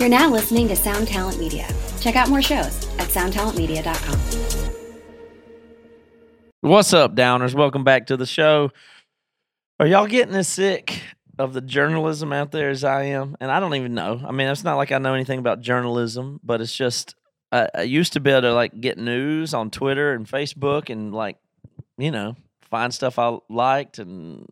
You're 0.00 0.08
now 0.08 0.30
listening 0.30 0.66
to 0.68 0.76
Sound 0.76 1.08
Talent 1.08 1.38
Media. 1.38 1.68
Check 2.00 2.16
out 2.16 2.30
more 2.30 2.40
shows 2.40 2.88
at 2.98 3.08
soundtalentmedia.com. 3.08 4.18
What's 6.62 6.94
up, 6.94 7.14
Downers? 7.14 7.54
Welcome 7.54 7.84
back 7.84 8.06
to 8.06 8.16
the 8.16 8.24
show. 8.24 8.70
Are 9.78 9.86
y'all 9.86 10.06
getting 10.06 10.34
as 10.34 10.48
sick 10.48 11.02
of 11.38 11.52
the 11.52 11.60
journalism 11.60 12.32
out 12.32 12.50
there 12.50 12.70
as 12.70 12.82
I 12.82 13.02
am? 13.08 13.36
And 13.40 13.50
I 13.50 13.60
don't 13.60 13.74
even 13.74 13.92
know. 13.92 14.18
I 14.26 14.32
mean, 14.32 14.48
it's 14.48 14.64
not 14.64 14.76
like 14.76 14.90
I 14.90 14.96
know 14.96 15.12
anything 15.12 15.38
about 15.38 15.60
journalism, 15.60 16.40
but 16.42 16.62
it's 16.62 16.74
just 16.74 17.14
I, 17.52 17.68
I 17.74 17.82
used 17.82 18.14
to 18.14 18.20
be 18.20 18.30
able 18.30 18.40
to 18.40 18.54
like 18.54 18.80
get 18.80 18.96
news 18.96 19.52
on 19.52 19.70
Twitter 19.70 20.14
and 20.14 20.26
Facebook 20.26 20.88
and 20.88 21.12
like, 21.12 21.36
you 21.98 22.10
know, 22.10 22.36
find 22.70 22.94
stuff 22.94 23.18
I 23.18 23.38
liked 23.48 23.98
and 23.98 24.46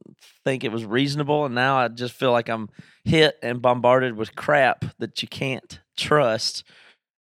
think 0.45 0.65
it 0.65 0.73
was 0.73 0.85
reasonable. 0.85 1.45
And 1.45 1.55
now 1.55 1.79
I 1.79 1.89
just 1.89 2.15
feel 2.15 2.33
like 2.33 2.49
I'm 2.49 2.69
hit 3.05 3.37
and 3.43 3.63
bombarded 3.63 4.17
with 4.17 4.35
crap 4.35 4.85
that 4.99 5.23
you 5.23 5.29
can't 5.29 5.81
trust. 5.97 6.65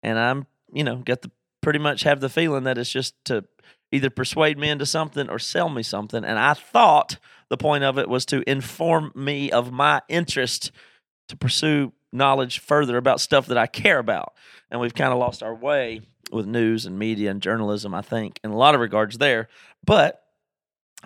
And 0.04 0.18
I'm, 0.18 0.48
you 0.74 0.84
know, 0.84 0.98
got 0.98 1.22
the 1.22 1.32
pretty 1.62 1.80
much 1.80 2.04
have 2.04 2.20
the 2.20 2.30
feeling 2.30 2.64
that 2.64 2.78
it's 2.78 2.90
just 2.90 3.14
to 3.26 3.46
either 3.92 4.10
persuade 4.10 4.58
me 4.58 4.70
into 4.70 4.86
something 4.86 5.30
or 5.30 5.40
sell 5.40 5.70
me 5.70 5.84
something. 5.84 6.24
And 6.24 6.40
I 6.40 6.54
thought 6.54 7.18
the 7.50 7.58
point 7.58 7.84
of 7.84 7.98
it 7.98 8.10
was 8.10 8.26
to 8.28 8.44
inform 8.50 9.12
me 9.16 9.52
of 9.52 9.72
my 9.72 10.02
interest 10.10 10.72
to 11.30 11.38
pursue 11.38 11.94
knowledge 12.12 12.60
further 12.60 12.98
about 12.98 13.22
stuff 13.22 13.48
that 13.48 13.58
I 13.58 13.68
care 13.68 14.00
about. 14.00 14.34
And 14.70 14.80
we've 14.82 14.94
kind 14.94 15.14
of 15.14 15.20
lost 15.20 15.44
our 15.44 15.56
way 15.56 16.02
with 16.32 16.46
news 16.46 16.86
and 16.86 17.00
media 17.00 17.32
and 17.32 17.42
journalism, 17.42 17.94
I 17.94 18.02
think, 18.02 18.40
in 18.44 18.52
a 18.52 18.58
lot 18.58 18.76
of 18.76 18.82
regards 18.82 19.18
there. 19.18 19.48
But 19.86 20.22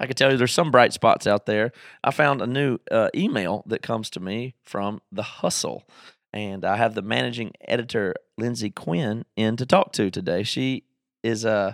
I 0.02 0.08
can 0.08 0.16
tell 0.16 0.32
you 0.32 0.38
there's 0.38 0.52
some 0.52 0.72
bright 0.72 0.94
spots 0.94 1.28
out 1.28 1.46
there. 1.46 1.72
I 2.04 2.10
found 2.10 2.42
a 2.42 2.48
new 2.48 2.80
uh, 2.90 3.10
email 3.14 3.64
that 3.68 3.84
comes 3.84 4.10
to 4.10 4.20
me 4.20 4.56
from 4.64 5.00
The 5.12 5.22
Hustle. 5.22 5.88
And 6.34 6.66
I 6.66 6.78
have 6.78 6.96
the 6.96 7.04
managing 7.04 7.52
editor, 7.68 8.16
Lindsay 8.36 8.72
Quinn, 8.72 9.26
in 9.36 9.58
to 9.58 9.66
talk 9.66 9.94
to 9.94 10.10
today. 10.10 10.42
She 10.44 10.86
is 11.24 11.46
a. 11.46 11.52
Uh, 11.52 11.74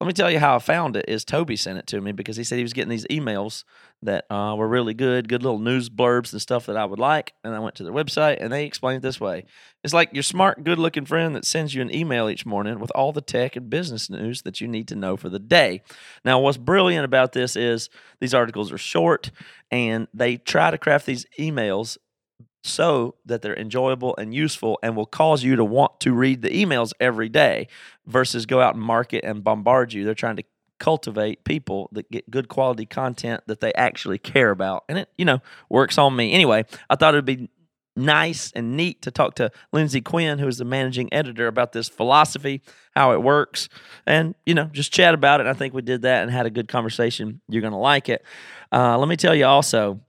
let 0.00 0.06
me 0.06 0.12
tell 0.12 0.30
you 0.30 0.38
how 0.38 0.56
I 0.56 0.58
found 0.58 0.94
it. 0.94 1.06
Is 1.08 1.24
Toby 1.24 1.56
sent 1.56 1.78
it 1.78 1.86
to 1.86 2.00
me 2.02 2.12
because 2.12 2.36
he 2.36 2.44
said 2.44 2.56
he 2.56 2.62
was 2.62 2.74
getting 2.74 2.90
these 2.90 3.06
emails 3.06 3.64
that 4.02 4.26
uh, 4.30 4.54
were 4.56 4.68
really 4.68 4.92
good, 4.92 5.26
good 5.26 5.42
little 5.42 5.58
news 5.58 5.88
blurbs 5.88 6.32
and 6.32 6.42
stuff 6.42 6.66
that 6.66 6.76
I 6.76 6.84
would 6.84 6.98
like. 6.98 7.32
And 7.42 7.54
I 7.54 7.60
went 7.60 7.76
to 7.76 7.82
their 7.82 7.94
website 7.94 8.36
and 8.40 8.52
they 8.52 8.66
explained 8.66 8.98
it 8.98 9.02
this 9.02 9.20
way: 9.20 9.46
It's 9.82 9.94
like 9.94 10.12
your 10.12 10.22
smart, 10.22 10.64
good-looking 10.64 11.06
friend 11.06 11.34
that 11.34 11.46
sends 11.46 11.74
you 11.74 11.80
an 11.80 11.94
email 11.94 12.28
each 12.28 12.44
morning 12.44 12.78
with 12.78 12.90
all 12.90 13.12
the 13.12 13.22
tech 13.22 13.56
and 13.56 13.70
business 13.70 14.10
news 14.10 14.42
that 14.42 14.60
you 14.60 14.68
need 14.68 14.86
to 14.88 14.96
know 14.96 15.16
for 15.16 15.30
the 15.30 15.38
day. 15.38 15.82
Now, 16.26 16.40
what's 16.40 16.58
brilliant 16.58 17.06
about 17.06 17.32
this 17.32 17.56
is 17.56 17.88
these 18.20 18.34
articles 18.34 18.70
are 18.72 18.78
short 18.78 19.30
and 19.70 20.08
they 20.12 20.36
try 20.36 20.70
to 20.70 20.78
craft 20.78 21.06
these 21.06 21.24
emails 21.38 21.96
so 22.66 23.14
that 23.24 23.42
they're 23.42 23.56
enjoyable 23.56 24.14
and 24.16 24.34
useful 24.34 24.78
and 24.82 24.96
will 24.96 25.06
cause 25.06 25.42
you 25.42 25.56
to 25.56 25.64
want 25.64 26.00
to 26.00 26.12
read 26.12 26.42
the 26.42 26.50
emails 26.50 26.92
every 27.00 27.28
day 27.28 27.68
versus 28.06 28.46
go 28.46 28.60
out 28.60 28.74
and 28.74 28.82
market 28.82 29.24
and 29.24 29.44
bombard 29.44 29.92
you. 29.92 30.04
They're 30.04 30.14
trying 30.14 30.36
to 30.36 30.44
cultivate 30.78 31.44
people 31.44 31.88
that 31.92 32.10
get 32.10 32.30
good 32.30 32.48
quality 32.48 32.84
content 32.84 33.42
that 33.46 33.60
they 33.60 33.72
actually 33.74 34.18
care 34.18 34.50
about. 34.50 34.84
And 34.88 34.98
it, 34.98 35.08
you 35.16 35.24
know, 35.24 35.40
works 35.68 35.96
on 35.96 36.14
me. 36.14 36.32
Anyway, 36.32 36.64
I 36.90 36.96
thought 36.96 37.14
it'd 37.14 37.24
be 37.24 37.48
nice 37.96 38.52
and 38.54 38.76
neat 38.76 39.00
to 39.02 39.10
talk 39.10 39.36
to 39.36 39.50
Lindsay 39.72 40.02
Quinn, 40.02 40.38
who 40.38 40.46
is 40.46 40.58
the 40.58 40.64
managing 40.64 41.12
editor, 41.12 41.46
about 41.46 41.72
this 41.72 41.88
philosophy, 41.88 42.62
how 42.94 43.12
it 43.12 43.22
works, 43.22 43.68
and 44.06 44.34
you 44.44 44.54
know, 44.54 44.64
just 44.64 44.92
chat 44.92 45.14
about 45.14 45.40
it. 45.40 45.46
I 45.46 45.54
think 45.54 45.72
we 45.72 45.82
did 45.82 46.02
that 46.02 46.22
and 46.22 46.30
had 46.30 46.46
a 46.46 46.50
good 46.50 46.68
conversation. 46.68 47.40
You're 47.48 47.62
to 47.62 47.76
like 47.76 48.08
it. 48.08 48.22
Uh, 48.70 48.98
let 48.98 49.08
me 49.08 49.16
tell 49.16 49.34
you 49.34 49.46
also 49.46 50.00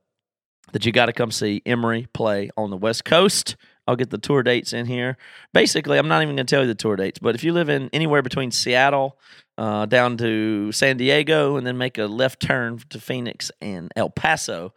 that 0.73 0.85
you 0.85 0.91
got 0.91 1.07
to 1.07 1.13
come 1.13 1.31
see 1.31 1.61
Emery 1.65 2.07
play 2.13 2.49
on 2.57 2.69
the 2.69 2.77
West 2.77 3.05
Coast. 3.05 3.55
I'll 3.87 3.95
get 3.95 4.09
the 4.09 4.17
tour 4.17 4.43
dates 4.43 4.73
in 4.73 4.85
here. 4.85 5.17
Basically, 5.53 5.97
I'm 5.97 6.09
not 6.09 6.21
even 6.21 6.35
going 6.35 6.45
to 6.45 6.55
tell 6.55 6.61
you 6.61 6.67
the 6.67 6.75
tour 6.75 6.97
dates, 6.97 7.19
but 7.19 7.35
if 7.35 7.43
you 7.43 7.53
live 7.53 7.69
in 7.69 7.89
anywhere 7.93 8.21
between 8.21 8.51
Seattle 8.51 9.17
uh, 9.57 9.85
down 9.85 10.17
to 10.17 10.71
San 10.73 10.97
Diego 10.97 11.55
and 11.55 11.65
then 11.65 11.77
make 11.77 11.97
a 11.97 12.05
left 12.05 12.41
turn 12.41 12.79
to 12.89 12.99
Phoenix 12.99 13.49
and 13.61 13.91
El 13.95 14.09
Paso, 14.09 14.73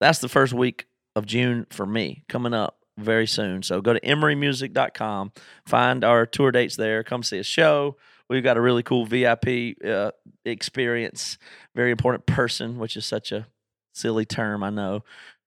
that's 0.00 0.18
the 0.18 0.28
first 0.28 0.52
week 0.52 0.86
of 1.14 1.26
June 1.26 1.66
for 1.70 1.86
me 1.86 2.24
coming 2.28 2.54
up 2.54 2.78
very 2.98 3.26
soon. 3.26 3.62
So 3.62 3.80
go 3.80 3.92
to 3.92 4.00
emerymusic.com, 4.00 5.32
find 5.64 6.04
our 6.04 6.26
tour 6.26 6.50
dates 6.50 6.76
there, 6.76 7.04
come 7.04 7.22
see 7.22 7.38
a 7.38 7.44
show. 7.44 7.96
We've 8.28 8.44
got 8.44 8.56
a 8.56 8.60
really 8.60 8.82
cool 8.82 9.06
VIP 9.06 9.76
uh, 9.84 10.12
experience, 10.44 11.38
very 11.74 11.90
important 11.90 12.26
person, 12.26 12.78
which 12.78 12.96
is 12.96 13.06
such 13.06 13.32
a 13.32 13.46
silly 13.92 14.24
term, 14.24 14.62
I 14.62 14.70
know, 14.70 15.04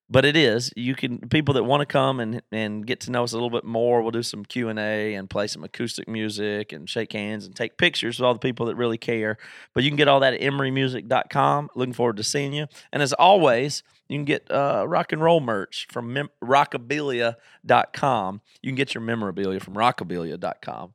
but 0.10 0.26
it 0.26 0.36
is. 0.36 0.72
You 0.76 0.96
can 0.96 1.18
people 1.30 1.54
that 1.56 1.64
want 1.64 1.82
to 1.82 1.86
come 1.86 2.20
and 2.20 2.42
and 2.52 2.86
get 2.86 3.00
to 3.02 3.12
know 3.12 3.24
us 3.24 3.32
a 3.32 3.36
little 3.36 3.50
bit 3.50 3.64
more. 3.64 4.02
We'll 4.02 4.12
do 4.12 4.24
some 4.24 4.46
Q 4.46 4.70
and 4.70 4.78
A 4.78 5.16
and 5.16 5.30
play 5.30 5.48
some 5.48 5.64
acoustic 5.64 6.08
music 6.08 6.72
and 6.72 6.90
shake 6.90 7.14
hands 7.14 7.46
and 7.46 7.56
take 7.56 7.78
pictures 7.78 8.20
with 8.20 8.26
all 8.26 8.34
the 8.34 8.40
people 8.40 8.68
that 8.68 8.76
really 8.76 8.98
care. 8.98 9.38
But 9.74 9.84
you 9.84 9.90
can 9.90 9.98
get 9.98 10.08
all 10.08 10.20
that 10.20 10.34
at 10.34 10.42
emerymusic.com. 10.42 11.70
Looking 11.76 11.94
forward 11.94 12.18
to 12.18 12.24
seeing 12.24 12.54
you. 12.54 12.68
And 12.92 13.02
as 13.02 13.14
always, 13.14 13.82
you 14.08 14.18
can 14.18 14.26
get 14.26 14.52
uh, 14.52 14.86
rock 14.88 15.14
and 15.14 15.22
roll 15.22 15.40
merch 15.40 15.88
from 15.90 16.14
mem- 16.14 16.30
rockabilia.com. 16.44 18.42
You 18.62 18.70
can 18.70 18.76
get 18.76 18.94
your 18.94 19.02
memorabilia 19.02 19.60
from 19.60 19.74
rockabilia.com 19.76 20.94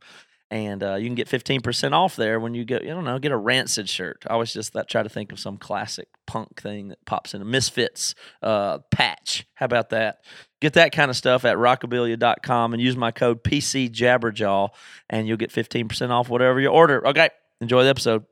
and 0.50 0.82
uh, 0.82 0.94
you 0.94 1.06
can 1.06 1.14
get 1.14 1.28
15% 1.28 1.92
off 1.92 2.16
there 2.16 2.40
when 2.40 2.54
you 2.54 2.64
get, 2.64 2.82
I 2.82 2.86
don't 2.86 3.04
know, 3.04 3.18
get 3.18 3.32
a 3.32 3.36
Rancid 3.36 3.88
shirt. 3.88 4.24
I 4.26 4.32
always 4.32 4.52
just 4.52 4.72
that, 4.72 4.88
try 4.88 5.02
to 5.02 5.08
think 5.08 5.30
of 5.30 5.38
some 5.38 5.58
classic 5.58 6.08
punk 6.26 6.60
thing 6.60 6.88
that 6.88 7.04
pops 7.04 7.34
in 7.34 7.42
a 7.42 7.44
Misfits 7.44 8.14
uh, 8.42 8.78
patch. 8.90 9.46
How 9.54 9.66
about 9.66 9.90
that? 9.90 10.18
Get 10.60 10.72
that 10.74 10.92
kind 10.92 11.10
of 11.10 11.16
stuff 11.16 11.44
at 11.44 11.56
rockabilia.com 11.56 12.72
and 12.72 12.82
use 12.82 12.96
my 12.96 13.10
code 13.10 13.44
PCJabberjaw, 13.44 14.70
and 15.10 15.28
you'll 15.28 15.36
get 15.36 15.50
15% 15.52 16.10
off 16.10 16.28
whatever 16.28 16.60
you 16.60 16.68
order. 16.68 17.06
Okay, 17.06 17.28
enjoy 17.60 17.84
the 17.84 17.90
episode. 17.90 18.24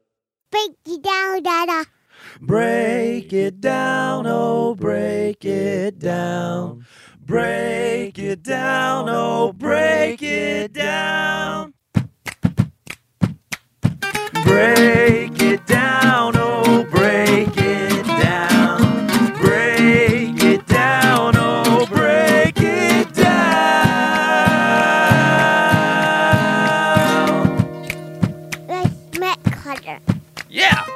Break 0.50 0.70
it 0.86 1.02
down, 1.02 1.42
Dada. 1.42 1.84
Break 2.40 3.32
it 3.32 3.60
down, 3.60 4.26
oh, 4.26 4.74
break 4.74 5.44
it 5.44 5.98
down. 5.98 6.86
Break 7.20 8.18
it 8.18 8.42
down, 8.42 9.06
oh, 9.08 9.52
break 9.52 10.22
it 10.22 10.72
down. 10.72 11.74
Break 14.46 15.42
it 15.42 15.66
down, 15.66 16.34
oh, 16.36 16.84
break 16.84 17.48
it 17.56 18.06
down. 18.06 18.78
Break 19.40 20.42
it 20.42 20.66
down, 20.68 21.34
oh, 21.36 21.84
break 21.86 22.56
it 22.58 23.12
down. 23.12 23.36
Let's 28.68 29.18
make 29.18 29.42
cutter. 29.42 29.98
Yeah. 30.48 30.86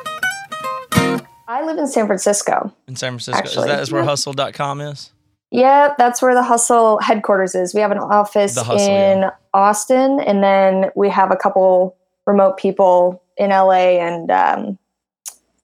I 1.48 1.64
live 1.64 1.78
in 1.78 1.88
San 1.88 2.06
Francisco. 2.06 2.72
In 2.86 2.94
San 2.94 3.10
Francisco. 3.12 3.36
Actually, 3.36 3.62
is 3.62 3.66
that 3.66 3.80
is 3.80 3.90
where 3.90 4.02
yeah. 4.02 4.08
hustle.com 4.08 4.80
is? 4.80 5.10
Yeah, 5.50 5.94
that's 5.98 6.22
where 6.22 6.34
the 6.34 6.44
Hustle 6.44 7.00
headquarters 7.00 7.56
is. 7.56 7.74
We 7.74 7.80
have 7.80 7.90
an 7.90 7.98
office 7.98 8.56
Hustle, 8.56 8.78
in 8.78 9.18
yeah. 9.22 9.30
Austin, 9.52 10.20
and 10.20 10.44
then 10.44 10.92
we 10.94 11.08
have 11.08 11.32
a 11.32 11.36
couple 11.36 11.96
remote 12.24 12.56
people 12.56 13.20
in 13.40 13.50
LA 13.50 13.98
and 13.98 14.30
um, 14.30 14.78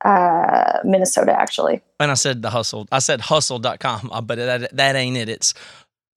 uh, 0.05 0.79
Minnesota, 0.83 1.39
actually. 1.39 1.83
And 2.01 2.11
I 2.11 2.15
said 2.15 2.43
the 2.43 2.51
hustle. 2.51 2.89
I 2.91 3.01
said 3.01 3.21
hustle.com, 3.21 4.11
uh, 4.11 4.21
but 4.23 4.39
that 4.39 4.75
that 4.77 4.97
ain't 4.97 5.17
it. 5.17 5.29
It's 5.29 5.55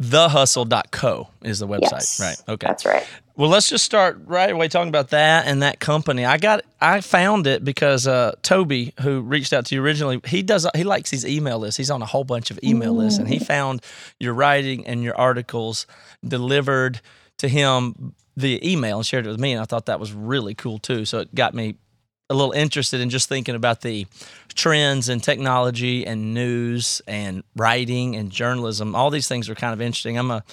thehustle.co 0.01 1.27
is 1.43 1.59
the 1.59 1.67
website. 1.67 1.91
Yes, 1.91 2.19
Right. 2.19 2.41
Okay. 2.47 2.65
That's 2.65 2.85
right. 2.85 3.05
Well, 3.35 3.49
let's 3.49 3.69
just 3.69 3.83
start 3.85 4.19
right 4.25 4.49
away 4.49 4.69
talking 4.69 4.89
about 4.89 5.09
that 5.09 5.45
and 5.47 5.61
that 5.61 5.79
company. 5.79 6.25
I 6.25 6.37
got 6.37 6.61
I 6.79 7.01
found 7.01 7.47
it 7.47 7.65
because 7.65 8.07
uh, 8.07 8.35
Toby, 8.41 8.93
who 9.01 9.21
reached 9.21 9.51
out 9.51 9.65
to 9.67 9.75
you 9.75 9.81
originally, 9.81 10.21
he 10.25 10.41
does 10.41 10.65
he 10.75 10.83
likes 10.83 11.09
these 11.09 11.25
email 11.25 11.59
lists. 11.59 11.77
He's 11.77 11.91
on 11.91 12.01
a 12.01 12.05
whole 12.05 12.23
bunch 12.23 12.51
of 12.51 12.59
email 12.63 12.93
lists, 12.93 13.19
and 13.19 13.27
he 13.27 13.39
found 13.39 13.81
your 14.19 14.33
writing 14.33 14.85
and 14.87 15.03
your 15.03 15.17
articles 15.17 15.87
delivered 16.25 17.01
to 17.37 17.47
him 17.47 18.13
via 18.39 18.59
email 18.63 18.97
and 18.97 19.05
shared 19.05 19.25
it 19.25 19.29
with 19.29 19.39
me, 19.39 19.53
and 19.53 19.61
I 19.61 19.65
thought 19.65 19.85
that 19.87 19.99
was 19.99 20.13
really 20.13 20.55
cool 20.55 20.79
too. 20.79 21.05
So 21.05 21.19
it 21.19 21.35
got 21.35 21.53
me 21.53 21.75
a 22.29 22.35
little 22.35 22.51
interested 22.51 23.01
in 23.01 23.09
just 23.09 23.27
thinking 23.27 23.55
about 23.55 23.81
the 23.81 24.05
trends 24.53 25.09
and 25.09 25.21
technology 25.21 26.05
and 26.05 26.33
news 26.33 27.01
and 27.07 27.43
writing 27.55 28.15
and 28.15 28.31
journalism. 28.31 28.95
All 28.95 29.09
these 29.09 29.27
things 29.27 29.49
are 29.49 29.55
kind 29.55 29.73
of 29.73 29.81
interesting. 29.81 30.17
I'm 30.17 30.31
a 30.31 30.43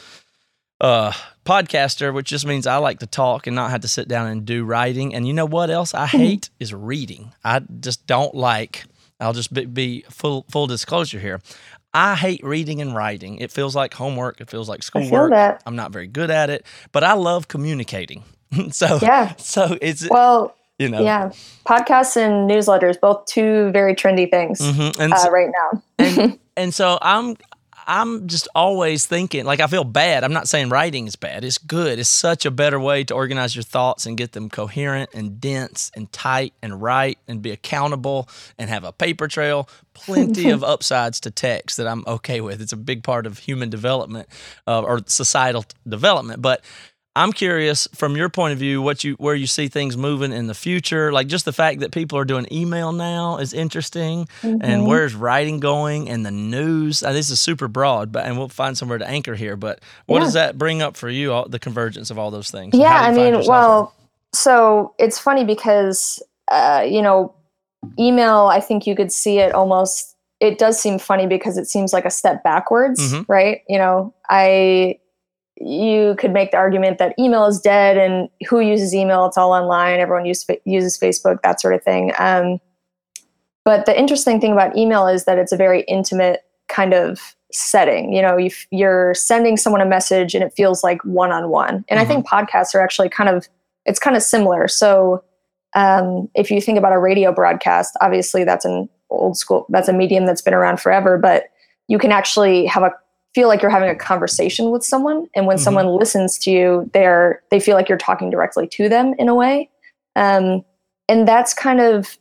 uh, 0.81 1.13
podcaster, 1.45 2.13
which 2.13 2.29
just 2.29 2.47
means 2.47 2.67
I 2.67 2.77
like 2.77 2.99
to 3.01 3.07
talk 3.07 3.47
and 3.47 3.55
not 3.55 3.71
have 3.71 3.83
to 3.83 3.89
sit 3.89 4.09
down 4.09 4.29
and 4.29 4.45
do 4.45 4.65
writing. 4.65 5.15
And 5.15 5.27
you 5.27 5.33
know 5.33 5.47
what 5.47 5.71
else 5.71 5.95
I 5.95 6.07
hate 6.07 6.51
is 6.61 6.75
reading. 6.75 7.33
I 7.45 7.61
just 7.81 8.07
don't 8.07 8.35
like. 8.35 8.85
I'll 9.21 9.33
just 9.33 9.53
be, 9.53 9.65
be 9.65 10.05
full 10.11 10.45
full 10.51 10.67
disclosure 10.67 11.21
here. 11.21 11.41
I 11.97 12.15
hate 12.15 12.45
reading 12.45 12.81
and 12.83 12.95
writing. 12.95 13.39
It 13.39 13.51
feels 13.51 13.75
like 13.75 13.95
homework. 13.95 14.41
It 14.41 14.51
feels 14.51 14.69
like 14.69 14.83
schoolwork. 14.83 15.33
I'm 15.65 15.77
not 15.77 15.93
very 15.93 16.07
good 16.07 16.31
at 16.31 16.51
it, 16.51 16.67
but 16.93 17.03
I 17.03 17.15
love 17.15 17.49
communicating. 17.49 18.23
so 18.71 18.99
Yeah. 19.01 19.35
so 19.39 19.77
it's 19.81 20.09
Well, 20.09 20.55
you 20.79 20.89
know 20.91 21.01
yeah. 21.03 21.31
Podcasts 21.67 22.17
and 22.17 22.49
newsletters, 22.51 23.01
both 23.01 23.25
two 23.25 23.71
very 23.73 23.95
trendy 23.95 24.31
things 24.31 24.61
mhm. 24.61 24.99
and 25.01 25.13
uh, 25.13 25.17
so- 25.17 25.31
right 25.31 25.49
now. 25.51 25.83
and, 25.99 26.39
and 26.57 26.75
so 26.75 26.99
I'm 27.01 27.37
I'm 27.87 28.27
just 28.27 28.49
always 28.55 29.07
thinking, 29.07 29.45
like, 29.45 29.61
I 29.61 29.69
feel 29.69 29.85
bad. 29.85 30.25
I'm 30.25 30.33
not 30.33 30.49
saying 30.49 30.71
writing 30.71 31.07
is 31.07 31.15
bad. 31.15 31.45
It's 31.45 31.59
good. 31.59 31.99
It's 31.99 32.09
such 32.09 32.45
a 32.45 32.51
better 32.51 32.81
way 32.81 33.05
to 33.05 33.15
organize 33.15 33.55
your 33.55 33.63
thoughts 33.63 34.07
and 34.07 34.17
get 34.17 34.33
them 34.33 34.51
coherent 34.51 35.11
and 35.15 35.41
dense 35.41 35.93
and 35.95 36.11
tight 36.11 36.53
and 36.63 36.83
right 36.83 37.17
and 37.29 37.41
be 37.41 37.53
accountable 37.53 38.29
and 38.59 38.69
have 38.69 38.83
a 38.85 38.93
paper 38.93 39.29
trail. 39.29 39.69
Plenty 39.95 40.51
of 40.51 40.65
upsides 40.65 41.21
to 41.21 41.31
text 41.31 41.77
that 41.77 41.87
I'm 41.87 42.03
okay 42.07 42.41
with. 42.41 42.61
It's 42.61 42.73
a 42.73 42.77
big 42.77 43.05
part 43.05 43.27
of 43.27 43.39
human 43.39 43.71
development 43.71 44.29
uh, 44.67 44.81
or 44.83 45.01
societal 45.07 45.65
development. 45.87 46.43
But 46.43 46.65
I'm 47.17 47.33
curious 47.33 47.89
from 47.95 48.15
your 48.17 48.29
point 48.29 48.53
of 48.53 48.59
view 48.59 48.83
what 48.83 49.03
you 49.03 49.15
where 49.15 49.35
you 49.35 49.47
see 49.47 49.69
things 49.69 49.97
moving 49.97 50.33
in 50.33 50.47
the 50.47 50.55
future. 50.55 51.11
Like 51.13 51.27
just 51.29 51.45
the 51.47 51.53
fact 51.53 51.81
that 51.81 51.91
people 51.91 52.19
are 52.19 52.25
doing 52.25 52.47
email 52.53 52.93
now 52.93 53.39
is 53.39 53.53
interesting, 53.55 54.29
Mm-hmm. 54.43 54.59
and 54.61 54.87
where's 54.87 55.15
writing 55.15 55.59
going 55.59 56.09
and 56.09 56.25
the 56.27 56.31
news. 56.31 57.03
Uh, 57.03 57.13
this 57.13 57.31
is 57.31 57.41
super 57.41 57.69
broad, 57.69 58.13
but 58.13 58.27
and 58.27 58.37
we'll 58.39 58.49
find 58.49 58.77
somewhere 58.79 58.99
to 58.99 59.09
anchor 59.09 59.35
here. 59.35 59.57
But 59.57 59.81
what 60.07 60.19
Yeah. 60.19 60.25
does 60.25 60.33
that 60.35 60.59
bring 60.59 60.83
up 60.83 60.97
for 60.97 61.09
you? 61.09 61.33
All, 61.33 61.49
the 61.49 61.59
convergence 61.59 62.11
of 62.11 62.19
all 62.19 62.31
those 62.31 62.51
things. 62.51 62.75
yeah 62.79 63.01
i 63.01 63.11
do 63.11 63.17
you 63.19 63.25
find 63.25 63.37
mean 63.39 63.47
well 63.49 63.95
so 64.35 64.95
it's 64.99 65.19
funny 65.19 65.45
because 65.45 66.23
uh, 66.51 66.85
you 66.87 67.01
know 67.01 67.35
email 67.99 68.47
i 68.47 68.61
think 68.61 68.87
you 68.87 68.95
could 68.97 69.11
see 69.13 69.39
it 69.39 69.53
almost 69.55 70.15
it 70.41 70.59
does 70.59 70.79
seem 70.79 70.99
funny 70.99 71.27
because 71.27 71.57
it 71.57 71.67
seems 71.67 71.93
like 71.93 72.05
a 72.05 72.11
step 72.11 72.43
backwards 72.45 73.01
Mhm. 73.01 73.25
right 73.29 73.63
you 73.69 73.79
know 73.79 74.13
i 74.29 74.99
you 75.59 76.15
could 76.19 76.33
make 76.33 76.51
the 76.51 76.57
argument 76.57 76.99
that 76.99 77.15
email 77.19 77.47
is 77.47 77.61
dead 77.61 77.97
and 77.97 78.29
who 78.49 78.61
uses 78.61 78.95
email? 78.95 79.27
It's 79.27 79.39
all 79.39 79.53
online. 79.53 80.01
Everyone 80.01 80.27
use, 80.27 80.45
uses 80.65 80.99
facebook 80.99 81.41
that 81.43 81.61
sort 81.61 81.75
of 81.75 81.83
thing. 81.83 82.13
Um, 82.19 82.61
but 83.65 83.87
the 83.87 83.99
interesting 83.99 84.41
thing 84.41 84.53
about 84.53 84.77
email 84.77 85.07
is 85.09 85.25
that 85.25 85.39
it's 85.39 85.53
a 85.53 85.57
very 85.57 85.83
intimate 85.83 86.45
kind 86.69 86.95
of 86.95 87.35
setting. 87.53 88.13
You 88.13 88.23
know 88.23 88.37
you, 88.37 88.51
you're 88.71 89.15
sending 89.15 89.57
someone 89.57 89.81
a 89.81 89.87
message 89.87 90.35
and 90.35 90.45
it 90.45 90.53
feels 90.57 90.85
like 90.85 91.03
one-on-one. 91.05 91.85
And 91.89 92.01
i 92.01 92.05
think 92.05 92.27
podcasts 92.27 92.75
are 92.75 92.81
actually 92.81 93.09
kind 93.09 93.31
of 93.31 93.49
it's 93.87 93.99
kind 93.99 94.17
of 94.17 94.23
similar. 94.23 94.69
So 94.69 95.25
um, 95.75 96.29
if 96.35 96.51
you 96.51 96.61
think 96.61 96.79
about 96.79 96.93
a 96.93 96.99
radio 96.99 97.33
broadcast 97.33 97.97
obviously 98.01 98.45
that's 98.45 98.65
an 98.65 98.89
old 99.11 99.37
school 99.39 99.67
that's 99.69 99.89
a 99.89 99.93
medium 99.93 100.27
that's 100.27 100.43
been 100.43 100.55
around 100.55 100.81
forever 100.81 101.17
but 101.17 101.45
you 101.89 101.99
can 101.99 102.11
actually 102.11 102.67
have 102.67 102.83
a 102.83 102.93
feel 103.37 103.49
like 103.49 103.61
you're 103.61 103.71
having 103.71 103.91
a 103.91 103.95
conversation 103.95 104.71
with 104.71 104.83
someone 104.83 105.27
and 105.35 105.47
when 105.47 105.59
Mhm. 105.59 105.61
someone 105.61 105.89
listens 105.89 106.39
to 106.39 106.51
you 106.51 106.91
they're 106.95 107.43
they 107.51 107.61
feel 107.61 107.77
like 107.77 107.87
you're 107.87 107.99
talking 107.99 108.31
directly 108.31 108.67
to 108.67 108.89
them 108.89 109.15
in 109.19 109.29
a 109.29 109.35
way. 109.35 109.69
Um, 110.17 110.65
and 111.07 111.29
that's 111.29 111.53
kind 111.53 111.79
of 111.83 112.17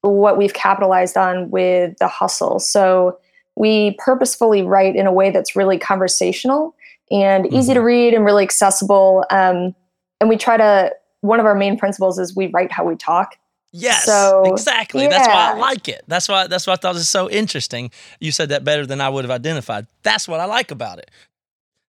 what 0.00 0.36
we've 0.36 0.54
capitalized 0.54 1.16
on 1.16 1.48
with 1.50 1.96
the 1.98 2.08
hustle. 2.08 2.58
So 2.58 3.18
we 3.54 3.96
purposefully 4.04 4.62
write 4.62 4.96
in 4.96 5.06
a 5.06 5.12
way 5.12 5.30
that's 5.30 5.54
really 5.54 5.78
conversational 5.78 6.74
and 7.08 7.46
easy 7.52 7.72
to 7.72 7.80
read 7.80 8.12
and 8.12 8.24
really 8.24 8.42
accessible. 8.42 9.24
Um, 9.30 9.76
and 10.20 10.28
we 10.28 10.36
try 10.36 10.56
to 10.56 10.92
one 11.20 11.38
of 11.38 11.46
our 11.46 11.54
main 11.54 11.78
principles 11.78 12.18
is 12.18 12.34
we 12.34 12.48
write 12.48 12.72
how 12.72 12.84
we 12.84 12.96
talk 12.96 13.36
Yes, 13.72 14.04
So, 14.04 14.44
exactly. 14.46 15.06
That's 15.08 15.28
why 15.28 15.52
I 15.52 15.54
like 15.58 15.88
it. 15.88 16.02
That's 16.08 16.28
why. 16.28 16.46
That's 16.46 16.66
why 16.66 16.72
I 16.72 16.76
thought 16.76 16.94
it 16.94 16.98
was 16.98 17.08
so 17.08 17.28
interesting. 17.30 17.90
You 18.18 18.32
said 18.32 18.48
that 18.48 18.64
better 18.64 18.86
than 18.86 19.00
I 19.00 19.08
would 19.10 19.24
have 19.24 19.30
identified. 19.30 19.86
That's 20.02 20.26
what 20.26 20.40
I 20.40 20.46
like 20.46 20.70
about 20.70 20.98
it. 20.98 21.10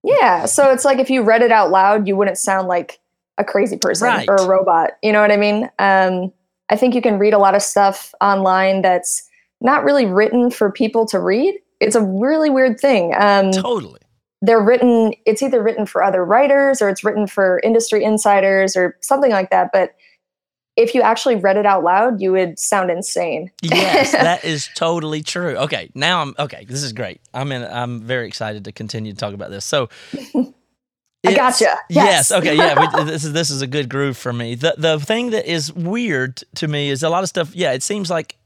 Yeah. 0.03 0.45
So 0.45 0.71
it's 0.71 0.85
like 0.85 0.99
if 0.99 1.09
you 1.09 1.23
read 1.23 1.41
it 1.41 1.51
out 1.51 1.71
loud, 1.71 2.07
you 2.07 2.15
wouldn't 2.15 2.37
sound 2.37 2.67
like 2.67 2.99
a 3.37 3.43
crazy 3.43 3.77
person 3.77 4.07
Right. 4.07 4.27
or 4.29 4.35
a 4.35 4.45
robot. 4.47 4.91
You 5.01 5.11
know 5.13 5.21
what 5.21 5.31
I 5.31 5.37
mean? 5.37 5.69
Um, 5.79 6.31
I 6.69 6.75
think 6.75 6.95
you 6.95 7.01
can 7.01 7.17
read 7.17 7.33
a 7.33 7.37
lot 7.39 7.55
of 7.55 7.61
stuff 7.61 8.13
online 8.21 8.81
that's 8.81 9.27
not 9.61 9.83
really 9.83 10.05
written 10.05 10.51
for 10.51 10.71
people 10.71 11.05
to 11.07 11.19
read. 11.19 11.55
It's 11.79 11.95
a 11.95 12.03
really 12.03 12.49
weird 12.49 12.79
thing. 12.79 13.13
Um, 13.17 13.51
Totally. 13.51 13.99
they're 14.41 14.61
written, 14.61 15.13
it's 15.25 15.41
either 15.41 15.63
written 15.63 15.85
for 15.85 16.03
other 16.03 16.23
writers 16.25 16.81
or 16.81 16.89
it's 16.89 17.03
written 17.03 17.25
for 17.27 17.59
industry 17.63 18.03
insiders 18.03 18.75
or 18.77 18.97
something 19.01 19.31
like 19.31 19.49
that. 19.49 19.71
But 19.73 19.95
if 20.79 20.95
you 20.95 21.01
actually 21.01 21.35
read 21.35 21.57
it 21.57 21.65
out 21.65 21.83
loud, 21.83 22.21
you 22.21 22.31
would 22.31 22.57
sound 22.57 22.89
insane. 22.89 23.51
Yes, 23.61 24.11
that 24.13 24.43
is 24.43 24.69
totally 24.75 25.21
true. 25.21 25.55
Okay, 25.57 25.91
now 25.93 26.21
I'm 26.21 26.35
okay. 26.39 26.65
This 26.65 26.83
is 26.83 26.93
great. 26.93 27.21
I'm 27.33 27.51
in. 27.51 27.63
I'm 27.63 28.01
very 28.01 28.27
excited 28.27 28.65
to 28.65 28.71
continue 28.71 29.11
to 29.11 29.17
talk 29.17 29.33
about 29.33 29.49
this. 29.49 29.65
So, 29.65 29.89
I 31.25 31.33
gotcha. 31.33 31.75
Yes. 31.89 32.29
Yes. 32.29 32.31
Okay. 32.31 32.55
Yeah. 32.55 32.79
We, 32.79 33.03
this 33.11 33.25
is 33.25 33.33
this 33.33 33.49
is 33.49 33.61
a 33.61 33.67
good 33.67 33.89
groove 33.89 34.17
for 34.17 34.31
me. 34.31 34.55
The 34.55 34.75
the 34.77 34.99
thing 34.99 35.31
that 35.31 35.45
is 35.51 35.71
weird 35.73 36.43
to 36.55 36.67
me 36.67 36.89
is 36.89 37.03
a 37.03 37.09
lot 37.09 37.23
of 37.23 37.29
stuff. 37.29 37.55
Yeah, 37.55 37.73
it 37.73 37.83
seems 37.83 38.09
like 38.09 38.37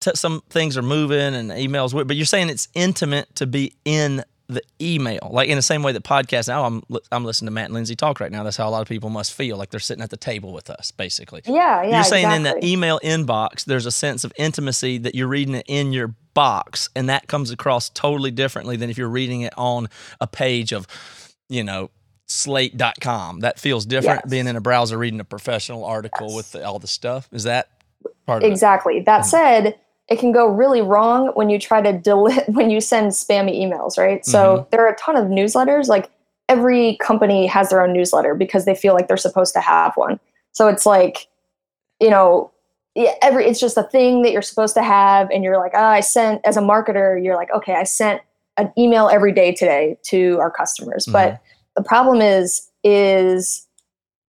t- 0.00 0.12
some 0.14 0.42
things 0.48 0.76
are 0.76 0.82
moving 0.82 1.34
and 1.34 1.50
emails, 1.50 1.92
but 2.06 2.16
you're 2.16 2.26
saying 2.26 2.48
it's 2.48 2.68
intimate 2.74 3.34
to 3.36 3.46
be 3.46 3.74
in 3.84 4.24
the 4.48 4.62
email, 4.80 5.30
like 5.32 5.48
in 5.48 5.56
the 5.56 5.62
same 5.62 5.82
way 5.82 5.92
that 5.92 6.04
podcasts. 6.04 6.48
Now 6.48 6.64
I'm 6.66 6.82
I'm 7.10 7.24
listening 7.24 7.46
to 7.46 7.52
Matt 7.52 7.66
and 7.66 7.74
Lindsay 7.74 7.96
talk 7.96 8.20
right 8.20 8.30
now. 8.30 8.42
That's 8.42 8.56
how 8.58 8.68
a 8.68 8.70
lot 8.70 8.82
of 8.82 8.88
people 8.88 9.08
must 9.08 9.32
feel, 9.32 9.56
like 9.56 9.70
they're 9.70 9.80
sitting 9.80 10.02
at 10.02 10.10
the 10.10 10.16
table 10.18 10.52
with 10.52 10.68
us, 10.68 10.90
basically. 10.90 11.40
Yeah. 11.46 11.82
Yeah. 11.82 11.94
You're 11.96 12.04
saying 12.04 12.30
in 12.30 12.42
the 12.42 12.62
email 12.64 13.00
inbox, 13.02 13.64
there's 13.64 13.86
a 13.86 13.90
sense 13.90 14.22
of 14.24 14.32
intimacy 14.36 14.98
that 14.98 15.14
you're 15.14 15.28
reading 15.28 15.54
it 15.54 15.64
in 15.66 15.92
your 15.92 16.14
box, 16.34 16.90
and 16.94 17.08
that 17.08 17.26
comes 17.26 17.50
across 17.50 17.88
totally 17.88 18.30
differently 18.30 18.76
than 18.76 18.90
if 18.90 18.98
you're 18.98 19.08
reading 19.08 19.40
it 19.42 19.54
on 19.56 19.88
a 20.20 20.26
page 20.26 20.72
of, 20.72 20.86
you 21.48 21.64
know, 21.64 21.90
slate.com. 22.26 23.40
That 23.40 23.58
feels 23.58 23.86
different 23.86 24.22
Yes. 24.24 24.30
being 24.30 24.46
in 24.46 24.56
a 24.56 24.60
browser 24.60 24.98
reading 24.98 25.20
a 25.20 25.24
professional 25.24 25.84
article 25.84 26.28
Yes. 26.28 26.36
with 26.36 26.52
the, 26.52 26.66
all 26.66 26.78
the 26.78 26.86
stuff. 26.86 27.28
Is 27.32 27.44
that 27.44 27.68
part 28.26 28.42
of 28.42 28.50
Exactly. 28.50 29.00
That 29.00 29.22
Mhm. 29.22 29.26
said, 29.26 29.74
it 30.08 30.18
can 30.18 30.32
go 30.32 30.46
really 30.46 30.82
wrong 30.82 31.28
when 31.34 31.48
you 31.48 31.58
try 31.58 31.80
to 31.80 31.92
delete 31.92 32.46
when 32.48 32.70
you 32.70 32.80
send 32.80 33.12
spammy 33.12 33.58
emails, 33.60 33.96
right? 33.98 34.24
So 34.24 34.38
Mm-hmm. 34.58 34.68
there 34.70 34.84
are 34.86 34.92
a 34.92 34.96
ton 34.96 35.16
of 35.16 35.24
newsletters. 35.26 35.88
Like 35.88 36.10
every 36.48 36.96
company 36.96 37.46
has 37.46 37.70
their 37.70 37.80
own 37.82 37.92
newsletter 37.92 38.34
because 38.34 38.64
they 38.66 38.74
feel 38.74 38.92
like 38.94 39.08
they're 39.08 39.16
supposed 39.16 39.54
to 39.54 39.60
have 39.60 39.94
one. 39.96 40.20
So 40.52 40.68
it's 40.68 40.84
like, 40.84 41.26
you 42.00 42.10
know, 42.10 42.50
every 43.22 43.46
it's 43.46 43.58
just 43.58 43.76
a 43.76 43.82
thing 43.82 44.22
that 44.22 44.32
you're 44.32 44.42
supposed 44.42 44.74
to 44.74 44.82
have, 44.82 45.28
and 45.30 45.42
you're 45.42 45.58
like, 45.58 45.72
oh, 45.74 45.82
I 45.84 46.00
sent 46.00 46.40
as 46.44 46.56
a 46.56 46.60
marketer, 46.60 47.22
you're 47.22 47.34
like, 47.36 47.50
okay, 47.52 47.74
I 47.74 47.84
sent 47.84 48.20
an 48.56 48.72
email 48.78 49.08
every 49.08 49.32
day 49.32 49.52
today 49.52 49.98
to 50.04 50.38
our 50.38 50.50
customers. 50.50 51.06
But 51.06 51.40
the 51.76 51.82
problem 51.82 52.20
is, 52.20 52.70
is 52.84 53.63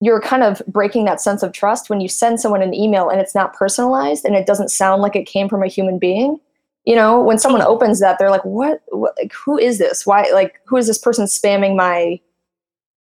you're 0.05 0.21
kind 0.21 0.43
of 0.43 0.61
breaking 0.67 1.05
that 1.05 1.19
sense 1.19 1.41
of 1.41 1.51
trust 1.51 1.89
when 1.89 1.99
you 1.99 2.07
send 2.07 2.39
someone 2.39 2.61
an 2.61 2.73
email 2.73 3.09
and 3.09 3.19
it's 3.19 3.33
not 3.33 3.53
personalized 3.55 4.23
and 4.25 4.35
it 4.35 4.45
doesn't 4.45 4.69
sound 4.69 5.01
like 5.01 5.15
it 5.15 5.25
came 5.25 5.49
from 5.49 5.63
a 5.63 5.67
human 5.67 5.97
being. 5.97 6.39
You 6.85 6.95
know, 6.95 7.19
when 7.19 7.39
someone 7.39 7.63
opens 7.63 7.99
that, 8.01 8.19
they're 8.19 8.29
like, 8.29 8.45
"What? 8.45 8.81
what 8.89 9.15
like, 9.19 9.33
who 9.33 9.57
is 9.57 9.79
this? 9.79 10.05
Why? 10.05 10.29
Like, 10.31 10.59
who 10.67 10.77
is 10.77 10.85
this 10.85 10.99
person 10.99 11.25
spamming 11.25 11.75
my 11.75 12.19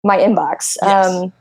my 0.04 0.18
inbox?" 0.18 0.76
Yes. 0.82 1.06
Um, 1.06 1.32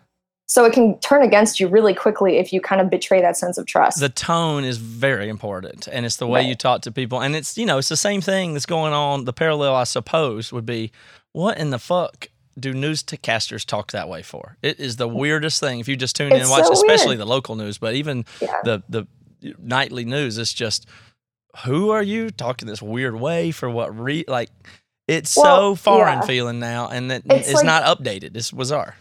so 0.48 0.66
it 0.66 0.74
can 0.74 0.98
turn 1.00 1.22
against 1.22 1.60
you 1.60 1.68
really 1.68 1.94
quickly 1.94 2.38
if 2.38 2.52
you 2.54 2.60
kind 2.62 2.82
of 2.82 2.90
betray 2.90 3.22
that 3.22 3.38
sense 3.38 3.58
of 3.60 3.66
trust. 3.68 4.00
the 4.00 4.10
tone 4.10 4.64
is 4.64 4.78
very 4.78 5.28
important 5.30 5.88
and 5.92 6.06
it's 6.06 6.16
the 6.16 6.26
way 6.26 6.40
Right. 6.40 6.48
you 6.50 6.56
talk 6.56 6.82
to 6.84 6.92
people 6.92 7.22
and 7.22 7.36
it's 7.36 7.56
you 7.58 7.66
know 7.68 7.78
it's 7.78 7.90
the 7.90 7.96
same 8.10 8.20
thing 8.22 8.54
that's 8.54 8.66
going 8.66 8.92
on 8.94 9.26
the 9.26 9.34
parallel 9.34 9.76
i 9.76 9.84
suppose 9.84 10.52
would 10.52 10.66
be 10.66 10.92
what 11.34 11.60
in 11.60 11.70
the 11.70 11.78
fuck 11.78 12.30
do 12.60 12.74
newscasters 12.74 13.66
talk 13.66 13.92
that 13.92 14.08
way 14.10 14.22
for 14.22 14.58
it 14.62 14.80
is 14.80 14.98
the 14.98 15.08
weirdest 15.08 15.60
thing 15.60 15.80
if 15.80 15.88
you 15.88 15.96
just 15.96 16.16
tune 16.16 16.32
in 16.32 16.42
and 16.42 16.50
watch 16.50 16.66
so 16.66 16.72
especially 16.74 17.08
weird. 17.10 17.20
the 17.20 17.26
local 17.26 17.56
news 17.56 17.78
but 17.78 17.94
even 17.96 18.26
Yeah. 18.42 18.54
the 18.64 18.84
the 18.90 19.08
nightly 19.58 20.06
news 20.06 20.38
it's 20.38 20.54
just 20.54 20.86
who 21.66 21.90
are 21.92 22.04
you 22.04 22.30
talking 22.30 22.68
this 22.68 22.82
weird 22.82 23.20
way 23.20 23.52
for 23.52 23.70
what 23.70 23.98
re 23.98 24.26
like 24.28 24.50
it's 25.08 25.32
so 25.32 25.42
Well, 25.42 25.76
foreign 25.76 26.20
yeah. 26.20 26.26
feeling 26.26 26.60
now 26.60 26.88
and 26.90 27.12
It's 27.12 27.26
it's, 27.26 27.54
like- 27.54 27.66
not 27.66 27.84
updated 27.84 28.36
it's 28.36 28.52
bizarre 28.52 28.96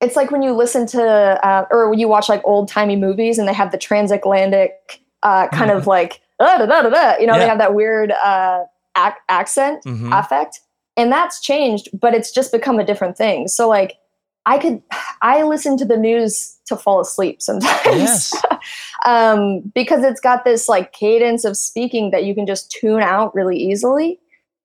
it's 0.00 0.16
like 0.16 0.30
when 0.30 0.40
you 0.40 0.52
listen 0.54 0.86
to 0.86 1.02
uh, 1.02 1.66
or 1.70 1.90
when 1.90 1.98
you 1.98 2.08
watch 2.08 2.28
like 2.30 2.40
old 2.44 2.68
timey 2.68 2.96
movies 2.96 3.38
and 3.38 3.46
they 3.46 3.52
have 3.52 3.70
the 3.70 3.76
transatlantic 3.78 5.02
uh, 5.22 5.46
kind 5.48 5.70
of 5.70 5.86
like 5.86 6.20
da, 6.38 6.56
da, 6.56 6.64
da, 6.66 6.88
da, 6.88 7.16
you 7.18 7.26
know 7.26 7.34
Yeah. 7.34 7.38
they 7.40 7.48
have 7.48 7.58
that 7.58 7.74
weird 7.74 8.10
uh, 8.12 8.64
ac- 8.96 9.16
accent 9.28 9.84
Mhm. 9.84 10.18
affect 10.18 10.60
and 11.00 11.10
that's 11.10 11.40
changed 11.40 11.88
but 11.98 12.14
it's 12.14 12.30
just 12.30 12.52
become 12.52 12.78
a 12.78 12.84
different 12.84 13.16
thing 13.16 13.48
so 13.48 13.68
like 13.68 13.98
i 14.46 14.58
could 14.58 14.82
i 15.22 15.42
listen 15.42 15.76
to 15.76 15.84
the 15.84 15.96
news 15.96 16.58
to 16.66 16.76
fall 16.76 17.00
asleep 17.00 17.42
sometimes 17.42 17.86
yes 17.86 18.42
um, 19.06 19.60
because 19.74 20.04
it's 20.04 20.20
got 20.20 20.44
this 20.44 20.68
like 20.68 20.92
cadence 20.92 21.44
of 21.44 21.56
speaking 21.56 22.10
that 22.10 22.24
you 22.24 22.34
can 22.34 22.46
just 22.46 22.70
tune 22.70 23.02
out 23.02 23.34
really 23.34 23.58
easily. 23.58 24.18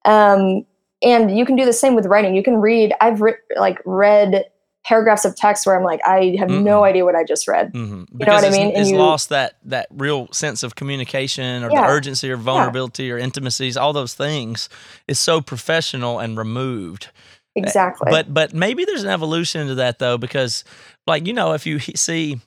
Um, 0.06 0.65
and 1.01 1.38
you 1.38 1.46
can 1.46 1.56
do 1.56 1.65
the 1.65 1.74
same 1.74 1.96
with 1.96 2.06
writing. 2.06 2.36
You 2.36 2.44
can 2.44 2.58
read. 2.58 2.94
I've 3.01 3.22
re- 3.22 3.34
like 3.58 3.80
read 3.86 4.46
paragraphs 4.86 5.25
of 5.25 5.36
text 5.36 5.65
where 5.65 5.75
I'm 5.77 5.84
like, 5.84 6.00
I 6.06 6.36
have 6.39 6.50
no 6.50 6.82
Mm-mm. 6.82 6.86
idea 6.88 7.06
what 7.06 7.15
I 7.15 7.24
just 7.24 7.48
read. 7.48 7.72
hmm 7.74 8.01
what 8.01 8.18
Because 8.18 8.44
I 8.46 8.50
mean? 8.51 8.70
It's 8.75 8.92
you- 8.92 8.98
lost 8.98 9.30
that 9.30 9.58
that 9.65 9.88
real 9.92 10.27
sense 10.32 10.63
of 10.63 10.75
communication 10.75 11.63
or 11.63 11.70
the 11.70 11.75
urgency 11.89 12.32
or 12.32 12.38
vulnerability 12.38 13.12
or 13.12 13.18
intimacies. 13.18 13.77
All 13.77 13.94
those 13.94 14.13
things 14.13 14.70
is 15.08 15.20
so 15.20 15.42
professional 15.42 16.20
and 16.20 16.38
removed. 16.38 17.10
Exactly. 17.56 18.12
But 18.12 18.34
but 18.34 18.54
maybe 18.54 18.86
there's 18.86 19.04
an 19.04 19.10
evolution 19.10 19.68
to 19.68 19.75
that 19.75 20.00
though, 20.00 20.18
because 20.18 20.63
like 21.08 21.25
you 21.27 21.34
know, 21.34 21.54
if 21.54 21.65
you 21.65 21.80
see. 21.80 22.39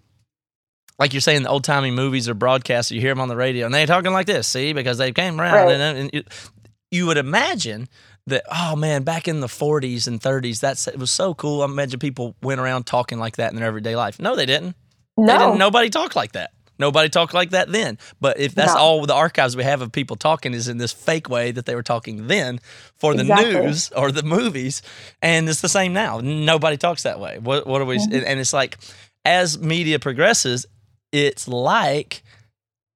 Like 0.99 1.13
you're 1.15 1.21
saying, 1.21 1.45
the 1.45 1.49
old 1.49 1.63
timey 1.63 1.93
movies 1.93 2.29
or 2.29 2.35
broadcasts, 2.35 2.91
you 2.91 3.01
hear 3.01 3.13
them 3.13 3.21
on 3.21 3.29
the 3.29 3.37
radio, 3.37 3.67
and 3.67 3.73
they're 3.75 3.87
talking 3.87 4.13
like 4.13 4.27
this. 4.27 4.49
See, 4.49 4.73
because 4.73 4.99
they 4.99 5.13
came 5.13 5.41
around, 5.41 5.69
Right. 5.69 5.71
and, 5.71 5.99
and 5.99 6.11
you, 6.13 6.25
you 6.91 7.07
would 7.07 7.19
imagine 7.19 7.89
that 8.29 8.45
oh 8.51 8.77
man, 8.77 9.03
back 9.03 9.29
in 9.29 9.41
the 9.41 9.47
40s 9.47 10.07
and 10.07 10.21
30s, 10.21 10.61
that's 10.61 10.87
it 10.89 10.99
was 10.99 11.11
so 11.11 11.35
cool. 11.35 11.63
I 11.63 11.67
imagine 11.67 11.99
people 12.01 12.35
went 12.43 12.61
around 12.61 12.85
talking 12.87 13.19
like 13.19 13.37
that 13.37 13.51
in 13.53 13.57
their 13.59 13.67
everyday 13.67 13.97
life. 13.97 14.21
No, 14.21 14.37
they 14.37 14.47
didn't. 14.47 14.77
They 15.17 15.25
No. 15.25 15.39
didn't. 15.39 15.59
Nobody 15.59 15.91
talked 15.91 16.15
like 16.17 16.33
that. 16.33 16.53
Nobody 16.81 17.09
talked 17.09 17.35
like 17.35 17.51
that 17.51 17.73
then. 17.73 17.99
But 18.21 18.39
if 18.39 18.55
that's 18.55 18.75
No. 18.75 18.81
all 18.81 19.05
the 19.07 19.15
archives 19.15 19.57
we 19.57 19.65
have 19.65 19.83
of 19.83 19.91
people 19.91 20.15
talking 20.15 20.55
is 20.55 20.69
in 20.69 20.79
this 20.79 20.93
fake 20.93 21.29
way 21.29 21.51
that 21.51 21.67
they 21.67 21.75
were 21.75 21.83
talking 21.83 22.29
then 22.29 22.61
for 22.97 23.15
the 23.15 23.23
Exactly. 23.23 23.55
news 23.61 23.91
or 23.97 24.13
the 24.13 24.23
movies, 24.23 24.81
and 25.21 25.49
it's 25.49 25.61
the 25.61 25.69
same 25.69 25.93
now. 25.93 26.21
Nobody 26.23 26.77
talks 26.77 27.03
that 27.03 27.19
way. 27.19 27.39
What 27.41 27.67
what 27.67 27.81
are 27.83 27.85
we? 27.85 27.99
Mm-hmm. 27.99 28.25
And 28.27 28.39
it's 28.39 28.53
like 28.53 28.79
as 29.25 29.59
media 29.59 29.99
progresses, 29.99 30.67
it's 31.11 31.49
like 31.49 32.23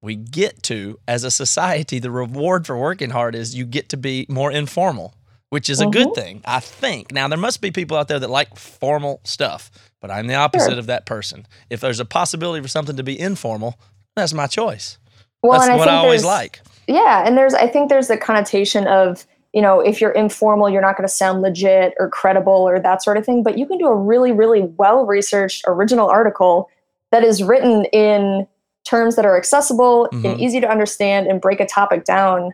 we 0.01 0.15
get 0.17 0.62
to 0.65 0.99
as 1.09 1.25
a 1.25 1.31
society 1.31 1.99
the 1.99 2.11
reward 2.11 2.67
for 2.67 2.77
working 2.79 3.11
hard 3.11 3.35
is 3.35 3.55
you 3.55 3.65
get 3.65 3.89
to 3.89 3.97
be 3.97 4.27
more 4.29 4.51
informal 4.53 5.15
which 5.53 5.69
is 5.69 5.81
a 5.83 5.87
good 5.87 6.09
Mhm. 6.09 6.15
thing 6.15 6.41
i 6.47 6.61
think 6.61 7.13
now 7.13 7.29
there 7.29 7.37
must 7.39 7.61
be 7.61 7.71
people 7.71 7.97
out 7.99 8.09
there 8.09 8.19
that 8.19 8.31
like 8.31 8.57
formal 8.57 9.21
stuff 9.25 9.71
but 10.01 10.11
i'm 10.11 10.27
the 10.27 10.35
opposite 10.35 10.71
Sure. 10.71 10.79
of 10.79 10.87
that 10.87 11.05
person 11.05 11.47
if 11.69 11.81
there's 11.81 12.01
a 12.01 12.07
possibility 12.07 12.63
for 12.63 12.69
something 12.69 12.97
to 12.97 13.03
be 13.03 13.19
informal 13.21 13.75
that's 14.17 14.33
my 14.33 14.47
choice 14.47 14.97
Well, 15.43 15.53
that's 15.53 15.65
and 15.65 15.73
I 15.73 15.77
what 15.77 15.89
i 15.89 15.93
think 15.93 16.05
always 16.05 16.25
like 16.25 16.61
Yeah, 16.89 17.23
and 17.27 17.37
there's 17.39 17.55
I 17.55 17.67
think 17.69 17.91
there's 17.91 18.09
the 18.09 18.17
connotation 18.17 18.87
of 18.87 19.27
you 19.53 19.61
know 19.63 19.81
if 19.81 20.01
you're 20.01 20.11
informal, 20.25 20.69
you're 20.71 20.83
not 20.89 20.97
going 20.97 21.07
to 21.07 21.15
sound 21.15 21.43
legit 21.43 21.95
or 22.01 22.09
credible 22.09 22.61
or 22.69 22.81
that 22.81 23.03
sort 23.05 23.17
of 23.19 23.25
thing. 23.27 23.43
But 23.45 23.57
you 23.59 23.67
can 23.67 23.79
do 23.79 23.87
a 23.87 23.95
really, 23.95 24.33
really 24.33 24.63
well 24.79 25.05
researched 25.07 25.63
original 25.69 26.09
article 26.09 26.69
that 27.13 27.23
is 27.23 27.41
written 27.43 27.85
in 27.93 28.47
terms 28.85 29.15
that 29.17 29.25
are 29.25 29.37
accessible 29.37 30.09
Mhm. 30.13 30.25
and 30.33 30.41
easy 30.41 30.61
to 30.61 30.69
understand 30.69 31.27
and 31.29 31.41
break 31.41 31.61
a 31.61 31.67
topic 31.67 32.05
down, 32.05 32.51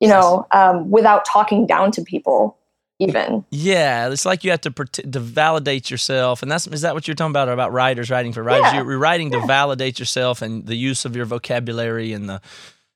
you 0.00 0.08
know, 0.08 0.46
um, 0.52 0.90
without 0.90 1.24
talking 1.24 1.66
down 1.66 1.90
to 1.92 2.02
people. 2.02 2.56
Even 3.00 3.44
yeah 3.50 4.08
it's 4.08 4.24
like 4.24 4.44
you 4.44 4.52
have 4.52 4.60
to 4.60 4.70
to 4.70 5.18
validate 5.18 5.90
yourself 5.90 6.42
and 6.42 6.50
that's 6.50 6.68
is 6.68 6.82
that 6.82 6.94
what 6.94 7.08
you're 7.08 7.16
talking 7.16 7.32
about 7.32 7.48
about 7.48 7.72
writers 7.72 8.08
writing 8.08 8.32
for 8.32 8.40
writers 8.40 8.66
Yeah. 8.72 8.84
you're 8.84 8.98
writing 8.98 9.32
to 9.32 9.38
Yeah. 9.38 9.46
validate 9.46 9.98
yourself 9.98 10.40
and 10.42 10.64
the 10.64 10.76
use 10.76 11.04
of 11.04 11.16
your 11.16 11.24
vocabulary 11.24 12.12
and 12.12 12.28
the 12.28 12.40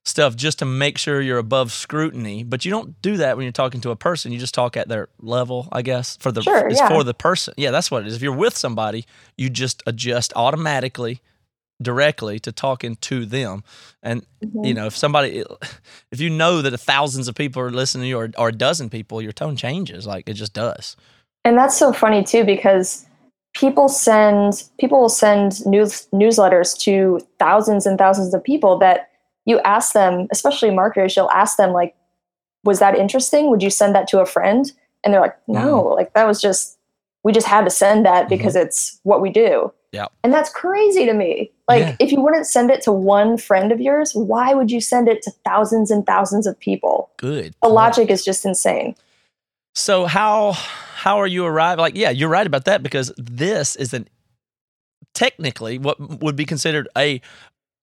stuff 0.04 0.36
just 0.36 0.60
to 0.60 0.64
make 0.64 0.98
sure 0.98 1.20
you're 1.20 1.36
above 1.38 1.72
scrutiny. 1.72 2.44
But 2.44 2.64
you 2.64 2.70
don't 2.70 3.00
do 3.02 3.16
that 3.16 3.36
when 3.36 3.42
you're 3.44 3.52
talking 3.52 3.80
to 3.82 3.90
a 3.90 3.96
person. 3.96 4.30
You 4.30 4.38
just 4.38 4.54
talk 4.54 4.76
at 4.76 4.88
their 4.88 5.08
level, 5.20 5.68
I 5.72 5.82
guess. 5.82 6.16
For 6.18 6.30
the 6.30 6.42
Sure, 6.42 6.68
it's 6.68 6.78
yeah. 6.78 6.88
for 6.88 7.02
the 7.02 7.12
person. 7.12 7.54
Yeah, 7.56 7.72
that's 7.72 7.90
what 7.90 8.02
it 8.02 8.06
is. 8.08 8.14
If 8.14 8.22
you're 8.22 8.32
with 8.32 8.56
somebody, 8.56 9.04
you 9.36 9.50
just 9.50 9.82
adjust 9.84 10.32
automatically 10.36 11.20
directly 11.80 12.38
to 12.40 12.52
talking 12.52 12.96
to 12.96 13.24
them. 13.26 13.64
And 14.02 14.24
Mm-hmm. 14.44 14.64
you 14.64 14.74
know, 14.74 14.86
if 14.86 14.96
somebody 14.96 15.42
if 16.12 16.20
you 16.20 16.30
know 16.30 16.62
that 16.62 16.78
thousands 16.78 17.26
of 17.26 17.34
people 17.34 17.60
are 17.60 17.70
listening 17.70 18.02
to 18.02 18.08
you 18.08 18.18
or, 18.18 18.30
or 18.38 18.48
a 18.48 18.52
dozen 18.52 18.88
people, 18.88 19.20
your 19.20 19.32
tone 19.32 19.56
changes. 19.56 20.06
Like 20.06 20.28
it 20.28 20.34
just 20.34 20.52
does. 20.52 20.96
And 21.44 21.58
that's 21.58 21.76
so 21.76 21.92
funny 21.92 22.22
too 22.22 22.44
because 22.44 23.04
people 23.54 23.88
send 23.88 24.64
people 24.78 25.00
will 25.00 25.08
send 25.08 25.66
news 25.66 26.06
newsletters 26.12 26.78
to 26.80 27.20
thousands 27.38 27.84
and 27.86 27.98
thousands 27.98 28.32
of 28.32 28.44
people 28.44 28.78
that 28.78 29.10
you 29.44 29.58
ask 29.60 29.92
them, 29.92 30.28
especially 30.30 30.70
marketers, 30.70 31.16
you'll 31.16 31.30
ask 31.30 31.56
them 31.56 31.72
like, 31.72 31.96
was 32.64 32.78
that 32.78 32.96
interesting? 32.96 33.50
Would 33.50 33.62
you 33.62 33.70
send 33.70 33.94
that 33.94 34.06
to 34.08 34.20
a 34.20 34.26
friend? 34.26 34.70
And 35.02 35.12
they're 35.12 35.20
like, 35.20 35.36
no, 35.48 35.82
like 35.82 36.12
that 36.14 36.26
was 36.26 36.40
just 36.40 36.78
we 37.24 37.32
just 37.32 37.46
had 37.48 37.64
to 37.64 37.70
send 37.70 38.06
that 38.06 38.28
because 38.28 38.54
it's 38.54 39.00
what 39.02 39.20
we 39.20 39.30
do. 39.30 39.72
Yeah. 39.90 40.06
And 40.22 40.32
that's 40.32 40.50
crazy 40.50 41.06
to 41.06 41.12
me. 41.12 41.50
Like 41.68 41.80
Yeah. 41.80 41.96
if 42.00 42.10
you 42.12 42.20
wouldn't 42.22 42.46
send 42.46 42.70
it 42.70 42.80
to 42.82 42.92
one 42.92 43.36
friend 43.36 43.70
of 43.72 43.80
yours, 43.80 44.14
why 44.14 44.54
would 44.54 44.70
you 44.70 44.80
send 44.80 45.06
it 45.06 45.20
to 45.22 45.30
thousands 45.44 45.90
and 45.90 46.06
thousands 46.06 46.46
of 46.46 46.58
people? 46.58 47.10
Good. 47.18 47.52
The 47.52 47.58
point. 47.62 47.74
logic 47.74 48.10
is 48.10 48.24
just 48.24 48.44
insane. 48.46 48.96
So 49.74 50.06
how 50.06 50.52
how 50.52 51.18
are 51.18 51.26
you 51.26 51.44
arriving? 51.44 51.80
Like, 51.82 51.94
yeah, 51.94 52.10
you're 52.10 52.28
right 52.30 52.46
about 52.46 52.64
that 52.64 52.82
because 52.82 53.12
this 53.18 53.76
is 53.76 53.92
an 53.94 54.08
technically 55.14 55.78
what 55.78 55.98
would 56.20 56.36
be 56.36 56.44
considered 56.44 56.88
a 56.96 57.20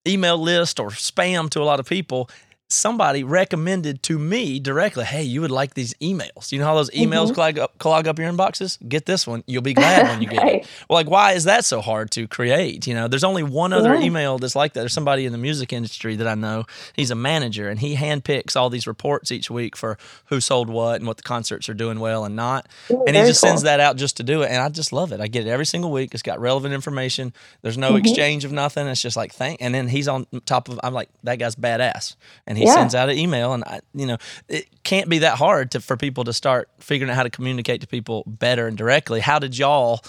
email 0.06 0.38
list 0.38 0.78
or 0.78 0.90
spam 0.90 1.50
to 1.50 1.60
a 1.60 1.64
lot 1.64 1.80
of 1.80 1.86
people. 1.88 2.28
Somebody 2.68 3.22
recommended 3.22 4.02
to 4.02 4.18
me 4.18 4.58
directly, 4.58 5.04
"Hey, 5.04 5.22
you 5.22 5.40
would 5.40 5.52
like 5.52 5.74
these 5.74 5.94
emails. 6.02 6.50
You 6.50 6.58
know 6.58 6.64
how 6.64 6.74
those 6.74 6.90
emails 6.90 7.28
Mhm. 7.30 7.34
clog 7.34 7.58
up, 7.60 7.78
clog 7.78 8.08
up 8.08 8.18
your 8.18 8.28
inboxes? 8.32 8.76
Get 8.88 9.06
this 9.06 9.24
one. 9.24 9.44
You'll 9.46 9.62
be 9.62 9.72
glad 9.72 10.08
when 10.08 10.20
you 10.20 10.26
get 10.36 10.44
it." 10.44 10.66
Well, 10.90 10.96
like, 10.98 11.08
why 11.08 11.34
is 11.34 11.44
that 11.44 11.64
so 11.64 11.80
hard 11.80 12.10
to 12.10 12.26
create? 12.26 12.84
You 12.88 12.94
know, 12.94 13.06
there's 13.06 13.22
only 13.22 13.44
one 13.44 13.72
other 13.72 13.94
Yeah. 13.94 14.02
email 14.06 14.38
that's 14.38 14.56
like 14.56 14.72
that. 14.72 14.80
There's 14.80 14.92
somebody 14.92 15.26
in 15.26 15.30
the 15.30 15.38
music 15.38 15.72
industry 15.72 16.16
that 16.16 16.26
I 16.26 16.34
know. 16.34 16.64
He's 16.96 17.12
a 17.12 17.14
manager 17.14 17.68
and 17.68 17.78
he 17.78 17.94
handpicks 17.94 18.56
all 18.56 18.68
these 18.68 18.88
reports 18.88 19.30
each 19.30 19.48
week 19.48 19.76
for 19.76 19.96
who 20.24 20.40
sold 20.40 20.68
what 20.68 20.96
and 20.96 21.06
what 21.06 21.18
the 21.18 21.22
concerts 21.22 21.68
are 21.68 21.74
doing 21.74 22.00
well 22.00 22.24
and 22.24 22.34
not. 22.34 22.66
Ooh, 22.90 23.04
And 23.06 23.14
he 23.14 23.22
just 23.22 23.40
sends 23.40 23.62
that 23.62 23.78
out 23.78 23.94
just 23.96 24.16
to 24.16 24.24
do 24.24 24.42
it. 24.42 24.50
And 24.50 24.60
I 24.60 24.68
just 24.70 24.92
love 24.92 25.12
it. 25.12 25.20
I 25.20 25.28
get 25.28 25.46
it 25.46 25.50
every 25.50 25.66
single 25.66 25.92
week. 25.92 26.14
It's 26.14 26.22
got 26.22 26.40
relevant 26.40 26.74
information. 26.74 27.32
There's 27.62 27.78
no 27.78 27.92
Mhm. 27.92 28.00
exchange 28.00 28.44
of 28.44 28.50
nothing. 28.50 28.88
It's 28.88 29.00
just 29.00 29.16
like, 29.16 29.32
thank. 29.32 29.62
And 29.62 29.72
then 29.72 29.86
he's 29.86 30.08
on 30.08 30.26
top 30.46 30.68
of, 30.68 30.80
I'm 30.82 30.94
like, 30.94 31.10
that 31.22 31.38
guy's 31.38 31.54
badass. 31.54 32.16
And 32.44 32.55
he 32.56 32.64
Yeah. 32.64 32.74
sends 32.74 32.94
out 32.94 33.08
an 33.08 33.18
email. 33.18 33.52
And, 33.52 33.64
I, 33.64 33.80
you 33.94 34.06
know, 34.06 34.16
it 34.48 34.66
can't 34.84 35.08
be 35.08 35.18
that 35.18 35.36
hard 35.38 35.70
to, 35.72 35.80
for 35.80 35.96
people 35.96 36.24
to 36.24 36.32
start 36.32 36.68
figuring 36.80 37.10
out 37.10 37.16
how 37.16 37.22
to 37.22 37.30
communicate 37.30 37.80
to 37.82 37.86
people 37.86 38.24
better 38.26 38.66
and 38.66 38.76
directly. 38.76 39.20
How 39.20 39.38
did 39.38 39.56
y'all, 39.58 40.00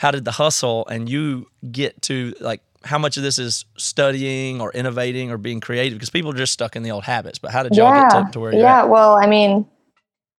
how 0.00 0.10
did 0.10 0.24
the 0.24 0.32
hustle 0.32 0.86
and 0.88 1.08
you 1.08 1.46
get 1.70 2.02
to 2.02 2.34
like, 2.40 2.60
how 2.84 2.98
much 2.98 3.16
of 3.16 3.22
this 3.24 3.38
is 3.38 3.64
studying 3.76 4.60
or 4.60 4.70
innovating 4.72 5.30
or 5.32 5.38
being 5.38 5.60
creative? 5.60 5.98
Because 5.98 6.10
people 6.10 6.30
are 6.30 6.36
just 6.36 6.52
stuck 6.52 6.76
in 6.76 6.82
the 6.84 6.90
old 6.92 7.04
habits. 7.04 7.38
But 7.38 7.50
how 7.50 7.62
did 7.64 7.74
y'all 7.76 7.92
yeah, 7.92 8.08
get 8.10 8.26
to, 8.26 8.32
to 8.32 8.40
where 8.40 8.52
you're 8.52 8.62
yeah. 8.62 8.82
at? 8.82 8.88
Well, 8.88 9.14
I 9.14 9.26
mean, 9.26 9.66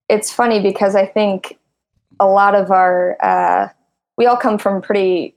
it's 0.08 0.32
funny 0.32 0.62
because 0.62 0.96
I 0.96 1.06
think 1.06 1.58
a 2.20 2.26
lot 2.28 2.56
of 2.56 2.72
our 2.72 3.18
uh, 3.22 3.68
we 4.18 4.26
all 4.26 4.38
come 4.38 4.58
from 4.58 4.82
pretty 4.82 5.36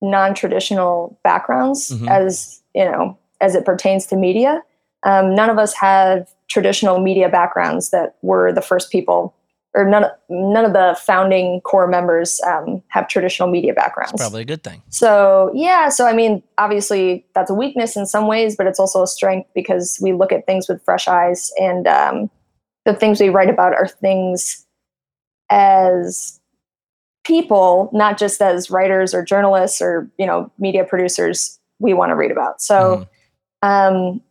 non-traditional 0.00 1.18
backgrounds, 1.24 1.90
Mhm. 1.90 2.08
as 2.08 2.60
you 2.74 2.84
know, 2.84 3.18
as 3.40 3.54
it 3.54 3.64
pertains 3.64 4.06
to 4.06 4.16
media. 4.16 4.62
Um, 5.04 5.34
none 5.34 5.50
of 5.50 5.58
us 5.58 5.74
have 5.74 6.28
traditional 6.48 7.00
media 7.00 7.28
backgrounds 7.28 7.90
that 7.90 8.16
were 8.22 8.52
the 8.52 8.62
first 8.62 8.90
people, 8.90 9.34
or 9.74 9.84
none 9.84 10.06
none 10.28 10.64
of 10.64 10.72
the 10.72 10.98
founding 11.04 11.60
core 11.60 11.86
members 11.86 12.40
um, 12.46 12.82
have 12.88 13.08
traditional 13.08 13.48
media 13.48 13.74
backgrounds. 13.74 14.12
It's 14.12 14.22
probably 14.22 14.42
a 14.42 14.46
good 14.46 14.62
thing. 14.62 14.82
So 14.88 15.50
yeah, 15.54 15.88
so 15.88 16.06
I 16.06 16.12
mean, 16.12 16.42
obviously 16.58 17.26
that's 17.34 17.50
a 17.50 17.54
weakness 17.54 17.96
in 17.96 18.06
some 18.06 18.26
ways, 18.26 18.56
but 18.56 18.66
it's 18.66 18.80
also 18.80 19.02
a 19.02 19.06
strength 19.06 19.50
because 19.54 19.98
we 20.00 20.12
look 20.12 20.32
at 20.32 20.46
things 20.46 20.68
with 20.68 20.82
fresh 20.84 21.06
eyes, 21.06 21.52
and 21.58 21.86
um, 21.86 22.30
the 22.84 22.94
things 22.94 23.20
we 23.20 23.28
write 23.28 23.50
about 23.50 23.74
are 23.74 23.88
things 23.88 24.64
as 25.50 26.40
people, 27.24 27.90
not 27.92 28.18
just 28.18 28.40
as 28.40 28.70
writers 28.70 29.14
or 29.14 29.24
journalists 29.24 29.82
or 29.82 30.10
you 30.18 30.26
know 30.26 30.50
media 30.58 30.84
producers. 30.84 31.58
We 31.80 31.92
want 31.92 32.10
to 32.10 32.14
read 32.14 32.30
about. 32.30 32.62
So, 32.62 33.08
um, 33.62 34.22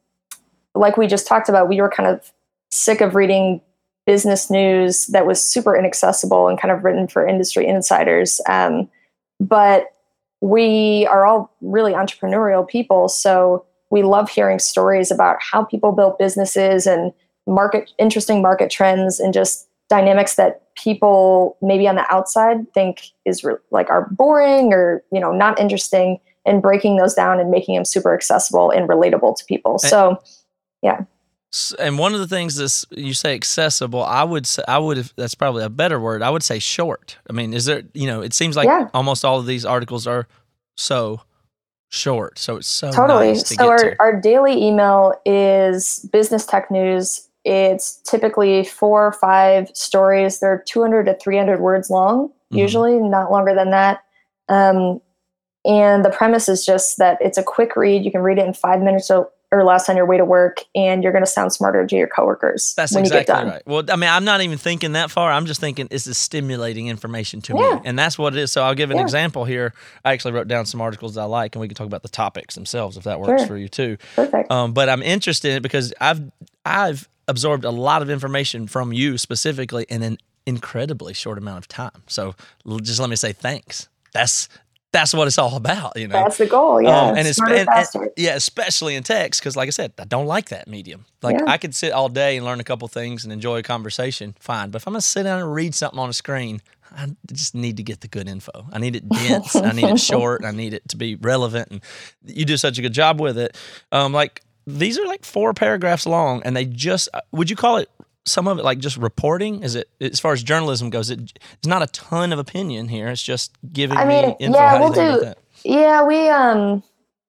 like 0.76 0.98
we 0.98 1.08
just 1.08 1.28
talked 1.28 1.50
about, 1.50 1.70
we 1.70 1.82
were 1.82 1.90
kind 1.90 2.10
of 2.10 2.32
sick 2.72 3.02
of 3.02 3.16
reading 3.16 3.62
business 4.06 4.50
news 4.50 5.08
that 5.08 5.26
was 5.26 5.44
super 5.44 5.76
inaccessible 5.76 6.48
and 6.48 6.60
kind 6.60 6.72
of 6.72 6.84
written 6.84 7.08
for 7.08 7.26
industry 7.26 7.68
insiders. 7.68 8.42
Um, 8.50 8.90
but 9.40 9.88
we 10.42 11.08
are 11.08 11.26
all 11.26 11.56
really 11.62 11.94
entrepreneurial 11.94 12.68
people 12.68 13.08
so 13.08 13.66
we 13.92 14.04
love 14.04 14.30
hearing 14.30 14.60
stories 14.60 15.10
about 15.10 15.38
how 15.40 15.64
people 15.64 15.94
built 15.94 16.20
businesses 16.20 16.86
and 16.86 17.14
market 17.48 17.92
interesting 17.98 18.42
market 18.42 18.70
trends 18.70 19.22
and 19.22 19.34
just 19.34 19.70
dynamics 19.88 20.36
that 20.36 20.64
people 20.76 21.58
maybe 21.62 21.88
on 21.88 21.96
the 21.96 22.06
outside 22.14 22.72
think 22.74 23.04
is 23.26 23.44
re- 23.44 23.56
like 23.72 23.90
are 23.90 24.10
boring 24.12 24.74
or 24.74 25.02
you 25.14 25.20
know 25.20 25.32
not 25.32 25.58
interesting 25.60 26.20
and 26.46 26.62
breaking 26.62 26.98
those 26.98 27.14
down 27.14 27.40
and 27.40 27.50
making 27.50 27.76
them 27.76 27.86
super 27.86 28.14
accessible 28.14 28.70
and 28.70 28.90
relatable 28.90 29.38
to 29.38 29.46
people 29.46 29.80
so 29.80 30.20
S- 31.54 31.74
and 31.80 32.00
one 32.00 32.14
of 32.16 32.20
the 32.20 32.28
things 32.28 32.56
that's 32.56 32.84
you 32.90 33.14
say 33.14 33.36
accessible 33.36 34.04
i 34.04 34.24
would 34.24 34.48
say 34.48 34.64
i 34.68 34.78
would 34.80 34.98
have 34.98 35.14
that's 35.16 35.36
probably 35.36 35.64
a 35.64 35.70
better 35.70 36.00
word 36.00 36.22
i 36.24 36.30
would 36.30 36.42
say 36.44 36.58
short. 36.60 37.18
I 37.30 37.34
mean 37.34 37.54
is 37.54 37.66
there 37.66 37.84
you 37.94 38.08
know 38.08 38.22
it 38.22 38.34
seems 38.34 38.56
like 38.56 38.66
Yeah. 38.68 38.90
almost 38.94 39.24
all 39.24 39.40
of 39.40 39.46
these 39.46 39.64
articles 39.66 40.08
are 40.08 40.28
so 40.78 41.22
short 41.90 42.40
so 42.40 42.58
it's 42.58 42.68
so 42.68 42.92
totally. 42.92 43.28
nice 43.28 43.44
to 43.44 43.56
so 43.56 43.64
get 43.64 43.70
our, 43.70 43.78
to. 43.92 43.96
our 44.00 44.20
daily 44.20 44.66
email 44.68 45.14
is 45.26 46.08
business 46.12 46.46
tech 46.46 46.72
news. 46.72 47.30
It's 47.46 47.98
typically 48.04 48.64
four 48.64 49.06
or 49.06 49.12
five 49.12 49.70
stories. 49.76 50.40
They're 50.40 50.64
200 50.66 51.04
to 51.06 51.14
300 51.16 51.60
words 51.60 51.90
long 51.92 52.30
Mhm. 52.52 52.58
usually 52.58 52.96
not 52.98 53.32
longer 53.32 53.54
than 53.54 53.70
that. 53.72 54.00
Um, 54.50 55.02
and 55.66 56.04
the 56.04 56.10
premise 56.10 56.50
is 56.50 56.66
just 56.66 56.98
that 56.98 57.18
it's 57.22 57.38
a 57.38 57.44
quick 57.44 57.76
read. 57.76 58.04
You 58.06 58.12
can 58.12 58.22
read 58.22 58.38
it 58.40 58.46
in 58.48 58.54
five 58.54 58.82
minutes. 58.82 59.10
Or, 59.12 59.30
or 59.54 59.64
less 59.64 59.88
on 59.90 59.96
your 59.96 60.06
way 60.06 60.18
to 60.18 60.26
work 60.26 60.58
and 60.76 61.04
you're 61.04 61.12
going 61.12 61.24
to 61.24 61.30
sound 61.30 61.54
smarter 61.54 61.86
to 61.86 61.96
your 61.96 62.08
coworkers 62.08 62.74
that's 62.76 62.94
when 62.94 63.04
you 63.06 63.10
get 63.12 63.26
done 63.28 63.48
right 63.48 63.62
well 63.66 63.84
i 63.90 63.96
mean 63.96 64.10
i'm 64.10 64.26
not 64.26 64.42
even 64.42 64.58
thinking 64.58 64.94
that 64.94 65.12
far 65.12 65.32
i'm 65.32 65.46
just 65.46 65.62
thinking 65.62 65.88
this 65.92 66.08
is 66.08 66.18
stimulating 66.18 66.88
information 66.88 67.42
to 67.42 67.54
Yeah. 67.56 67.76
me 67.76 67.82
and 67.86 67.98
that's 68.00 68.18
what 68.18 68.34
it 68.36 68.40
is 68.40 68.52
so 68.52 68.64
i'll 68.64 68.76
give 68.76 68.90
an 68.92 68.98
Yeah. 68.98 69.04
example 69.04 69.46
here 69.46 69.74
i 70.04 70.12
actually 70.14 70.34
wrote 70.34 70.48
down 70.48 70.66
some 70.66 70.82
articles 70.82 71.16
that 71.16 71.22
i 71.22 71.26
like 71.26 71.56
and 71.56 71.62
we 71.62 71.68
can 71.68 71.76
talk 71.76 71.88
about 71.88 72.02
the 72.04 72.10
topics 72.10 72.56
themselves 72.56 72.98
if 72.98 73.04
that 73.04 73.20
works 73.20 73.42
Sure. 73.42 73.48
for 73.48 73.58
you 73.58 73.70
too 73.70 73.98
perfect 74.16 74.52
Um, 74.52 74.74
but 74.74 74.90
I'm 74.90 75.02
interested 75.04 75.52
in 75.52 75.58
it 75.58 75.64
because 75.64 75.94
I've 76.02 76.22
I've 76.66 77.08
absorbed 77.28 77.64
a 77.66 77.72
lot 77.72 78.02
of 78.02 78.10
information 78.10 78.68
from 78.68 78.92
you 78.94 79.18
specifically 79.18 79.86
in 79.90 80.04
an 80.04 80.18
incredibly 80.46 81.14
short 81.14 81.38
amount 81.38 81.58
of 81.60 81.68
time. 81.68 82.04
So 82.08 82.36
just 82.82 83.00
let 83.00 83.10
me 83.10 83.16
say 83.16 83.32
thanks. 83.32 83.88
That's 84.14 84.50
that's 84.94 85.14
what 85.14 85.28
it's 85.28 85.38
all 85.38 85.56
about, 85.58 85.98
you 85.98 86.08
know. 86.08 86.14
That's 86.24 86.38
the 86.38 86.46
goal. 86.46 86.82
Yeah. 86.82 86.98
Um, 86.98 87.18
and 87.18 87.28
it's 87.28 87.40
and- 87.42 87.68
and- 87.70 88.10
yeah, 88.16 88.36
especially 88.36 88.96
in 88.96 89.04
text, 89.04 89.42
because 89.42 89.58
like 89.58 89.68
I 89.68 89.72
said, 89.72 89.92
I 90.00 90.06
don't 90.06 90.28
like 90.28 90.50
that 90.50 90.68
medium. 90.70 91.06
Like 91.22 91.38
Yeah. 91.40 91.52
I 91.52 91.58
could 91.58 91.76
sit 91.76 91.92
all 91.92 92.08
day 92.10 92.38
and 92.38 92.46
learn 92.46 92.60
a 92.62 92.64
couple 92.64 92.88
things 92.88 93.26
and 93.26 93.34
enjoy 93.34 93.58
a 93.60 93.64
conversation, 93.64 94.36
fine. 94.40 94.70
But 94.70 94.82
if 94.84 94.88
I'm 94.88 94.94
gonna 94.94 95.02
sit 95.02 95.24
down 95.24 95.40
and 95.40 95.54
read 95.54 95.76
something 95.76 96.00
on 96.00 96.10
a 96.10 96.14
screen, 96.14 96.62
I 96.96 97.08
just 97.34 97.56
need 97.56 97.78
to 97.78 97.84
get 97.84 98.02
the 98.02 98.08
good 98.08 98.30
info. 98.30 98.68
I 98.72 98.78
need 98.78 98.96
it 98.96 99.10
dense. 99.10 99.56
I 99.56 99.72
need 99.72 99.86
it 99.86 100.00
short. 100.12 100.46
I 100.46 100.52
need 100.52 100.76
it 100.76 100.88
to 100.90 100.96
be 100.98 101.16
relevant. 101.16 101.70
And 101.72 101.82
you 102.24 102.46
do 102.46 102.56
such 102.56 102.78
a 102.78 102.82
good 102.84 102.94
job 102.94 103.20
with 103.20 103.38
it. 103.38 103.58
Um, 103.92 104.14
like 104.14 104.44
these 104.68 105.00
are 105.00 105.06
like 105.08 105.26
four 105.26 105.54
paragraphs 105.56 106.06
long, 106.06 106.44
and 106.46 106.56
they 106.56 106.66
just 106.66 107.10
uh, 107.16 107.22
would 107.32 107.50
you 107.50 107.56
call 107.56 107.78
it 107.78 107.90
some 108.26 108.48
of 108.48 108.58
it 108.60 108.64
like 108.64 108.80
just 108.80 108.98
reporting? 108.98 109.64
Is 109.64 109.76
it 109.76 109.90
as 110.00 110.20
far 110.20 110.34
as 110.34 110.44
journalism 110.44 110.90
goes? 110.90 111.10
It, 111.10 111.38
it's 111.58 111.68
not 111.68 111.82
a 111.82 111.88
ton 111.88 112.32
of 112.34 112.40
opinion 112.40 112.88
here. 112.88 113.10
It's 113.10 113.22
just 113.24 113.52
giving 113.74 113.98
I 113.98 114.06
me 114.06 114.22
mean, 114.22 114.36
info. 114.40 114.58
yeah, 114.58 114.70
How 114.70 114.78
do 114.78 114.84
you 114.84 114.90
we'll 115.08 115.16
do- 115.20 115.26
that? 115.26 115.38
Yeah, 115.66 116.04
we 116.04 116.30
um 116.30 116.84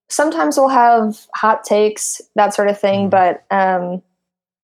sometimes 0.09 0.57
we'll 0.57 0.69
have 0.69 1.19
hot 1.35 1.65
takes, 1.65 2.21
that 2.37 2.55
sort 2.55 2.69
of 2.69 2.79
thing, 2.79 3.09
Mhm. 3.09 3.11
but 3.11 3.45
um 3.51 4.03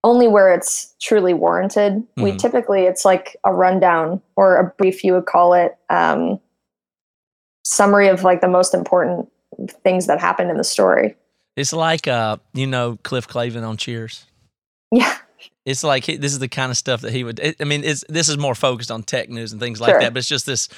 only 0.05 0.29
where 0.29 0.53
it's 0.53 0.95
truly 1.01 1.33
warranted. 1.35 2.03
We 2.19 2.33
Mhm. 2.33 2.39
typically 2.39 2.83
it's 2.83 3.05
like 3.05 3.37
a 3.45 3.53
rundown 3.55 4.21
or 4.37 4.57
a 4.59 4.65
brief 4.77 5.03
you 5.03 5.15
would 5.15 5.27
call 5.27 5.55
it 5.55 5.77
um 5.91 6.41
summary 7.65 8.09
of 8.09 8.23
like 8.25 8.41
the 8.41 8.49
most 8.49 8.75
important 8.75 9.31
things 9.83 10.07
that 10.07 10.21
happened 10.21 10.51
in 10.51 10.57
the 10.59 10.65
story. 10.65 11.17
It's 11.57 11.73
like 11.73 12.07
uh, 12.09 12.37
you 12.53 12.67
know, 12.67 12.99
Cliff 13.03 13.27
Clavin 13.29 13.67
on 13.67 13.77
Cheers. 13.77 14.27
Yeah. 14.91 15.17
It's 15.67 15.83
like 15.83 16.05
he, 16.05 16.17
this 16.17 16.33
is 16.33 16.39
the 16.39 16.49
kind 16.49 16.71
of 16.71 16.77
stuff 16.77 17.01
that 17.03 17.13
he 17.13 17.25
would. 17.25 17.39
It, 17.41 17.57
I 17.61 17.65
mean, 17.65 17.85
it's 17.85 18.05
this 18.09 18.29
is 18.29 18.37
more 18.37 18.55
focused 18.55 18.91
on 18.91 19.03
tech 19.03 19.29
news 19.31 19.53
and 19.53 19.61
things 19.61 19.81
like 19.81 19.91
Sure. 19.93 20.01
that. 20.01 20.13
But 20.13 20.19
it's 20.19 20.29
just 20.29 20.47
this 20.47 20.69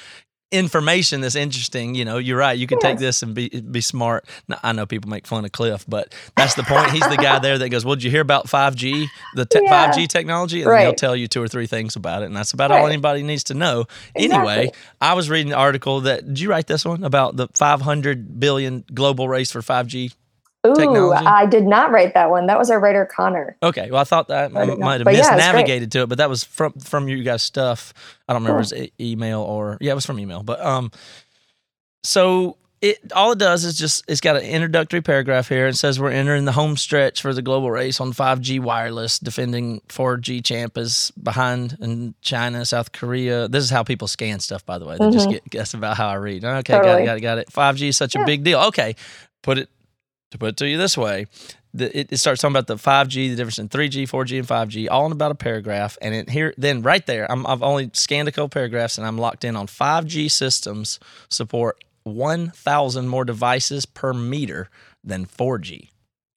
information 0.51 1.19
that's 1.19 1.35
interesting. 1.35 1.93
You 1.93 2.05
know, 2.05 2.17
you're 2.17 2.37
right. 2.37 2.57
You 2.57 2.67
can 2.67 2.79
take 2.79 2.97
this 2.99 3.21
and 3.21 3.35
be 3.35 3.49
be 3.49 3.81
smart. 3.81 4.25
Now, 4.47 4.59
I 4.63 4.71
know 4.71 4.85
people 4.85 5.09
make 5.09 5.27
fun 5.27 5.43
of 5.43 5.51
Cliff, 5.51 5.83
but 5.89 6.13
that's 6.37 6.53
the 6.55 6.63
point. 6.63 6.91
He's 6.91 7.07
the 7.07 7.17
guy 7.17 7.39
there 7.39 7.57
that 7.57 7.69
goes, 7.69 7.83
"Well, 7.83 7.95
did 7.95 8.03
you 8.05 8.11
hear 8.11 8.21
about 8.21 8.47
5G, 8.47 9.07
the 9.35 9.45
te- 9.45 9.59
Yeah. 9.63 9.91
5G 9.91 10.07
technology?" 10.07 10.61
And 10.61 10.71
then 10.71 10.81
he'll 10.81 10.93
tell 10.93 11.15
you 11.15 11.27
two 11.27 11.41
or 11.41 11.47
three 11.49 11.67
things 11.67 11.95
about 11.97 12.21
it, 12.21 12.25
and 12.27 12.35
that's 12.35 12.53
about 12.53 12.71
all 12.71 12.87
anybody 12.87 13.23
needs 13.23 13.43
to 13.45 13.53
know. 13.53 13.85
Anyway, 14.15 14.71
I 15.01 15.15
was 15.15 15.29
reading 15.29 15.51
an 15.51 15.57
article 15.59 16.01
that. 16.01 16.25
Did 16.25 16.39
you 16.39 16.49
write 16.49 16.67
this 16.67 16.85
one 16.85 17.03
about 17.03 17.35
the 17.35 17.47
500 17.55 18.39
billion 18.39 18.85
global 18.93 19.27
race 19.27 19.51
for 19.51 19.61
5G? 19.61 20.13
Ooh, 20.65 20.73
Technology? 20.75 21.25
I 21.25 21.45
did 21.45 21.65
not 21.65 21.91
write 21.91 22.13
that 22.15 22.29
one. 22.29 22.47
That 22.47 22.57
was 22.57 22.69
our 22.69 22.79
writer 22.79 23.05
Connor. 23.05 23.55
Okay, 23.63 23.89
well, 23.91 24.01
I 24.01 24.03
thought 24.03 24.27
that 24.29 24.51
I 24.55 24.61
I 24.61 24.65
didn't 24.65 24.79
know. 24.79 24.85
might 24.85 24.99
have 25.01 25.13
yeah, 25.13 25.35
misnavigated 25.35 25.91
to 25.93 26.01
it, 26.01 26.07
but 26.09 26.17
that 26.17 26.29
was 26.29 26.43
from 26.43 26.73
from 26.73 27.07
you 27.07 27.23
guys' 27.23 27.43
stuff. 27.43 27.93
I 28.27 28.33
don't 28.33 28.41
remember 28.43 28.63
Cool. 28.63 28.77
his 28.77 28.89
e- 28.99 29.11
email 29.11 29.41
or 29.41 29.77
yeah, 29.79 29.91
it 29.91 29.95
was 29.95 30.05
from 30.05 30.19
email. 30.19 30.43
But 30.43 30.59
um, 30.65 30.91
so 32.03 32.57
it 32.81 33.11
all 33.13 33.31
it 33.31 33.39
does 33.39 33.63
is 33.65 33.77
just 33.77 34.03
it's 34.07 34.21
got 34.21 34.35
an 34.35 34.43
introductory 34.43 35.01
paragraph 35.01 35.47
here. 35.49 35.67
It 35.67 35.75
says 35.75 35.99
we're 35.99 36.11
entering 36.11 36.45
the 36.45 36.51
home 36.51 36.77
stretch 36.77 37.21
for 37.21 37.33
the 37.33 37.41
global 37.41 37.71
race 37.71 37.99
on 37.99 38.13
5G 38.13 38.59
wireless, 38.59 39.19
defending 39.19 39.81
4G 39.89 40.43
champ 40.43 40.77
is 40.77 41.11
behind 41.21 41.77
in 41.81 42.13
China, 42.21 42.65
South 42.65 42.91
Korea. 42.91 43.47
This 43.47 43.63
is 43.63 43.69
how 43.69 43.83
people 43.83 44.07
scan 44.07 44.39
stuff, 44.39 44.65
by 44.65 44.77
the 44.77 44.85
way. 44.85 44.97
They 44.99 45.09
just 45.11 45.27
Mhm. 45.27 45.31
get 45.31 45.49
guess 45.49 45.73
about 45.73 45.97
how 45.97 46.07
I 46.07 46.15
read. 46.15 46.43
Okay, 46.43 46.73
got 46.73 46.99
it, 46.99 47.05
got 47.05 47.17
it, 47.17 47.21
got 47.21 47.37
it. 47.39 47.51
5G 47.51 47.87
is 47.89 47.97
such 47.97 48.15
a 48.15 48.25
big 48.25 48.43
deal. 48.43 48.59
Okay, 48.65 48.95
put 49.41 49.57
it 49.57 49.69
to 50.31 50.37
put 50.37 50.49
it 50.49 50.57
to 50.57 50.67
you 50.67 50.77
this 50.77 50.97
way 50.97 51.27
the, 51.77 51.97
it, 51.97 52.11
it 52.11 52.17
starts 52.17 52.41
talking 52.41 52.55
about 52.55 52.67
the 52.67 52.75
5G, 52.75 53.29
the 53.29 53.35
difference 53.35 53.59
in 53.59 53.69
3G, 53.69 54.03
4G, 54.03 54.39
and 54.39 54.47
5G, 54.47 54.87
all 54.89 55.05
in 55.05 55.11
about 55.11 55.31
a 55.31 55.35
paragraph. 55.35 55.97
And 56.01 56.13
it 56.15 56.29
here, 56.29 56.53
then 56.57 56.81
right 56.81 57.05
there, 57.05 57.31
I'm, 57.31 57.45
I've 57.45 57.61
only 57.61 57.91
scanned 57.93 58.27
a 58.27 58.31
couple 58.31 58.49
paragraphs, 58.49 58.97
and 58.97 59.05
I'm 59.05 59.17
locked 59.17 59.43
in 59.43 59.55
on 59.55 59.67
5G 59.67 60.29
systems 60.31 60.99
support 61.29 61.83
1,000 62.03 63.07
more 63.07 63.25
devices 63.25 63.85
per 63.85 64.13
meter 64.13 64.69
than 65.03 65.25
4G. 65.25 65.89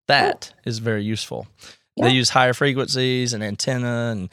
That 0.09 0.53
is 0.65 0.79
very 0.79 1.05
useful. 1.05 1.47
They 1.97 2.11
use 2.11 2.31
higher 2.31 2.55
frequencies 2.55 3.35
and 3.35 3.45
antenna, 3.45 4.11
and 4.11 4.31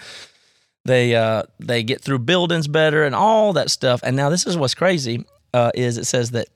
they 0.85 1.15
uh, 1.15 1.43
they 1.59 1.83
get 1.83 1.99
through 1.99 2.19
buildings 2.19 2.65
better, 2.65 3.03
and 3.03 3.13
all 3.13 3.51
that 3.53 3.69
stuff. 3.69 3.99
And 4.03 4.15
now 4.15 4.29
this 4.29 4.47
is 4.47 4.57
what's 4.57 4.73
crazy 4.73 5.25
uh, 5.53 5.71
is 5.75 5.97
it 5.97 6.05
says 6.05 6.31
that 6.31 6.47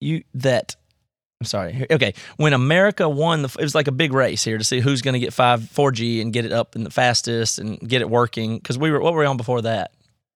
you 0.00 0.22
that 0.34 0.76
I'm 1.40 1.46
sorry. 1.46 1.86
Okay, 1.88 2.14
when 2.36 2.52
America 2.52 3.08
won, 3.08 3.42
the, 3.42 3.56
it 3.58 3.62
was 3.62 3.74
like 3.74 3.86
a 3.86 3.92
big 3.92 4.12
race 4.12 4.42
here 4.42 4.58
to 4.58 4.64
see 4.64 4.80
who's 4.80 5.02
going 5.02 5.12
to 5.14 5.20
get 5.20 5.32
five 5.32 5.60
4G 5.60 6.20
and 6.20 6.32
get 6.32 6.44
it 6.44 6.52
up 6.52 6.74
in 6.74 6.82
the 6.82 6.90
fastest 6.90 7.60
and 7.60 7.78
get 7.80 8.00
it 8.02 8.10
working. 8.10 8.56
Because 8.58 8.76
we 8.76 8.90
were 8.90 9.00
what 9.00 9.14
were 9.14 9.20
we 9.20 9.26
on 9.26 9.36
before 9.36 9.62
that? 9.62 9.92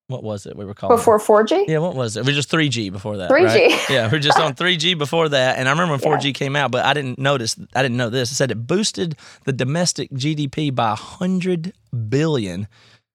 What 0.06 0.22
was 0.22 0.46
it 0.46 0.56
we 0.56 0.64
were 0.64 0.74
calling? 0.74 0.96
Before 0.96 1.18
4G? 1.18 1.66
yeah, 1.66 1.78
what 1.78 1.96
was 1.96 2.16
it? 2.16 2.24
We 2.24 2.30
were 2.32 2.36
just 2.36 2.50
3G 2.52 2.92
before 2.92 3.16
that. 3.16 3.30
3G. 3.30 3.44
right? 3.44 3.90
Yeah, 3.90 4.10
we 4.12 4.18
are 4.18 4.20
just 4.20 4.38
on 4.38 4.54
3G 4.54 4.96
before 4.96 5.28
that. 5.30 5.58
And 5.58 5.68
I 5.68 5.72
remember 5.72 5.92
when 5.96 6.18
4G 6.20 6.34
came 6.34 6.54
out, 6.54 6.70
but 6.70 6.84
I 6.84 6.92
didn't 6.94 7.18
notice. 7.18 7.56
I 7.74 7.82
didn't 7.82 7.96
know 7.96 8.10
this. 8.10 8.30
It 8.30 8.34
said 8.36 8.50
it 8.52 8.66
boosted 8.66 9.16
the 9.44 9.52
domestic 9.52 10.10
GDP 10.10 10.72
by 10.72 10.90
100 10.90 11.72
billion 12.10 12.68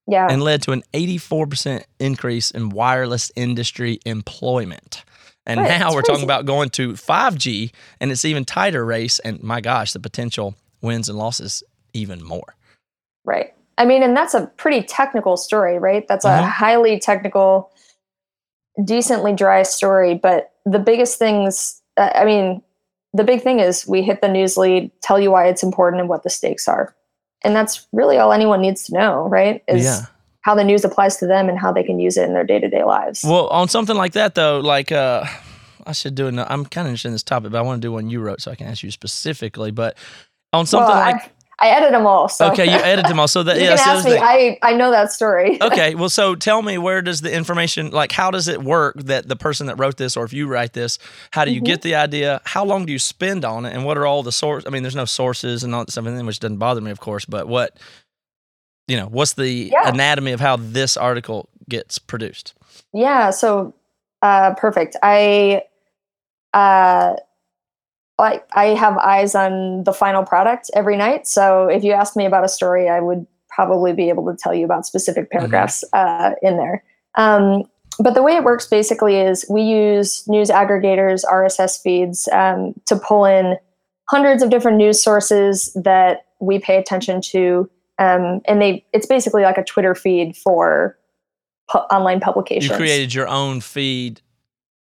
Yeah. 0.07 0.27
and 0.29 0.41
led 0.43 0.61
to 0.63 0.71
an 0.71 0.83
84% 0.93 1.83
increase 1.99 2.51
in 2.51 2.67
wireless 2.69 3.31
industry 3.37 3.99
employment. 4.05 5.05
And 5.47 5.61
Right, 5.61 5.79
now 5.79 5.93
we're 5.93 6.01
talking 6.01 6.25
about 6.25 6.45
going 6.45 6.69
to 6.71 6.93
5G 6.93 7.71
and 8.01 8.11
it's 8.11 8.25
even 8.25 8.43
tighter 8.45 8.85
race 8.85 9.17
and 9.19 9.41
my 9.41 9.61
gosh, 9.61 9.93
the 9.93 9.99
potential 9.99 10.55
wins 10.81 11.07
and 11.09 11.17
losses 11.17 11.63
even 11.93 12.21
more. 12.23 12.55
Right. 13.23 13.53
I 13.77 13.85
mean, 13.85 14.03
and 14.03 14.15
that's 14.15 14.33
a 14.33 14.47
pretty 14.57 14.83
technical 14.83 15.37
story, 15.37 15.79
right? 15.79 16.05
That's 16.07 16.25
a 16.25 16.29
Mhm. 16.29 16.43
highly 16.43 16.99
technical, 16.99 17.71
decently 18.83 19.33
dry 19.33 19.63
story. 19.63 20.15
But 20.15 20.51
the 20.65 20.79
biggest 20.79 21.17
things, 21.17 21.81
uh, 21.95 22.09
I 22.13 22.25
mean, 22.25 22.61
the 23.13 23.23
big 23.23 23.41
thing 23.41 23.59
is 23.59 23.87
we 23.87 24.01
hit 24.01 24.21
the 24.21 24.27
news 24.27 24.57
lead, 24.57 24.91
tell 25.01 25.19
you 25.19 25.31
why 25.31 25.47
it's 25.47 25.63
important 25.63 26.01
and 26.01 26.09
what 26.09 26.23
the 26.23 26.29
stakes 26.29 26.67
are. 26.67 26.93
And 27.43 27.55
that's 27.55 27.87
really 27.93 28.17
all 28.17 28.33
anyone 28.33 28.61
needs 28.61 28.83
to 28.85 28.93
know, 28.93 29.27
right? 29.29 29.63
Is 29.67 29.85
yeah. 29.85 30.05
How 30.47 30.55
the 30.55 30.63
news 30.63 30.85
applies 30.85 31.17
to 31.17 31.27
them 31.27 31.49
and 31.49 31.59
how 31.59 31.73
they 31.73 31.83
can 31.83 31.99
use 31.99 32.15
it 32.15 32.23
in 32.23 32.33
their 32.33 32.45
day 32.45 32.57
to 32.57 32.69
day 32.69 32.83
lives. 32.85 33.21
Well, 33.21 33.47
on 33.49 33.67
something 33.67 33.97
like 33.97 34.13
that 34.13 34.33
though, 34.33 34.59
like 34.61 34.93
uh 34.93 35.25
I 35.85 35.91
should 35.91 36.15
do 36.15 36.27
an 36.27 36.39
I'm 36.39 36.65
kind 36.65 36.87
of 36.87 36.91
interested 36.91 37.09
in 37.09 37.13
this 37.13 37.23
topic, 37.23 37.51
but 37.51 37.57
I 37.57 37.61
want 37.61 37.81
to 37.81 37.85
do 37.85 37.91
one 37.91 38.09
you 38.09 38.21
wrote 38.21 38.39
so 38.41 38.49
I 38.51 38.55
can 38.55 38.67
ask 38.67 38.81
you 38.81 38.89
specifically. 38.91 39.71
But 39.71 39.97
on 40.53 40.65
something 40.65 40.87
Well, 40.87 40.95
like 40.95 41.33
I, 41.59 41.67
I 41.67 41.69
edit 41.77 41.91
them 41.91 42.05
all. 42.07 42.29
So 42.29 42.49
okay, 42.51 42.65
you 42.65 42.77
edited 42.77 43.07
them 43.07 43.19
all, 43.23 43.27
so 43.27 43.43
that 43.43 43.57
you 43.57 43.63
yeah, 43.63 43.75
can 43.75 43.79
ask 43.79 44.05
other 44.05 44.09
me. 44.09 44.15
thing. 44.15 44.23
I, 44.23 44.59
I 44.71 44.73
know 44.73 44.89
that 44.91 45.11
story. 45.11 45.61
okay, 45.69 45.95
well, 45.95 46.07
so 46.09 46.33
tell 46.35 46.61
me 46.61 46.77
where 46.77 47.01
does 47.01 47.19
the 47.19 47.33
information 47.33 47.89
like 47.91 48.13
how 48.13 48.31
does 48.31 48.47
it 48.47 48.63
work 48.63 48.95
that 48.99 49.27
the 49.27 49.35
person 49.35 49.67
that 49.67 49.75
wrote 49.77 49.97
this 49.97 50.15
or 50.15 50.23
if 50.23 50.31
you 50.31 50.47
write 50.47 50.71
this, 50.71 50.97
how 51.31 51.43
do 51.43 51.51
you 51.51 51.59
Mhm. 51.61 51.65
get 51.65 51.81
the 51.81 51.95
idea? 51.95 52.39
How 52.45 52.63
long 52.63 52.85
do 52.85 52.93
you 52.93 52.99
spend 52.99 53.43
on 53.43 53.65
it, 53.65 53.73
and 53.73 53.83
what 53.83 53.97
are 53.97 54.05
all 54.05 54.23
the 54.23 54.31
source? 54.31 54.63
I 54.65 54.69
mean, 54.69 54.83
there's 54.83 54.95
no 54.95 55.05
sources 55.05 55.63
and 55.65 55.75
all 55.75 55.81
that 55.83 55.91
stuff, 55.91 56.05
in 56.05 56.15
there, 56.15 56.23
which 56.25 56.39
doesn't 56.39 56.57
bother 56.57 56.79
me, 56.79 56.91
of 56.91 57.01
course. 57.01 57.25
But 57.25 57.47
what 57.49 57.77
you 58.87 58.97
know, 58.97 59.07
what's 59.07 59.33
the 59.33 59.69
Yeah. 59.71 59.89
anatomy 59.89 60.31
of 60.31 60.39
how 60.39 60.55
this 60.57 60.95
article 60.97 61.49
gets 61.69 61.99
produced? 61.99 62.53
Yeah, 62.93 63.31
so 63.31 63.73
uh, 64.21 64.53
perfect. 64.55 64.95
I 65.03 65.63
uh, 66.53 67.15
I 68.19 68.41
I 68.53 68.65
have 68.67 68.97
eyes 68.97 69.35
on 69.35 69.83
the 69.83 69.93
final 69.93 70.23
product 70.23 70.71
every 70.73 70.97
night. 70.97 71.27
So 71.27 71.67
if 71.67 71.83
you 71.83 71.91
asked 71.91 72.15
me 72.15 72.25
about 72.25 72.43
a 72.43 72.49
story, 72.49 72.89
I 72.89 72.99
would 72.99 73.27
probably 73.49 73.93
be 73.93 74.09
able 74.09 74.25
to 74.31 74.35
tell 74.37 74.53
you 74.53 74.65
about 74.65 74.85
specific 74.85 75.29
paragraphs 75.31 75.83
uh, 75.93 76.31
in 76.41 76.57
there. 76.57 76.83
Um, 77.15 77.63
but 77.99 78.13
the 78.13 78.21
way 78.21 78.35
it 78.35 78.43
works 78.43 78.67
basically 78.67 79.15
is 79.19 79.45
we 79.49 79.63
use 79.63 80.27
news 80.27 80.49
aggregators, 80.49 81.23
RSS 81.25 81.81
feeds 81.81 82.27
um, 82.31 82.73
to 82.85 82.95
pull 82.95 83.25
in 83.25 83.57
hundreds 84.09 84.43
of 84.43 84.49
different 84.51 84.77
news 84.77 85.01
sources 85.01 85.73
that 85.73 86.25
we 86.39 86.59
pay 86.59 86.77
attention 86.77 87.19
to, 87.21 87.67
um, 87.99 88.41
and 88.45 88.61
they 88.61 88.85
it's 88.93 89.05
basically 89.07 89.43
like 89.43 89.57
a 89.57 89.63
Twitter 89.63 89.95
feed 89.95 90.35
for 90.35 90.97
pu- 91.69 91.79
online 91.79 92.19
publications. 92.19 92.69
You 92.71 92.75
created 92.77 93.13
your 93.13 93.27
own 93.27 93.61
feed. 93.61 94.21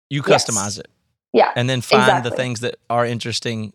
You 0.09 0.21
Yes. 0.27 0.45
customize 0.45 0.79
it. 0.79 0.87
Yeah, 1.33 1.51
and 1.55 1.69
then 1.69 1.81
find 1.81 2.23
the 2.23 2.31
things 2.31 2.59
that 2.61 2.75
are 2.89 3.05
interesting. 3.05 3.73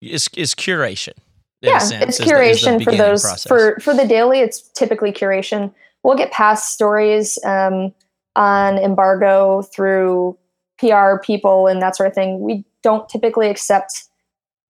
It's, 0.00 0.28
it's 0.36 0.54
curation. 0.54 1.12
yeah, 1.60 1.78
sense, 1.78 2.02
it's 2.04 2.20
is 2.20 2.26
the- 2.26 2.32
curation 2.32 2.82
for 2.84 2.92
those 2.92 3.22
process. 3.22 3.46
for 3.46 3.78
for 3.80 3.94
the 3.94 4.06
daily. 4.06 4.40
It's 4.40 4.62
typically 4.70 5.12
curation. 5.12 5.72
We'll 6.02 6.16
get 6.16 6.30
past 6.32 6.72
stories 6.72 7.38
um, 7.44 7.92
on 8.36 8.78
embargo 8.78 9.62
through 9.62 10.38
PR 10.78 11.18
people 11.22 11.66
and 11.66 11.82
that 11.82 11.96
sort 11.96 12.08
of 12.08 12.14
thing. 12.14 12.40
We 12.40 12.64
don't 12.82 13.08
typically 13.08 13.48
accept 13.50 14.04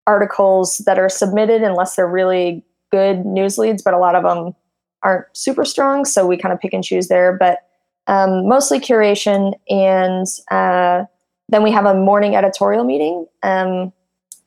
articles 0.08 0.78
that 0.86 0.98
are 0.98 1.10
submitted 1.10 1.62
unless 1.64 1.96
they're 1.98 2.08
really 2.08 2.64
good 2.92 3.26
news 3.26 3.58
leads, 3.58 3.82
but 3.82 3.94
a 3.94 3.98
lot 3.98 4.16
of 4.16 4.24
them 4.24 4.56
aren't 5.04 5.26
super 5.34 5.66
strong. 5.66 6.06
So 6.06 6.26
we 6.26 6.38
kind 6.38 6.54
of 6.54 6.60
pick 6.60 6.74
and 6.74 6.84
choose 6.84 7.08
there. 7.08 7.36
But 7.38 7.60
um, 8.08 8.48
mostly 8.48 8.80
curation, 8.80 9.54
and 9.70 10.26
uh, 10.50 11.06
then 11.50 11.64
we 11.64 11.72
have 11.72 11.86
a 11.86 11.94
morning 11.94 12.36
editorial 12.36 12.84
meeting 12.84 13.26
um, 13.44 13.92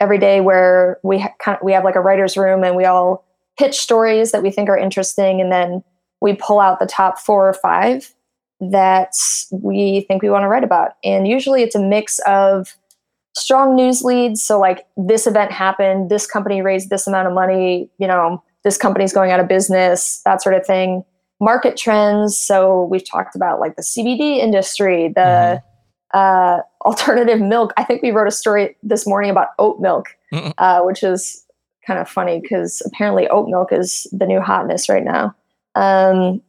every 0.00 0.18
day 0.18 0.40
where 0.40 0.98
we 1.02 1.18
ha- 1.18 1.34
kind 1.38 1.58
of, 1.58 1.64
we 1.64 1.72
have 1.72 1.84
like 1.84 1.96
a 1.96 2.00
writers' 2.00 2.36
room 2.36 2.64
and 2.64 2.76
we 2.76 2.86
all 2.86 3.24
pitch 3.58 3.78
stories 3.78 4.32
that 4.32 4.42
we 4.42 4.50
think 4.50 4.70
are 4.70 4.78
interesting, 4.78 5.40
and 5.40 5.52
then 5.52 5.84
we 6.22 6.34
pull 6.34 6.60
out 6.60 6.80
the 6.80 6.86
top 6.86 7.18
four 7.18 7.48
or 7.48 7.52
five 7.52 8.14
that 8.60 9.12
we 9.50 10.04
think 10.08 10.22
we 10.22 10.30
want 10.30 10.42
to 10.42 10.48
write 10.48 10.64
about. 10.64 10.92
And 11.02 11.26
usually 11.26 11.62
it's 11.62 11.74
a 11.74 11.82
mix 11.82 12.18
of 12.26 12.76
strong 13.36 13.74
news 13.74 14.02
leads. 14.02 14.42
So, 14.42 14.58
like, 14.58 14.86
this 14.96 15.26
event 15.26 15.52
happened, 15.52 16.10
this 16.10 16.26
company 16.26 16.62
raised 16.62 16.90
this 16.90 17.06
amount 17.06 17.28
of 17.28 17.34
money, 17.34 17.90
you 17.98 18.06
know, 18.06 18.42
this 18.64 18.76
company's 18.76 19.12
going 19.12 19.30
out 19.30 19.40
of 19.40 19.48
business, 19.48 20.20
that 20.24 20.42
sort 20.42 20.54
of 20.54 20.66
thing. 20.66 21.04
Market 21.40 21.76
trends. 21.76 22.38
So, 22.38 22.84
we've 22.84 23.08
talked 23.08 23.34
about 23.34 23.60
like 23.60 23.76
the 23.76 23.82
CBD 23.82 24.38
industry, 24.38 25.08
the 25.08 25.62
uh, 26.12 26.58
alternative 26.84 27.40
milk. 27.40 27.72
I 27.76 27.84
think 27.84 28.02
we 28.02 28.10
wrote 28.10 28.28
a 28.28 28.32
story 28.32 28.76
this 28.82 29.06
morning 29.06 29.30
about 29.30 29.48
oat 29.58 29.80
milk, 29.80 30.08
uh, 30.58 30.82
which 30.82 31.02
is 31.02 31.44
kind 31.86 31.98
of 31.98 32.08
funny 32.08 32.40
because 32.40 32.82
apparently 32.86 33.28
oat 33.28 33.48
milk 33.48 33.72
is 33.72 34.06
the 34.12 34.26
new 34.26 34.40
hotness 34.40 34.88
right 34.88 35.04
now. 35.04 35.34
Um, 35.74 36.42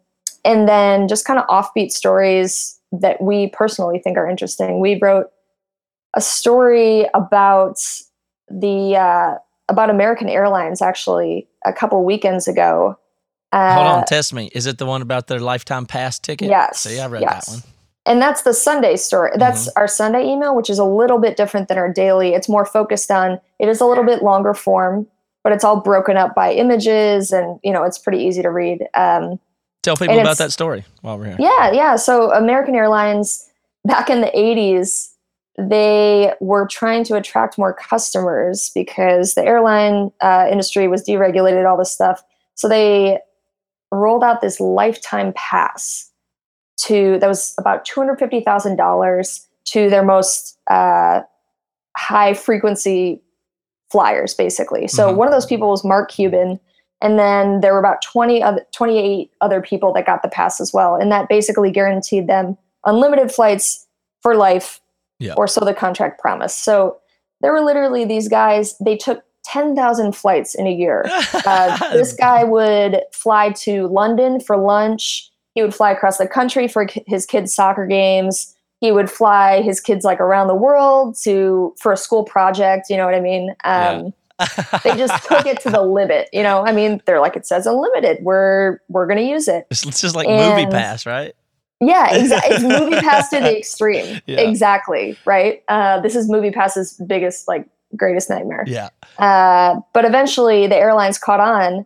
and 0.43 0.67
then 0.67 1.07
just 1.07 1.25
kind 1.25 1.39
of 1.39 1.47
offbeat 1.47 1.91
stories 1.91 2.79
that 2.91 3.21
we 3.21 3.47
personally 3.47 3.99
think 3.99 4.17
are 4.17 4.27
interesting. 4.27 4.79
We 4.79 4.99
wrote 5.01 5.27
a 6.13 6.21
story 6.21 7.05
about 7.13 7.77
the 8.49 8.95
uh, 8.95 9.35
about 9.69 9.89
American 9.89 10.29
Airlines 10.29 10.81
actually 10.81 11.47
a 11.65 11.73
couple 11.73 12.03
weekends 12.03 12.47
ago. 12.47 12.97
Uh, 13.51 13.73
Hold 13.75 13.87
on, 13.87 14.05
test 14.05 14.33
me. 14.33 14.49
Is 14.53 14.65
it 14.65 14.77
the 14.77 14.85
one 14.85 15.01
about 15.01 15.27
their 15.27 15.39
lifetime 15.39 15.85
pass 15.85 16.19
ticket? 16.19 16.49
Yes, 16.49 16.79
See, 16.81 16.99
I 16.99 17.07
read 17.07 17.21
yes. 17.21 17.47
that 17.47 17.51
one. 17.51 17.63
and 18.05 18.21
that's 18.21 18.43
the 18.43 18.53
Sunday 18.53 18.95
story. 18.95 19.31
That's 19.35 19.67
our 19.69 19.87
Sunday 19.87 20.25
email, 20.25 20.55
which 20.55 20.69
is 20.69 20.79
a 20.79 20.85
little 20.85 21.19
bit 21.19 21.35
different 21.37 21.67
than 21.67 21.77
our 21.77 21.91
daily. 21.91 22.29
It's 22.33 22.47
more 22.47 22.65
focused 22.65 23.11
on. 23.11 23.39
It 23.59 23.67
is 23.67 23.81
a 23.81 23.85
little 23.85 24.05
bit 24.05 24.23
longer 24.23 24.53
form, 24.53 25.05
but 25.43 25.51
it's 25.53 25.63
all 25.63 25.81
broken 25.81 26.15
up 26.17 26.33
by 26.33 26.53
images, 26.53 27.31
and 27.31 27.59
you 27.63 27.71
know 27.73 27.83
it's 27.83 27.97
pretty 27.97 28.19
easy 28.19 28.41
to 28.41 28.49
read. 28.49 28.87
Um, 28.93 29.39
Tell 29.81 29.97
people 29.97 30.19
about 30.19 30.37
that 30.37 30.51
story 30.51 30.85
while 31.01 31.17
we're 31.17 31.25
here. 31.25 31.37
Yeah, 31.39 31.71
yeah. 31.71 31.95
So 31.95 32.31
American 32.31 32.75
Airlines 32.75 33.49
back 33.83 34.09
in 34.11 34.21
the 34.21 34.27
80s, 34.27 35.10
they 35.69 36.33
were 36.39 36.67
trying 36.67 37.03
to 37.05 37.15
attract 37.15 37.57
more 37.57 37.73
customers 37.73 38.71
because 38.73 39.33
the 39.33 39.45
airline 39.45 40.11
uh, 40.21 40.47
industry 40.51 40.87
was 40.87 41.03
deregulated, 41.03 41.69
all 41.69 41.77
this 41.77 41.91
stuff. 41.91 42.23
So 42.55 42.67
they 42.67 43.19
rolled 43.91 44.23
out 44.23 44.41
this 44.41 44.59
lifetime 44.59 45.33
pass 45.35 46.09
to 46.77 47.17
that 47.19 47.27
was 47.27 47.53
about 47.57 47.85
$250,000 47.87 49.47
to 49.65 49.89
their 49.89 50.03
most 50.03 50.57
uh, 50.69 51.21
high 51.97 52.33
frequency 52.33 53.21
flyers, 53.91 54.33
basically. 54.33 54.87
So 54.87 55.11
Mhm. 55.11 55.15
one 55.17 55.27
of 55.27 55.33
those 55.33 55.45
people 55.45 55.69
was 55.69 55.83
Mark 55.83 56.09
Cuban. 56.09 56.59
And 57.01 57.17
then 57.17 57.61
there 57.61 57.73
were 57.73 57.79
about 57.79 58.01
20 58.01 58.43
other, 58.43 58.65
28 58.73 59.31
other 59.41 59.61
people 59.61 59.91
that 59.93 60.05
got 60.05 60.21
the 60.21 60.29
pass 60.29 60.61
as 60.61 60.71
well. 60.73 60.95
And 60.95 61.11
that 61.11 61.27
basically 61.29 61.71
guaranteed 61.71 62.27
them 62.27 62.57
unlimited 62.85 63.31
flights 63.31 63.87
for 64.21 64.35
life, 64.35 64.80
Yeah. 65.21 65.33
or 65.37 65.47
so 65.47 65.61
the 65.63 65.73
contract 65.73 66.19
promised. 66.19 66.63
So 66.63 66.97
there 67.41 67.51
were 67.51 67.61
literally 67.61 68.05
these 68.05 68.27
guys, 68.27 68.77
they 68.79 68.97
took 68.97 69.23
10,000 69.45 70.13
flights 70.15 70.55
in 70.55 70.67
a 70.67 70.71
year. 70.71 71.05
Uh, 71.43 71.75
this 71.93 72.13
guy 72.13 72.43
would 72.43 73.01
fly 73.13 73.49
to 73.51 73.87
London 73.87 74.39
for 74.39 74.57
lunch. 74.57 75.29
He 75.55 75.61
would 75.61 75.73
fly 75.73 75.91
across 75.91 76.17
the 76.17 76.27
country 76.27 76.67
for 76.67 76.87
his 77.07 77.25
kids' 77.25 77.53
soccer 77.53 77.87
games. 77.87 78.55
He 78.79 78.91
would 78.91 79.09
fly 79.09 79.61
his 79.61 79.79
kids 79.79 80.05
like 80.05 80.19
around 80.19 80.47
the 80.47 80.55
world 80.55 81.17
to 81.23 81.73
for 81.79 81.91
a 81.91 81.97
school 81.97 82.23
project. 82.23 82.89
You 82.89 82.97
know 82.97 83.05
what 83.05 83.15
I 83.15 83.21
mean? 83.21 83.55
Um, 83.63 84.13
they 84.83 84.95
just 84.97 85.27
took 85.27 85.45
it 85.45 85.59
to 85.61 85.69
the 85.69 85.81
limit. 85.97 86.29
You 86.31 86.43
know, 86.43 86.65
I 86.65 86.71
mean, 86.73 87.01
they're 87.05 87.19
like 87.19 87.35
it 87.35 87.45
says 87.45 87.65
unlimited. 87.65 88.19
We're 88.21 88.79
we're 88.87 89.07
gonna 89.07 89.21
use 89.21 89.47
it. 89.47 89.65
it's, 89.71 89.85
it's 89.85 90.01
just 90.01 90.15
like 90.15 90.27
MoviePass, 90.27 91.05
right? 91.05 91.33
Yeah, 91.81 92.09
it's 92.11 92.63
MoviePass 92.63 93.29
to 93.31 93.39
the 93.41 93.57
extreme. 93.57 94.21
Yeah. 94.27 94.41
Exactly 94.41 95.17
right. 95.25 95.63
Uh, 95.67 95.99
this 95.99 96.15
is 96.15 96.29
MoviePass's 96.29 97.01
biggest 97.07 97.47
like 97.47 97.67
greatest 97.95 98.29
nightmare. 98.29 98.63
Yeah. 98.67 98.89
Uh, 99.17 99.79
but 99.93 100.05
eventually, 100.05 100.67
the 100.67 100.75
airlines 100.77 101.17
caught 101.17 101.39
on, 101.39 101.85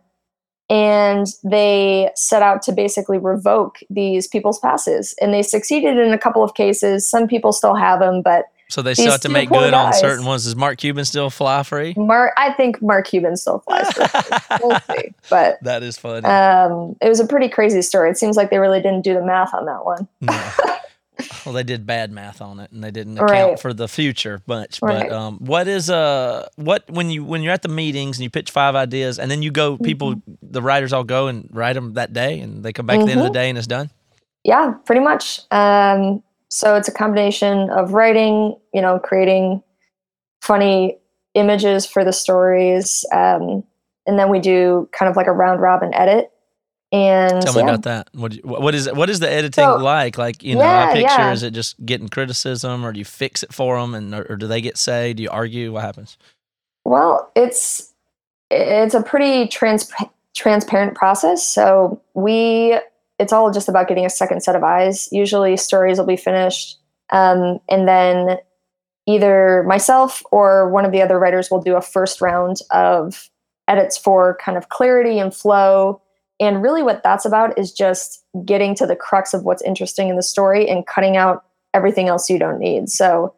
and 0.68 1.26
they 1.42 2.10
set 2.14 2.42
out 2.42 2.62
to 2.62 2.72
basically 2.72 3.18
revoke 3.18 3.78
these 3.88 4.28
people's 4.28 4.58
passes. 4.60 5.14
And 5.20 5.32
they 5.32 5.42
succeeded 5.42 5.98
in 5.98 6.12
a 6.12 6.18
couple 6.18 6.44
of 6.44 6.54
cases. 6.54 7.08
Some 7.08 7.26
people 7.26 7.52
still 7.52 7.74
have 7.74 8.00
them, 8.00 8.22
but 8.22 8.44
So 8.68 8.82
they 8.82 8.94
still 8.94 9.12
have 9.12 9.20
to 9.20 9.28
make 9.28 9.48
good 9.48 9.74
on 9.74 9.92
certain 9.92 10.24
ones. 10.26 10.44
Does 10.44 10.56
Mark 10.56 10.78
Cuban 10.78 11.04
still 11.04 11.30
fly 11.30 11.62
free? 11.62 11.94
Mark, 11.96 12.32
I 12.36 12.52
think 12.54 12.82
Mark 12.82 13.06
Cuban 13.06 13.36
still 13.36 13.60
flies. 13.60 13.90
Free. 13.92 14.06
we'll 14.62 14.80
see. 14.80 15.14
But 15.30 15.62
that 15.62 15.82
is 15.84 15.96
funny. 15.96 16.26
um, 16.26 16.96
it 17.00 17.08
was 17.08 17.20
a 17.20 17.26
pretty 17.26 17.48
crazy 17.48 17.80
story. 17.82 18.10
It 18.10 18.18
seems 18.18 18.36
like 18.36 18.50
they 18.50 18.58
really 18.58 18.80
didn't 18.82 19.02
do 19.02 19.14
the 19.14 19.24
math 19.24 19.54
on 19.54 19.66
that 19.66 19.84
one. 19.84 20.08
No. 20.20 20.50
well, 21.46 21.54
they 21.54 21.62
did 21.62 21.86
bad 21.86 22.10
math 22.10 22.40
on 22.42 22.58
it, 22.58 22.72
and 22.72 22.82
they 22.82 22.90
didn't 22.90 23.16
account 23.18 23.30
Right. 23.30 23.60
for 23.60 23.72
the 23.72 23.86
future 23.86 24.42
much. 24.48 24.80
Right. 24.82 25.08
But 25.08 25.12
um, 25.16 25.38
what 25.38 25.68
is 25.68 25.88
uh 25.88 26.48
what 26.56 26.90
when 26.90 27.08
you 27.08 27.24
when 27.24 27.42
you're 27.42 27.52
at 27.52 27.62
the 27.62 27.68
meetings 27.68 28.18
and 28.18 28.24
you 28.24 28.30
pitch 28.30 28.50
five 28.50 28.74
ideas, 28.74 29.18
and 29.20 29.30
then 29.30 29.42
you 29.42 29.52
go, 29.52 29.78
people, 29.78 30.14
Mm-hmm. 30.16 30.32
the 30.42 30.60
writers 30.60 30.92
all 30.92 31.04
go 31.04 31.28
and 31.28 31.48
write 31.52 31.74
them 31.74 31.94
that 31.94 32.12
day, 32.12 32.40
and 32.40 32.64
they 32.64 32.72
come 32.72 32.86
back 32.86 32.98
at 32.98 33.06
the 33.06 33.12
end 33.12 33.20
of 33.20 33.26
the 33.26 33.30
Mhm. 33.30 33.34
day, 33.34 33.48
and 33.48 33.56
it's 33.58 33.66
done. 33.68 33.90
Yeah, 34.44 34.74
pretty 34.84 35.00
much. 35.02 35.40
Um, 35.50 36.22
so 36.50 36.74
it's 36.76 36.88
a 36.88 36.92
combination 36.92 37.70
of 37.70 37.92
writing, 37.92 38.56
you 38.72 38.80
know, 38.82 38.98
creating 38.98 39.62
funny 40.42 40.98
images 41.34 41.86
for 41.86 42.04
the 42.04 42.12
stories, 42.12 43.04
um, 43.12 43.62
and 44.06 44.18
then 44.18 44.30
we 44.30 44.38
do 44.38 44.88
kind 44.92 45.10
of 45.10 45.16
like 45.16 45.26
a 45.26 45.32
round 45.32 45.60
robin 45.60 45.92
edit. 45.94 46.30
And 46.92 47.42
Tell 47.42 47.52
me 47.52 47.60
yeah. 47.62 47.66
about 47.68 47.82
that. 47.82 48.08
What 48.12 48.32
you- 48.34 48.42
what 48.44 48.72
is 48.74 48.90
what 48.92 49.10
is 49.10 49.18
the 49.18 49.28
editing 49.30 49.64
So- 49.64 49.76
like? 49.78 50.16
Like 50.16 50.42
you 50.44 50.54
know, 50.54 50.62
Yeah, 50.62 50.84
I 50.88 50.92
picture 50.92 51.02
yeah. 51.18 51.32
is 51.32 51.42
it 51.42 51.50
just 51.52 51.84
getting 51.84 52.08
criticism, 52.08 52.86
or 52.86 52.92
do 52.92 53.00
you 53.00 53.04
fix 53.04 53.42
it 53.42 53.52
for 53.52 53.78
them, 53.80 53.92
and 53.94 54.14
or, 54.14 54.24
or 54.30 54.36
do 54.36 54.46
they 54.46 54.60
get 54.60 54.78
say? 54.78 55.12
Do 55.12 55.22
you 55.22 55.28
argue? 55.30 55.72
What 55.72 55.82
happens? 55.82 56.16
Well, 56.84 57.32
it's 57.34 57.92
it's 58.52 58.94
a 58.94 59.02
pretty 59.02 59.48
trans- 59.48 59.92
transparent 60.36 60.94
process. 60.94 61.44
So 61.44 62.00
we 62.14 62.78
it's 63.18 63.32
all 63.32 63.50
just 63.50 63.68
about 63.68 63.88
getting 63.88 64.06
a 64.06 64.10
second 64.10 64.42
set 64.42 64.56
of 64.56 64.62
eyes. 64.62 65.08
Usually, 65.12 65.56
stories 65.56 65.98
will 65.98 66.06
be 66.06 66.16
finished, 66.16 66.78
um, 67.10 67.58
and 67.68 67.88
then 67.88 68.38
either 69.06 69.62
myself 69.66 70.22
or 70.32 70.68
one 70.70 70.84
of 70.84 70.92
the 70.92 71.02
other 71.02 71.18
writers 71.18 71.50
will 71.50 71.60
do 71.60 71.76
a 71.76 71.80
first 71.80 72.20
round 72.20 72.58
of 72.72 73.30
edits 73.68 73.96
for 73.96 74.36
kind 74.40 74.58
of 74.58 74.68
clarity 74.68 75.18
and 75.18 75.34
flow. 75.34 76.00
And 76.38 76.62
really, 76.62 76.82
what 76.82 77.02
that's 77.02 77.24
about 77.24 77.58
is 77.58 77.72
just 77.72 78.24
getting 78.44 78.74
to 78.76 78.86
the 78.86 78.96
crux 78.96 79.32
of 79.32 79.44
what's 79.44 79.62
interesting 79.62 80.08
in 80.08 80.16
the 80.16 80.22
story 80.22 80.68
and 80.68 80.86
cutting 80.86 81.16
out 81.16 81.44
everything 81.72 82.08
else 82.08 82.28
you 82.28 82.38
don't 82.38 82.58
need. 82.58 82.88
So 82.90 83.34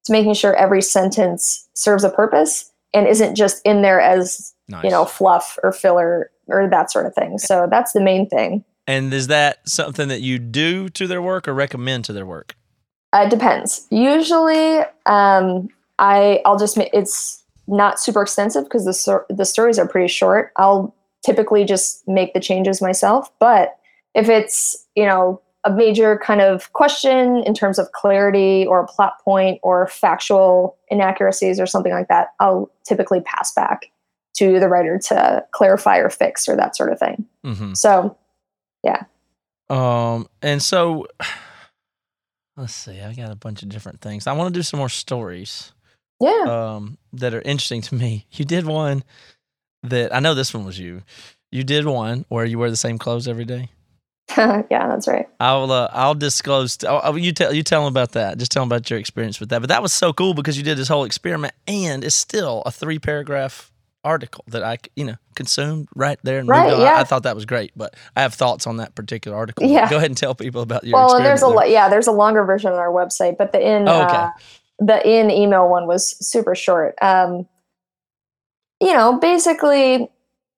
it's 0.00 0.10
making 0.10 0.34
sure 0.34 0.54
every 0.54 0.82
sentence 0.82 1.68
serves 1.74 2.04
a 2.04 2.10
purpose 2.10 2.72
and 2.94 3.06
isn't 3.06 3.34
just 3.34 3.60
in 3.64 3.82
there 3.82 4.00
as 4.00 4.54
Nice. 4.70 4.84
you 4.84 4.90
know 4.90 5.04
fluff 5.04 5.58
or 5.62 5.72
filler 5.72 6.30
or 6.46 6.68
that 6.70 6.90
sort 6.90 7.06
of 7.06 7.14
thing. 7.14 7.38
So 7.38 7.66
that's 7.70 7.92
the 7.92 8.00
main 8.00 8.28
thing. 8.28 8.64
And 8.88 9.12
is 9.12 9.26
that 9.26 9.68
something 9.68 10.08
that 10.08 10.22
you 10.22 10.38
do 10.38 10.88
to 10.88 11.06
their 11.06 11.20
work 11.20 11.46
or 11.46 11.52
recommend 11.52 12.06
to 12.06 12.12
their 12.14 12.26
work? 12.26 12.56
Uh, 13.12 13.24
it 13.26 13.30
depends. 13.30 13.86
Usually, 13.90 14.80
um, 15.04 15.68
I 15.98 16.40
I'll 16.44 16.58
just 16.58 16.76
it's 16.78 17.44
not 17.66 18.00
super 18.00 18.22
extensive 18.22 18.64
because 18.64 18.84
the 18.86 19.24
the 19.28 19.44
stories 19.44 19.78
are 19.78 19.86
pretty 19.86 20.08
short. 20.08 20.52
I'll 20.56 20.94
typically 21.24 21.64
just 21.64 22.06
make 22.08 22.32
the 22.32 22.40
changes 22.40 22.80
myself. 22.80 23.30
But 23.38 23.76
if 24.14 24.28
it's 24.30 24.86
you 24.96 25.04
know 25.04 25.40
a 25.64 25.70
major 25.70 26.16
kind 26.16 26.40
of 26.40 26.72
question 26.72 27.42
in 27.44 27.52
terms 27.52 27.78
of 27.78 27.92
clarity 27.92 28.64
or 28.66 28.80
a 28.80 28.86
plot 28.86 29.22
point 29.22 29.60
or 29.62 29.86
factual 29.88 30.78
inaccuracies 30.88 31.60
or 31.60 31.66
something 31.66 31.92
like 31.92 32.08
that, 32.08 32.28
I'll 32.40 32.70
typically 32.84 33.20
pass 33.20 33.52
back 33.52 33.90
to 34.36 34.60
the 34.60 34.68
writer 34.68 34.98
to 35.08 35.44
clarify 35.50 35.98
or 35.98 36.08
fix 36.08 36.48
or 36.48 36.56
that 36.56 36.76
sort 36.76 36.92
of 36.92 36.98
thing. 36.98 37.26
Mm-hmm. 37.44 37.74
So 37.74 38.16
Um, 39.70 40.28
and 40.42 40.62
so 40.62 41.06
let's 42.56 42.74
see. 42.74 43.00
I 43.00 43.14
got 43.14 43.30
a 43.30 43.36
bunch 43.36 43.62
of 43.62 43.68
different 43.68 44.00
things. 44.00 44.26
I 44.26 44.32
want 44.32 44.52
to 44.52 44.58
do 44.58 44.62
some 44.62 44.78
more 44.78 44.88
stories. 44.88 45.72
yeah, 46.20 46.44
um, 46.48 46.98
that 47.12 47.34
are 47.34 47.42
interesting 47.42 47.82
to 47.82 47.94
me. 47.94 48.26
You 48.32 48.44
did 48.44 48.66
one 48.66 49.04
that 49.82 50.14
I 50.14 50.20
know 50.20 50.34
this 50.34 50.52
one 50.54 50.64
was 50.64 50.78
you. 50.78 51.02
You 51.52 51.64
did 51.64 51.86
one 51.86 52.24
where 52.28 52.44
you 52.44 52.58
wear 52.58 52.70
the 52.70 52.76
same 52.76 52.98
clothes 52.98 53.28
every 53.28 53.44
day. 53.44 53.70
yeah, 54.36 54.66
that's 54.70 55.08
right. 55.08 55.26
I'll 55.40 55.70
uh, 55.72 55.88
I'll 55.92 56.14
disclose. 56.14 56.82
I'll, 56.84 56.98
I'll- 56.98 57.18
you 57.18 57.32
tell 57.32 57.52
you 57.52 57.62
tell 57.62 57.82
them 57.84 57.92
about 57.92 58.12
that. 58.12 58.38
Just 58.38 58.52
tell 58.52 58.62
them 58.62 58.68
about 58.68 58.90
your 58.90 58.98
experience 58.98 59.40
with 59.40 59.48
that. 59.50 59.60
But 59.60 59.68
that 59.70 59.80
was 59.82 59.92
so 59.92 60.12
cool 60.12 60.34
because 60.34 60.58
you 60.58 60.62
did 60.64 60.76
this 60.76 60.88
whole 60.88 61.04
experiment, 61.04 61.54
and 61.66 62.04
it's 62.04 62.14
still 62.16 62.62
a 62.66 62.70
three 62.70 62.98
paragraph 62.98 63.70
article 64.04 64.44
that 64.48 64.62
I, 64.62 64.78
you 64.96 65.04
know 65.04 65.16
consumed 65.34 65.88
right 65.94 66.18
there 66.22 66.38
and 66.38 66.48
Right, 66.48 66.70
yeah. 66.70 66.96
I, 66.96 67.00
I 67.00 67.04
thought 67.04 67.24
that 67.24 67.34
was 67.34 67.44
great, 67.44 67.72
but 67.76 67.94
I 68.16 68.22
have 68.22 68.34
thoughts 68.34 68.66
on 68.66 68.76
that 68.78 68.94
particular 68.94 69.36
article. 69.36 69.66
Yeah. 69.66 69.88
Go 69.90 69.96
ahead 69.96 70.10
and 70.10 70.16
tell 70.16 70.34
people 70.34 70.62
about 70.62 70.84
your. 70.84 70.94
well, 70.94 71.18
there's 71.20 71.42
a 71.42 71.46
experiment 71.46 71.66
lo- 71.68 71.72
yeah, 71.72 71.88
there's 71.88 72.06
a 72.06 72.12
longer 72.12 72.44
version 72.44 72.72
on 72.72 72.78
our 72.78 72.90
website, 72.92 73.36
but 73.36 73.52
the 73.52 73.60
in 73.60 73.88
Oh, 73.88 74.02
okay. 74.04 74.16
uh, 74.16 74.30
the 74.78 75.08
in 75.08 75.30
email 75.30 75.68
one 75.68 75.86
was 75.86 76.16
super 76.26 76.54
short. 76.54 76.94
Um, 77.02 77.46
you 78.80 78.92
know, 78.92 79.18
basically, 79.18 80.08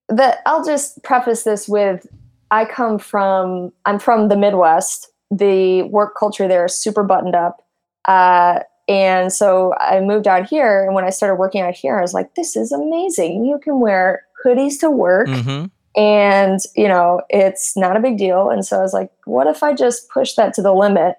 the 0.09 0.39
I'll 0.47 0.65
just 0.65 1.03
preface 1.03 1.43
this 1.45 1.67
with 1.69 2.07
I 2.51 2.65
come 2.65 2.99
from 2.99 3.73
I'm 3.87 3.99
from 3.99 4.29
the 4.29 4.37
Midwest. 4.37 5.11
The 5.31 5.83
work 5.85 6.15
culture 6.19 6.49
there 6.49 6.65
is 6.67 6.77
super 6.77 7.03
buttoned 7.03 7.35
up. 7.35 7.63
Uh, 8.07 8.61
and 8.91 9.33
so 9.33 9.73
I 9.79 10.01
moved 10.01 10.27
out 10.27 10.47
here 10.47 10.85
and 10.85 10.95
when 10.95 11.05
I 11.05 11.11
started 11.11 11.37
working 11.37 11.63
out 11.63 11.75
here, 11.75 11.97
I 11.99 12.03
was 12.03 12.13
like, 12.13 12.35
this 12.35 12.57
is 12.57 12.73
amazing. 12.73 13.45
You 13.47 13.59
can 13.63 13.81
wear 13.81 14.23
hoodies 14.45 14.79
to 14.81 14.91
work 14.91 15.29
Mm-hmm. 15.29 15.67
and 16.01 16.59
you 16.77 16.89
know, 16.89 17.23
it's 17.31 17.77
not 17.77 17.97
a 17.97 18.01
big 18.01 18.19
deal. 18.19 18.51
And 18.51 18.67
so 18.67 18.79
I 18.79 18.83
was 18.83 18.93
like, 18.93 19.11
what 19.25 19.47
if 19.47 19.63
I 19.63 19.73
just 19.75 20.09
push 20.11 20.35
that 20.35 20.53
to 20.55 20.63
the 20.63 20.73
limit 20.75 21.17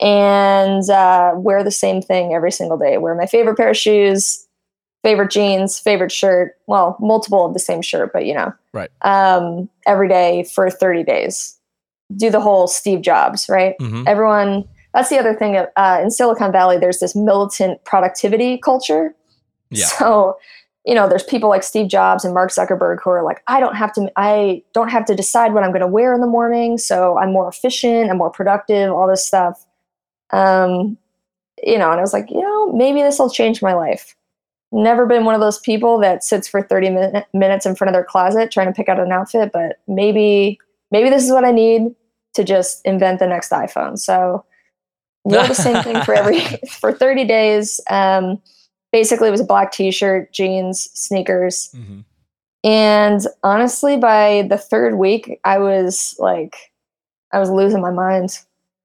and 0.00 0.88
uh, 0.90 1.32
wear 1.36 1.62
the 1.64 1.70
same 1.70 2.02
thing 2.02 2.34
every 2.34 2.50
single 2.52 2.76
day? 2.78 2.98
Wear 2.98 3.14
my 3.14 3.26
favorite 3.26 3.56
pair 3.56 3.70
of 3.70 3.76
shoes, 3.76 4.46
favorite 5.02 5.30
jeans, 5.30 5.78
favorite 5.78 6.12
shirt. 6.12 6.56
Well, 6.66 6.96
multiple 7.00 7.46
of 7.46 7.54
the 7.54 7.60
same 7.60 7.82
shirt, 7.82 8.12
but 8.12 8.26
you 8.26 8.34
know, 8.34 8.52
Right. 8.72 8.90
Um, 9.02 9.68
every 9.86 10.08
day 10.08 10.44
for 10.54 10.68
30 10.70 11.04
days. 11.04 11.52
Do 12.14 12.30
the 12.30 12.40
whole 12.40 12.68
Steve 12.68 13.00
Jobs, 13.02 13.48
right? 13.48 13.74
Mm-hmm. 13.80 14.04
Everyone. 14.06 14.64
That's 14.96 15.10
the 15.10 15.18
other 15.18 15.34
thing. 15.34 15.58
Uh, 15.76 16.00
in 16.02 16.10
Silicon 16.10 16.50
Valley, 16.50 16.78
there's 16.78 17.00
this 17.00 17.14
militant 17.14 17.84
productivity 17.84 18.56
culture. 18.56 19.14
Yeah. 19.68 19.84
So, 19.84 20.38
you 20.86 20.94
know, 20.94 21.06
there's 21.06 21.22
people 21.22 21.50
like 21.50 21.62
Steve 21.62 21.88
Jobs 21.88 22.24
and 22.24 22.32
Mark 22.32 22.50
Zuckerberg 22.50 23.00
who 23.04 23.10
are 23.10 23.22
like, 23.22 23.42
I 23.46 23.60
don't 23.60 23.76
have 23.76 23.92
to, 23.92 24.10
I 24.16 24.62
don't 24.72 24.88
have 24.88 25.04
to 25.04 25.14
decide 25.14 25.52
what 25.52 25.64
I'm 25.64 25.70
going 25.70 25.82
to 25.82 25.86
wear 25.86 26.14
in 26.14 26.22
the 26.22 26.26
morning, 26.26 26.78
so 26.78 27.18
I'm 27.18 27.30
more 27.30 27.46
efficient, 27.46 28.10
I'm 28.10 28.16
more 28.16 28.30
productive, 28.30 28.90
all 28.90 29.06
this 29.06 29.26
stuff. 29.26 29.66
Um, 30.30 30.96
you 31.62 31.76
know, 31.76 31.90
and 31.90 31.98
I 31.98 32.00
was 32.00 32.14
like, 32.14 32.30
you 32.30 32.40
know, 32.40 32.72
maybe 32.72 33.02
this 33.02 33.18
will 33.18 33.28
change 33.28 33.60
my 33.60 33.74
life. 33.74 34.16
Never 34.72 35.04
been 35.04 35.26
one 35.26 35.34
of 35.34 35.42
those 35.42 35.58
people 35.58 35.98
that 35.98 36.24
sits 36.24 36.48
for 36.48 36.62
30 36.62 36.88
min- 36.88 37.24
minutes 37.34 37.66
in 37.66 37.76
front 37.76 37.90
of 37.90 37.92
their 37.92 38.04
closet 38.04 38.50
trying 38.50 38.68
to 38.68 38.72
pick 38.72 38.88
out 38.88 38.98
an 38.98 39.12
outfit, 39.12 39.50
but 39.52 39.76
maybe, 39.86 40.58
maybe 40.90 41.10
this 41.10 41.22
is 41.22 41.32
what 41.32 41.44
I 41.44 41.50
need 41.50 41.94
to 42.32 42.44
just 42.44 42.80
invent 42.86 43.18
the 43.18 43.26
next 43.26 43.50
iPhone. 43.50 43.98
So, 43.98 44.45
wore 45.26 45.46
the 45.46 45.54
same 45.54 45.82
thing 45.82 46.02
for 46.02 46.14
every 46.14 46.40
for 46.80 46.92
30 46.92 47.24
days. 47.24 47.80
Um, 47.90 48.40
basically, 48.92 49.28
it 49.28 49.32
was 49.32 49.40
a 49.40 49.44
black 49.44 49.72
T-shirt, 49.72 50.32
jeans, 50.32 50.88
sneakers, 50.94 51.70
Mm-hmm. 51.76 52.00
and 52.64 53.20
honestly, 53.42 53.96
by 53.96 54.46
the 54.48 54.58
third 54.58 54.96
week, 54.96 55.40
I 55.44 55.58
was 55.58 56.14
like, 56.18 56.56
I 57.32 57.38
was 57.38 57.50
losing 57.50 57.80
my 57.80 57.90
mind. 57.90 58.38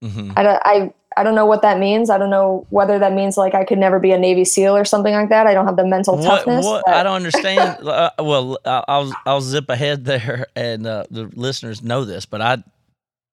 Mm-hmm. 0.04 0.32
I 0.36 0.44
don't, 0.44 0.62
I, 0.66 0.94
I 1.18 1.24
don't 1.24 1.36
know 1.36 1.46
what 1.46 1.62
that 1.62 1.78
means. 1.80 2.10
I 2.10 2.18
don't 2.18 2.30
know 2.30 2.66
whether 2.70 2.98
that 3.00 3.14
means 3.14 3.38
like 3.38 3.54
I 3.54 3.64
could 3.66 3.78
never 3.78 4.00
be 4.00 4.12
a 4.12 4.18
Navy 4.18 4.46
SEAL 4.46 4.76
or 4.76 4.86
something 4.86 5.14
like 5.14 5.30
that. 5.30 5.46
I 5.46 5.54
don't 5.54 5.66
have 5.66 5.76
the 5.76 5.86
mental 5.86 6.16
What, 6.18 6.24
toughness. 6.24 6.66
what 6.66 6.88
I 6.88 7.04
don't 7.04 7.16
understand. 7.18 7.60
uh, 7.88 8.10
well, 8.20 8.58
I'll 8.66 9.14
I'll 9.26 9.42
zip 9.42 9.70
ahead 9.70 10.06
there, 10.06 10.48
and 10.56 10.88
uh, 10.88 11.04
the 11.12 11.30
listeners 11.36 11.82
know 11.84 12.06
this, 12.06 12.26
but 12.26 12.42
I 12.42 12.64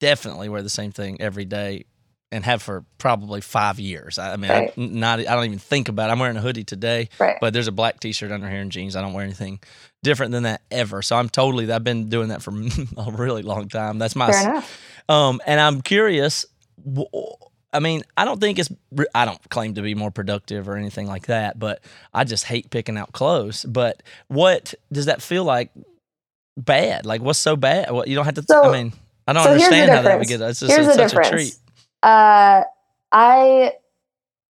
definitely 0.00 0.48
wear 0.48 0.62
the 0.62 0.68
same 0.70 0.92
thing 0.92 1.20
every 1.20 1.44
day, 1.44 1.84
and 2.30 2.44
have 2.44 2.60
for 2.62 2.84
probably 2.98 3.40
five 3.40 3.80
years. 3.80 4.18
I, 4.18 4.36
mean, 4.36 4.50
Right. 4.50 4.70
I, 4.76 4.80
not 4.80 5.18
I 5.20 5.22
don't 5.34 5.44
even 5.46 5.58
think 5.58 5.88
about. 5.88 6.08
it. 6.10 6.12
I'm 6.12 6.18
wearing 6.18 6.36
a 6.36 6.40
hoodie 6.40 6.64
today, 6.64 7.08
Right. 7.18 7.36
but 7.40 7.52
there's 7.54 7.68
a 7.68 7.72
black 7.72 8.00
T-shirt 8.00 8.30
under 8.30 8.48
here 8.48 8.60
and 8.60 8.70
jeans. 8.70 8.96
I 8.96 9.00
don't 9.00 9.12
wear 9.14 9.24
anything 9.24 9.60
different 10.02 10.32
than 10.32 10.42
that 10.42 10.60
ever. 10.70 11.00
So 11.02 11.16
I'm 11.16 11.28
totally. 11.28 11.70
I've 11.72 11.84
been 11.84 12.08
doing 12.08 12.28
that 12.28 12.42
for 12.42 12.50
a 12.96 13.10
really 13.10 13.42
long 13.42 13.68
time. 13.68 13.98
That's 13.98 14.14
my 14.16 14.30
Fair 14.30 14.50
enough. 14.50 14.78
um, 15.08 15.40
and 15.46 15.58
I'm 15.58 15.80
curious. 15.80 16.44
I 17.72 17.80
mean, 17.80 18.02
I 18.16 18.24
don't 18.24 18.40
think 18.40 18.58
it's. 18.58 18.70
I 19.14 19.24
don't 19.24 19.50
claim 19.50 19.74
to 19.74 19.82
be 19.82 19.94
more 19.94 20.10
productive 20.10 20.68
or 20.68 20.76
anything 20.76 21.06
like 21.06 21.26
that, 21.26 21.58
but 21.58 21.82
I 22.14 22.24
just 22.24 22.44
hate 22.44 22.70
picking 22.70 22.96
out 22.96 23.12
clothes. 23.12 23.64
But 23.64 24.02
what 24.28 24.74
does 24.92 25.06
that 25.06 25.20
feel 25.22 25.44
like? 25.44 25.70
Bad? 26.56 27.06
Like 27.06 27.20
what's 27.22 27.38
so 27.38 27.56
bad? 27.56 27.90
What 27.90 28.08
you 28.08 28.16
don't 28.16 28.24
have 28.24 28.34
to. 28.34 28.42
So- 28.42 28.64
I 28.64 28.72
mean, 28.82 28.92
I 29.26 29.32
don't 29.32 29.44
so 29.44 29.50
understand 29.52 29.90
how 29.90 30.02
that 30.02 30.18
would 30.18 30.28
get. 30.28 30.40
It's 30.40 30.60
just 30.60 30.72
Here's 30.72 30.86
it's 30.88 31.12
such 31.12 31.26
a 31.26 31.30
treat. 31.30 31.56
Uh, 32.02 32.62
I 33.12 33.72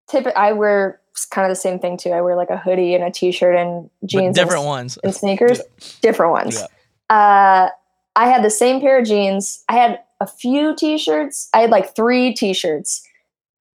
tip. 0.09 0.27
I 0.37 0.53
wear 0.53 1.01
kind 1.31 1.45
of 1.45 1.51
the 1.51 1.61
same 1.61 1.79
thing 1.79 1.97
too. 1.97 2.11
I 2.11 2.21
wear 2.21 2.37
like 2.37 2.51
a 2.51 2.57
hoodie 2.57 2.95
and 2.95 3.03
a 3.05 3.11
t-shirt 3.11 3.57
and 3.57 3.91
But 4.01 4.09
jeans, 4.09 4.25
and 4.27 4.35
different 4.35 4.65
ones. 4.65 4.99
and 5.03 5.15
sneakers, 5.15 5.61
different 6.03 6.33
ones. 6.33 6.61
Yeah. 7.11 7.17
Uh, 7.17 7.71
I 8.17 8.29
had 8.29 8.45
the 8.45 8.51
same 8.51 8.81
pair 8.81 8.99
of 8.99 9.07
jeans. 9.07 9.63
I 9.69 9.75
had 9.75 10.01
a 10.21 10.27
few 10.27 10.75
t-shirts. 10.77 11.49
I 11.55 11.61
had 11.61 11.71
like 11.71 11.95
three 11.95 12.35
t-shirts, 12.35 13.07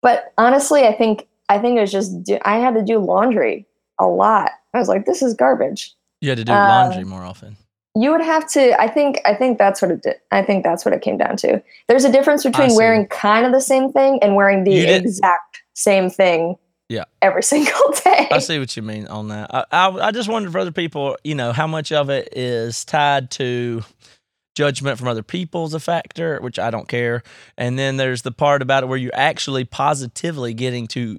but 0.03 0.33
honestly, 0.37 0.83
I 0.87 0.93
think 0.93 1.29
I 1.49 1.59
think 1.59 1.77
it 1.79 1.81
was 1.81 1.93
just 1.93 2.23
do, 2.25 2.39
I 2.45 2.59
had 2.59 2.75
to 2.75 2.83
do 2.83 2.99
laundry 2.99 3.67
a 3.99 4.07
lot. 4.07 4.51
I 4.75 4.79
was 4.79 4.89
like, 4.89 5.07
this 5.07 5.23
is 5.23 5.35
garbage. 5.35 5.95
You 6.21 6.31
had 6.31 6.39
to 6.39 6.45
do 6.45 6.53
um, 6.53 6.69
laundry 6.69 7.05
more 7.05 7.25
often. 7.25 7.57
You 7.95 8.11
would 8.11 8.23
have 8.23 8.49
to. 8.53 8.81
I 8.81 8.89
think. 8.89 9.21
I 9.25 9.35
think 9.35 9.59
that's 9.59 9.83
what 9.83 9.91
it 9.91 10.03
did. 10.03 10.17
I 10.31 10.43
think 10.43 10.65
that's 10.65 10.85
what 10.85 10.95
it 10.95 11.03
came 11.03 11.19
down 11.19 11.37
to. 11.39 11.63
There's 11.89 12.05
a 12.05 12.13
difference 12.13 12.43
between 12.43 12.75
wearing 12.75 13.07
kind 13.09 13.45
of 13.45 13.53
the 13.53 13.61
same 13.61 13.93
thing 13.93 14.19
and 14.23 14.35
wearing 14.35 14.65
the 14.65 14.79
exact 14.79 15.63
same 15.75 16.09
thing. 16.09 16.57
Yeah. 16.89 17.05
Every 17.21 17.43
single 17.43 17.93
day. 18.05 18.29
I 18.31 18.39
see 18.39 18.59
what 18.59 18.77
you 18.77 18.83
mean 18.83 19.07
on 19.09 19.29
that. 19.29 19.55
I, 19.55 19.65
I 19.71 20.09
I 20.09 20.11
just 20.11 20.29
wondered 20.29 20.53
for 20.53 20.59
other 20.59 20.73
people, 20.73 21.17
you 21.25 21.35
know, 21.35 21.53
how 21.53 21.67
much 21.67 21.93
of 21.93 22.11
it 22.11 22.31
is 22.33 22.85
tied 22.85 23.31
to 23.33 23.83
judgment 24.55 24.99
from 24.99 25.09
other 25.09 25.23
people 25.23 25.65
is 25.65 25.75
a 25.75 25.81
factor, 25.81 26.39
which 26.41 26.59
I 26.59 26.71
don't 26.71 26.89
care. 26.89 27.23
And 27.57 27.79
then 27.79 27.97
there's 27.97 28.23
the 28.23 28.33
part 28.33 28.63
about 28.63 28.83
it 28.83 28.87
where 28.87 28.99
you're 28.99 29.11
actually 29.15 29.65
positively 29.65 30.55
getting 30.55 30.87
to 30.89 31.19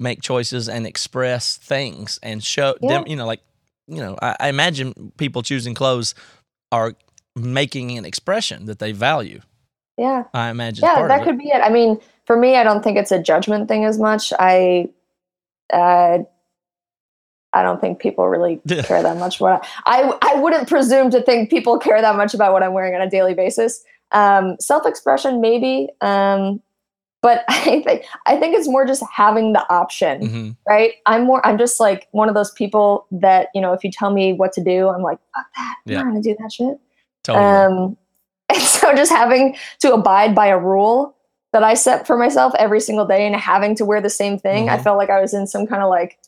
make 0.00 0.22
choices 0.22 0.68
and 0.68 0.86
express 0.86 1.56
things 1.56 2.20
and 2.22 2.42
show 2.42 2.76
them, 2.80 3.04
you 3.08 3.16
know, 3.16 3.26
like, 3.26 3.40
you 3.88 4.00
know, 4.00 4.16
I, 4.20 4.36
I 4.38 4.48
imagine 4.48 5.12
people 5.16 5.42
choosing 5.42 5.74
clothes 5.74 6.14
are 6.70 6.94
making 7.34 7.96
an 7.96 8.04
expression 8.04 8.66
that 8.66 8.78
they 8.78 8.92
value. 8.92 9.40
Yeah. 9.96 10.24
I 10.32 10.50
imagine. 10.50 10.84
yeah 10.84 11.08
that 11.08 11.24
could 11.24 11.38
be 11.38 11.48
it 11.48 11.60
i 11.60 11.68
mean 11.68 12.00
for 12.24 12.36
me 12.36 12.54
i 12.54 12.62
don't 12.62 12.84
think 12.84 12.96
it's 12.96 13.10
a 13.10 13.20
judgment 13.20 13.66
thing 13.66 13.84
as 13.84 13.98
much 13.98 14.32
i 14.38 14.88
uh 15.72 16.18
i 17.52 17.62
don't 17.62 17.80
think 17.80 17.98
people 17.98 18.28
really 18.28 18.60
care 18.84 19.02
that 19.02 19.16
much 19.16 19.40
what 19.40 19.66
I, 19.86 20.02
I 20.02 20.18
i 20.22 20.40
wouldn't 20.40 20.68
presume 20.68 21.10
to 21.10 21.20
think 21.20 21.50
people 21.50 21.80
care 21.80 22.00
that 22.00 22.14
much 22.14 22.32
about 22.32 22.52
what 22.52 22.62
i'm 22.62 22.74
wearing 22.74 22.94
on 22.94 23.00
a 23.00 23.10
daily 23.10 23.34
basis 23.34 23.82
um 24.12 24.56
self-expression 24.60 25.40
maybe 25.40 25.88
um 26.00 26.62
but 27.22 27.44
i 27.48 27.80
think 27.82 28.04
i 28.26 28.36
think 28.36 28.54
it's 28.56 28.68
more 28.68 28.84
just 28.86 29.02
having 29.12 29.52
the 29.52 29.64
option 29.72 30.20
Mhm. 30.22 30.56
right 30.68 30.94
i'm 31.06 31.24
more 31.24 31.44
i'm 31.46 31.58
just 31.58 31.80
like 31.80 32.08
one 32.12 32.28
of 32.28 32.34
those 32.34 32.50
people 32.52 33.06
that 33.10 33.48
you 33.54 33.60
know 33.60 33.72
if 33.72 33.82
you 33.84 33.90
tell 33.90 34.10
me 34.12 34.32
what 34.32 34.52
to 34.52 34.62
do 34.62 34.88
i'm 34.88 35.02
like 35.02 35.18
fuck 35.34 35.46
that 35.56 35.76
i'm 35.88 35.94
not 35.94 36.04
gonna 36.04 36.22
do 36.22 36.36
that 36.38 36.52
shit 36.52 36.78
Totally. 37.24 37.44
um, 37.44 37.96
and 38.48 38.62
so 38.62 38.94
just 38.94 39.10
having 39.12 39.56
to 39.80 39.92
abide 39.92 40.34
by 40.34 40.46
a 40.46 40.58
rule 40.58 41.14
that 41.52 41.62
I 41.64 41.74
set 41.74 42.06
for 42.06 42.16
myself 42.18 42.52
every 42.58 42.78
single 42.80 43.06
day 43.06 43.26
and 43.26 43.34
having 43.34 43.74
to 43.76 43.84
wear 43.86 44.00
the 44.02 44.10
same 44.10 44.38
thing, 44.38 44.68
I 44.68 44.76
Mhm. 44.76 44.84
felt 44.84 44.98
like 44.98 45.08
I 45.10 45.18
was 45.20 45.32
in 45.34 45.46
some 45.46 45.66
kind 45.66 45.82
of 45.82 45.88
like 45.88 46.18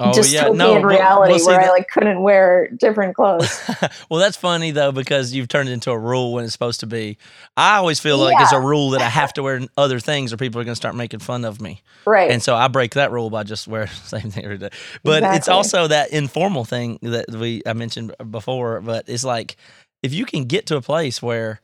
oh 0.00 0.12
dystopian 0.12 0.58
well- 0.58 0.82
reality 0.82 1.32
well, 1.32 1.38
see, 1.38 1.46
where 1.46 1.60
I 1.60 1.68
like 1.68 1.88
couldn't 1.88 2.22
wear 2.22 2.68
different 2.68 3.14
clothes. 3.16 3.60
well, 4.08 4.20
that's 4.20 4.36
funny 4.36 4.70
though 4.70 4.92
because 4.92 5.34
you've 5.34 5.48
turned 5.48 5.68
it 5.68 5.72
into 5.72 5.90
a 5.90 5.98
rule 5.98 6.32
when 6.32 6.44
it's 6.44 6.52
supposed 6.52 6.80
to 6.80 6.86
be. 6.86 7.18
I 7.56 7.76
always 7.76 8.00
feel 8.00 8.18
like 8.18 8.36
it's 8.40 8.52
a 8.52 8.60
rule 8.60 8.90
that 8.90 9.00
I 9.00 9.08
have 9.08 9.32
to 9.34 9.42
wear 9.42 9.60
other 9.76 10.00
things, 10.00 10.32
or 10.32 10.36
people 10.36 10.60
are 10.60 10.64
going 10.64 10.72
to 10.72 10.76
start 10.76 10.94
making 10.94 11.20
fun 11.20 11.44
of 11.44 11.60
me, 11.60 11.82
right. 12.04 12.30
and 12.30 12.42
so 12.42 12.54
I 12.54 12.68
break 12.68 12.94
that 12.94 13.10
rule 13.10 13.30
by 13.30 13.42
just 13.42 13.66
wearing 13.66 13.88
the 14.02 14.18
same 14.20 14.30
thing 14.30 14.44
every 14.44 14.58
day. 14.58 14.70
But 15.02 15.22
it's 15.24 15.48
also 15.48 15.88
that 15.88 16.10
informal 16.10 16.64
thing 16.64 16.98
that 17.02 17.30
we 17.30 17.62
I 17.66 17.72
mentioned 17.72 18.14
before. 18.30 18.80
But 18.80 19.08
it's 19.08 19.24
like 19.24 19.56
if 20.02 20.12
you 20.12 20.24
can 20.24 20.44
get 20.44 20.66
to 20.66 20.76
a 20.76 20.82
place 20.82 21.20
where 21.22 21.60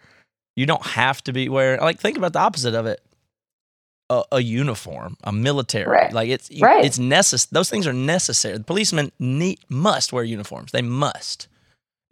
you 0.57 0.67
don't 0.67 0.85
have 0.85 1.23
to 1.25 1.33
be 1.33 1.49
wearing 1.49 1.81
like 1.81 2.01
think 2.01 2.17
about 2.17 2.33
the 2.33 2.41
opposite 2.41 2.75
of 2.75 2.87
it. 2.87 3.01
A, 4.11 4.23
a 4.33 4.41
uniform, 4.43 5.17
a 5.25 5.33
military, 5.33 5.89
Right. 5.91 6.13
like 6.13 6.29
it's 6.29 6.51
Right. 6.61 6.85
it's 6.85 6.99
necessary. 6.99 7.49
Those 7.53 7.71
things 7.71 7.87
are 7.87 7.93
necessary. 7.95 8.59
The 8.59 8.65
policemen 8.65 9.13
need 9.19 9.61
must 9.71 10.13
wear 10.13 10.23
uniforms. 10.25 10.73
They 10.73 10.83
must. 10.83 11.49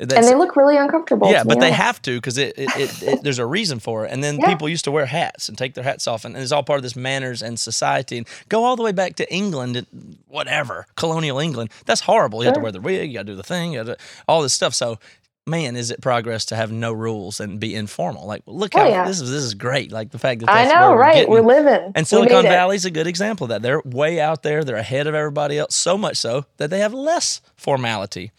and 0.01 0.11
they 0.11 0.35
look 0.35 0.57
really 0.57 0.77
uncomfortable. 0.79 1.31
yeah, 1.31 1.45
but 1.45 1.61
they 1.61 1.71
have 1.71 2.01
to 2.03 2.17
because 2.17 2.37
it, 2.39 2.55
it, 2.59 2.71
it, 2.77 3.03
it 3.03 3.23
there's 3.23 3.39
a 3.39 3.47
reason 3.47 3.79
for 3.79 4.05
it. 4.07 4.11
And 4.11 4.25
then 4.25 4.39
Yeah. 4.41 4.49
people 4.49 4.69
used 4.69 4.85
to 4.87 4.91
wear 4.91 5.07
hats 5.07 5.49
and 5.51 5.57
take 5.57 5.75
their 5.75 5.85
hats 5.85 6.09
off, 6.09 6.25
and, 6.25 6.35
and 6.35 6.43
it's 6.43 6.51
all 6.51 6.63
part 6.65 6.79
of 6.79 6.83
this 6.83 6.97
manners 6.97 7.41
and 7.43 7.61
society. 7.61 8.17
And 8.19 8.27
go 8.49 8.65
all 8.65 8.75
the 8.75 8.83
way 8.83 8.93
back 8.93 9.15
to 9.17 9.33
England, 9.33 9.77
and 9.77 9.87
whatever 10.29 10.87
colonial 10.97 11.39
England. 11.39 11.71
That's 11.85 12.01
horrible. 12.01 12.41
You 12.41 12.47
have 12.47 12.55
to 12.55 12.61
wear 12.61 12.73
the 12.73 12.81
wig, 12.81 13.11
you 13.13 13.19
got 13.19 13.27
to 13.27 13.33
do 13.33 13.37
the 13.37 13.43
thing, 13.45 13.75
you 13.75 13.85
got 13.85 13.99
to 13.99 14.05
all 14.27 14.41
this 14.43 14.55
stuff. 14.55 14.75
So. 14.75 14.99
Man, 15.45 15.75
is 15.75 15.91
it 15.91 16.01
progress 16.01 16.45
to 16.47 16.57
have 16.57 16.71
no 16.71 16.93
rules 16.93 17.41
and 17.41 17.59
be 17.59 17.75
informal? 17.75 18.27
Like, 18.27 18.43
look 18.47 18.77
Oh, 18.77 18.79
how 18.81 18.87
yeah. 18.89 19.05
this 19.07 19.21
is. 19.21 19.29
This 19.29 19.43
is 19.43 19.55
great. 19.55 19.91
Like 19.91 20.11
the 20.11 20.19
fact 20.19 20.41
that 20.41 20.49
I 20.51 20.67
know, 20.67 20.93
we're 20.93 20.99
right? 21.01 21.15
getting. 21.15 21.31
We're 21.31 21.41
living. 21.41 21.91
And 21.97 22.07
Silicon 22.07 22.45
made 22.45 22.49
it. 22.49 22.53
Valley's 22.53 22.85
a 22.85 22.93
good 22.93 23.09
example 23.09 23.47
of 23.47 23.49
that. 23.49 23.61
They're 23.63 23.83
way 23.85 24.21
out 24.21 24.45
there. 24.45 24.63
They're 24.63 24.77
ahead 24.77 25.09
of 25.09 25.17
everybody 25.17 25.59
else. 25.59 25.75
So 25.75 25.99
much 25.99 26.17
so 26.17 26.45
that 26.59 26.71
they 26.71 26.79
have 26.79 26.95
less 26.95 27.41
formality 27.57 28.31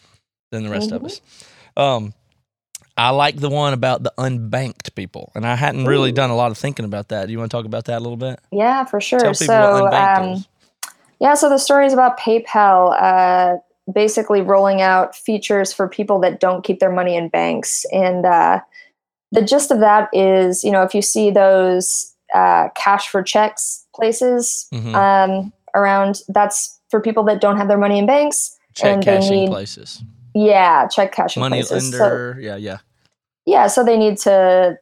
than 0.51 0.63
the 0.63 0.69
rest 0.69 0.91
of 0.93 1.01
Mhm. 1.01 1.05
us. 1.07 1.21
Um, 1.75 2.13
I 2.95 3.09
like 3.09 3.35
the 3.37 3.49
one 3.49 3.73
about 3.73 4.03
the 4.03 4.13
unbanked 4.17 4.95
people, 4.95 5.31
and 5.35 5.45
I 5.45 5.55
hadn't 5.55 5.85
really 5.85 6.11
done 6.13 6.29
a 6.29 6.35
lot 6.35 6.51
of 6.51 6.57
thinking 6.57 6.85
about 6.85 7.09
that. 7.09 7.25
Do 7.25 7.31
you 7.33 7.37
want 7.39 7.51
to 7.51 7.57
talk 7.57 7.65
about 7.65 7.83
that 7.85 7.97
a 7.97 7.99
little 7.99 8.15
bit? 8.17 8.39
Yeah, 8.51 8.85
for 8.85 9.01
sure. 9.01 9.33
So, 9.33 9.87
um, 9.91 10.45
yeah, 11.19 11.33
so 11.33 11.49
the 11.49 11.57
story 11.57 11.85
is 11.87 11.91
about 11.91 12.17
PayPal. 12.17 12.95
Uh, 12.97 13.57
basically 13.91 14.41
rolling 14.41 14.81
out 14.81 15.15
features 15.15 15.73
for 15.73 15.87
people 15.89 16.19
that 16.19 16.39
don't 16.39 16.63
keep 16.63 16.79
their 16.79 16.91
money 16.91 17.15
in 17.15 17.27
banks. 17.29 17.85
And 17.91 18.25
uh, 18.25 18.59
the 19.31 19.41
gist 19.41 19.71
of 19.71 19.79
that 19.79 20.09
is, 20.13 20.63
you 20.63 20.71
know, 20.71 20.83
if 20.83 20.93
you 20.95 21.01
see 21.01 21.31
those 21.31 22.13
uh, 22.33 22.69
cash 22.75 23.09
for 23.09 23.21
checks 23.21 23.85
places 23.93 24.67
Mhm. 24.73 24.95
um, 24.95 25.53
around, 25.75 26.21
that's 26.29 26.79
for 26.89 26.99
people 27.01 27.23
that 27.23 27.41
don't 27.41 27.57
have 27.57 27.67
their 27.67 27.77
money 27.77 27.97
in 27.99 28.05
banks. 28.05 28.57
Check 28.73 28.93
and 28.93 29.03
they 29.03 29.15
cashing 29.17 29.31
need- 29.41 29.49
places. 29.49 30.01
Yeah, 30.33 30.87
check 30.87 31.11
cashing 31.11 31.41
Money 31.41 31.61
places. 31.63 31.91
So- 31.91 31.97
lender. 31.99 32.37
yeah, 32.41 32.55
yeah. 32.55 32.77
yeah 33.45 33.67
so 33.67 33.83
they 33.83 33.97
need 33.97 34.17
to 34.19 34.79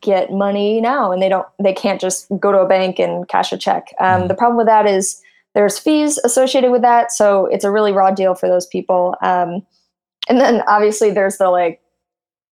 get 0.00 0.30
money 0.30 0.80
now 0.80 1.10
and 1.10 1.20
they 1.20 1.28
don't 1.28 1.46
they 1.58 1.72
can't 1.72 2.00
just 2.00 2.28
go 2.38 2.52
to 2.52 2.58
a 2.58 2.68
bank 2.68 3.00
and 3.00 3.26
cash 3.26 3.52
a 3.52 3.58
check 3.58 3.92
um, 3.98 4.22
Mhm. 4.22 4.28
the 4.28 4.34
problem 4.36 4.56
with 4.56 4.66
that 4.66 4.86
is 4.86 5.20
there's 5.56 5.78
fees 5.78 6.18
associated 6.18 6.70
with 6.70 6.82
that. 6.82 7.10
So 7.10 7.46
it's 7.46 7.64
a 7.64 7.70
really 7.70 7.90
raw 7.90 8.10
deal 8.10 8.34
for 8.34 8.46
those 8.46 8.66
people. 8.66 9.16
Um, 9.22 9.62
and 10.28 10.38
then 10.38 10.62
obviously 10.68 11.10
there's 11.10 11.38
the 11.38 11.48
like 11.48 11.80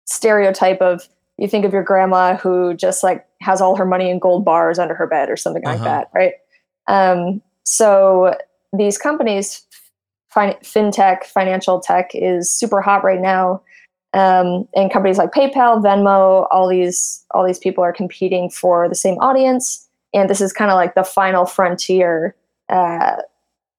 stereotype 0.06 0.82
of 0.82 1.10
you 1.40 1.48
think 1.48 1.66
of 1.66 1.74
your 1.74 1.82
grandma 1.82 2.38
who 2.38 2.76
just 2.76 3.02
like 3.02 3.26
has 3.42 3.60
all 3.60 3.76
her 3.76 3.86
money 3.86 4.12
in 4.12 4.20
gold 4.20 4.46
bars 4.46 4.78
under 4.78 4.94
her 4.94 5.08
bed 5.08 5.32
or 5.32 5.36
something 5.36 5.64
like 5.64 5.78
Uh-huh. 5.80 5.86
that 5.86 6.12
right? 6.14 6.34
Um, 6.88 7.42
so 7.64 8.36
these 8.72 9.00
companies 9.00 9.66
fin- 10.32 10.58
fintech 10.62 11.24
financial 11.24 11.80
tech 11.80 12.12
is 12.14 12.54
super 12.54 12.82
hot 12.82 13.04
right 13.04 13.20
now. 13.20 13.64
Um, 14.14 14.68
and 14.76 14.92
companies 14.92 15.18
like 15.18 15.32
PayPal, 15.32 15.82
Venmo, 15.82 16.46
all 16.52 16.68
these 16.70 17.26
all 17.32 17.48
these 17.48 17.58
people 17.58 17.84
are 17.84 17.94
competing 17.94 18.52
for 18.52 18.88
the 18.88 18.96
same 18.96 19.18
audience, 19.20 19.88
and 20.14 20.30
this 20.30 20.42
is 20.42 20.54
kind 20.54 20.70
of 20.70 20.76
like 20.76 20.94
the 20.94 21.04
final 21.04 21.46
frontier 21.46 22.36
uh, 22.72 23.18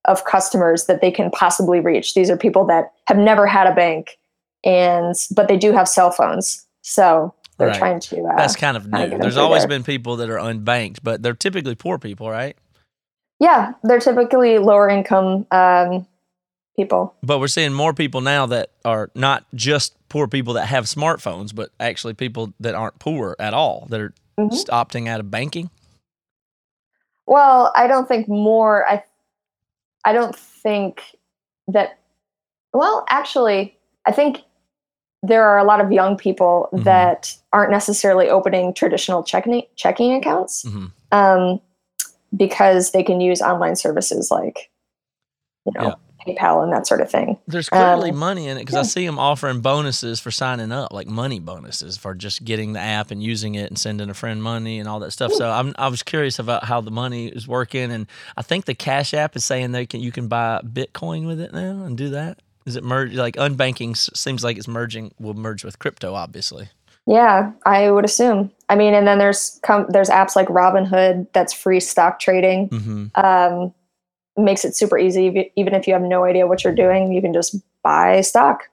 of 0.05 0.23
customers 0.25 0.85
that 0.85 1.01
they 1.01 1.11
can 1.11 1.31
possibly 1.31 1.79
reach. 1.79 2.13
These 2.13 2.29
are 2.29 2.37
people 2.37 2.65
that 2.65 2.91
have 3.07 3.17
never 3.17 3.47
had 3.47 3.67
a 3.67 3.73
bank, 3.75 4.17
and 4.63 5.15
but 5.35 5.47
they 5.47 5.57
do 5.57 5.71
have 5.71 5.87
cell 5.87 6.11
phones, 6.11 6.65
so 6.81 7.33
they're 7.57 7.69
Right. 7.69 7.77
trying 7.77 7.99
to. 8.01 8.23
Uh, 8.23 8.35
That's 8.35 8.55
kind 8.55 8.75
of 8.77 8.87
new. 8.91 9.17
There's 9.17 9.37
always 9.37 9.61
there. 9.63 9.69
been 9.69 9.83
people 9.83 10.17
that 10.17 10.29
are 10.29 10.37
unbanked, 10.37 10.99
but 11.03 11.21
they're 11.23 11.33
typically 11.35 11.75
poor 11.75 11.97
people, 11.97 12.29
right? 12.29 12.55
yeah, 13.39 13.73
they're 13.83 13.99
typically 13.99 14.57
lower 14.57 14.87
income 14.87 15.45
um, 15.51 16.07
people. 16.77 17.13
But 17.23 17.39
we're 17.39 17.47
seeing 17.49 17.73
more 17.73 17.93
people 17.93 18.21
now 18.21 18.45
that 18.45 18.69
are 18.85 19.09
not 19.15 19.45
just 19.53 19.95
poor 20.07 20.27
people 20.29 20.53
that 20.53 20.67
have 20.67 20.85
smartphones, 20.85 21.53
but 21.53 21.69
actually 21.79 22.13
people 22.13 22.53
that 22.61 22.73
aren't 22.73 22.99
poor 22.99 23.35
at 23.39 23.53
all 23.53 23.87
that 23.89 23.99
are 23.99 24.13
Mhm. 24.39 24.49
just 24.51 24.67
opting 24.67 25.09
out 25.09 25.19
of 25.19 25.29
banking. 25.29 25.69
Well, 27.25 27.71
I 27.75 27.87
don't 27.87 28.07
think 28.07 28.27
more. 28.27 28.87
I 28.87 29.03
I 30.05 30.13
don't 30.13 30.35
think 30.35 31.01
that. 31.67 31.99
Well, 32.73 33.05
actually, 33.09 33.77
I 34.05 34.11
think 34.11 34.41
there 35.21 35.43
are 35.45 35.57
a 35.57 35.63
lot 35.63 35.79
of 35.79 35.91
young 35.91 36.17
people 36.17 36.69
Mhm. 36.73 36.83
that 36.83 37.35
aren't 37.53 37.71
necessarily 37.71 38.29
opening 38.29 38.73
traditional 38.73 39.23
checking 39.23 39.63
checking 39.75 40.13
accounts 40.13 40.63
Mhm. 40.65 40.91
um, 41.13 41.61
because 42.35 42.91
they 42.91 43.03
can 43.03 43.21
use 43.21 43.41
online 43.41 43.75
services 43.77 44.29
like 44.29 44.69
you 45.65 45.71
know 45.75 45.95
PayPal 46.25 46.63
and 46.63 46.71
that 46.73 46.87
sort 46.87 47.01
of 47.01 47.09
thing. 47.11 47.37
There's 47.47 47.69
clearly 47.69 48.11
Um, 48.11 48.17
money 48.17 48.47
in 48.47 48.57
it 48.57 48.61
because 48.61 48.75
I 48.75 48.83
see 48.83 49.05
them 49.05 49.19
offering 49.19 49.61
bonuses 49.61 50.19
for 50.19 50.31
signing 50.31 50.71
up, 50.71 50.91
like 50.93 51.07
money 51.07 51.39
bonuses 51.39 51.97
for 51.97 52.13
just 52.15 52.43
getting 52.43 52.73
the 52.73 52.79
app 52.79 53.11
and 53.11 53.21
using 53.21 53.55
it 53.55 53.69
and 53.69 53.77
sending 53.77 54.09
a 54.09 54.13
friend 54.13 54.41
money 54.41 54.79
and 54.79 54.87
all 54.89 54.99
that 55.01 55.11
stuff. 55.11 55.31
So 55.33 55.49
I'm, 55.49 55.73
I 55.77 55.87
was 55.87 56.03
curious 56.03 56.39
about 56.39 56.63
how 56.65 56.81
the 56.81 56.91
money 56.91 57.27
is 57.27 57.47
working, 57.47 57.91
and 57.91 58.07
I 58.37 58.41
think 58.41 58.65
the 58.65 58.75
Cash 58.75 59.13
App 59.13 59.35
is 59.35 59.43
saying 59.45 59.71
they 59.71 59.85
can 59.85 59.99
you 60.01 60.11
can 60.11 60.27
buy 60.27 60.61
Bitcoin 60.63 61.27
with 61.27 61.39
it 61.39 61.53
now 61.53 61.83
and 61.83 61.97
do 61.97 62.09
that. 62.09 62.39
Is 62.65 62.75
it 62.75 62.83
merge 62.83 63.13
like 63.13 63.35
unbanking 63.35 63.95
seems 64.17 64.43
like 64.43 64.57
it's 64.57 64.67
merging 64.67 65.13
will 65.19 65.33
merge 65.33 65.63
with 65.65 65.79
crypto, 65.79 66.13
obviously. 66.13 66.69
Yeah, 67.05 67.51
I 67.65 67.91
would 67.91 68.05
assume. 68.05 68.49
I 68.69 68.75
mean, 68.75 68.93
and 68.93 69.05
then 69.05 69.17
there's 69.17 69.59
com- 69.63 69.87
there's 69.89 70.09
apps 70.09 70.37
like 70.37 70.47
Robinhood 70.47 71.27
that's 71.33 71.51
free 71.51 71.81
stock 71.81 72.19
trading. 72.21 72.69
hmm 72.69 73.07
um, 73.15 73.73
makes 74.37 74.65
it 74.65 74.75
super 74.75 74.97
easy. 74.97 75.51
Even 75.55 75.73
if 75.73 75.87
you 75.87 75.93
have 75.93 76.01
no 76.01 76.23
idea 76.23 76.47
what 76.47 76.63
you're 76.63 76.75
doing, 76.75 77.11
you 77.11 77.21
can 77.21 77.33
just 77.33 77.55
buy 77.83 78.21
stock 78.21 78.63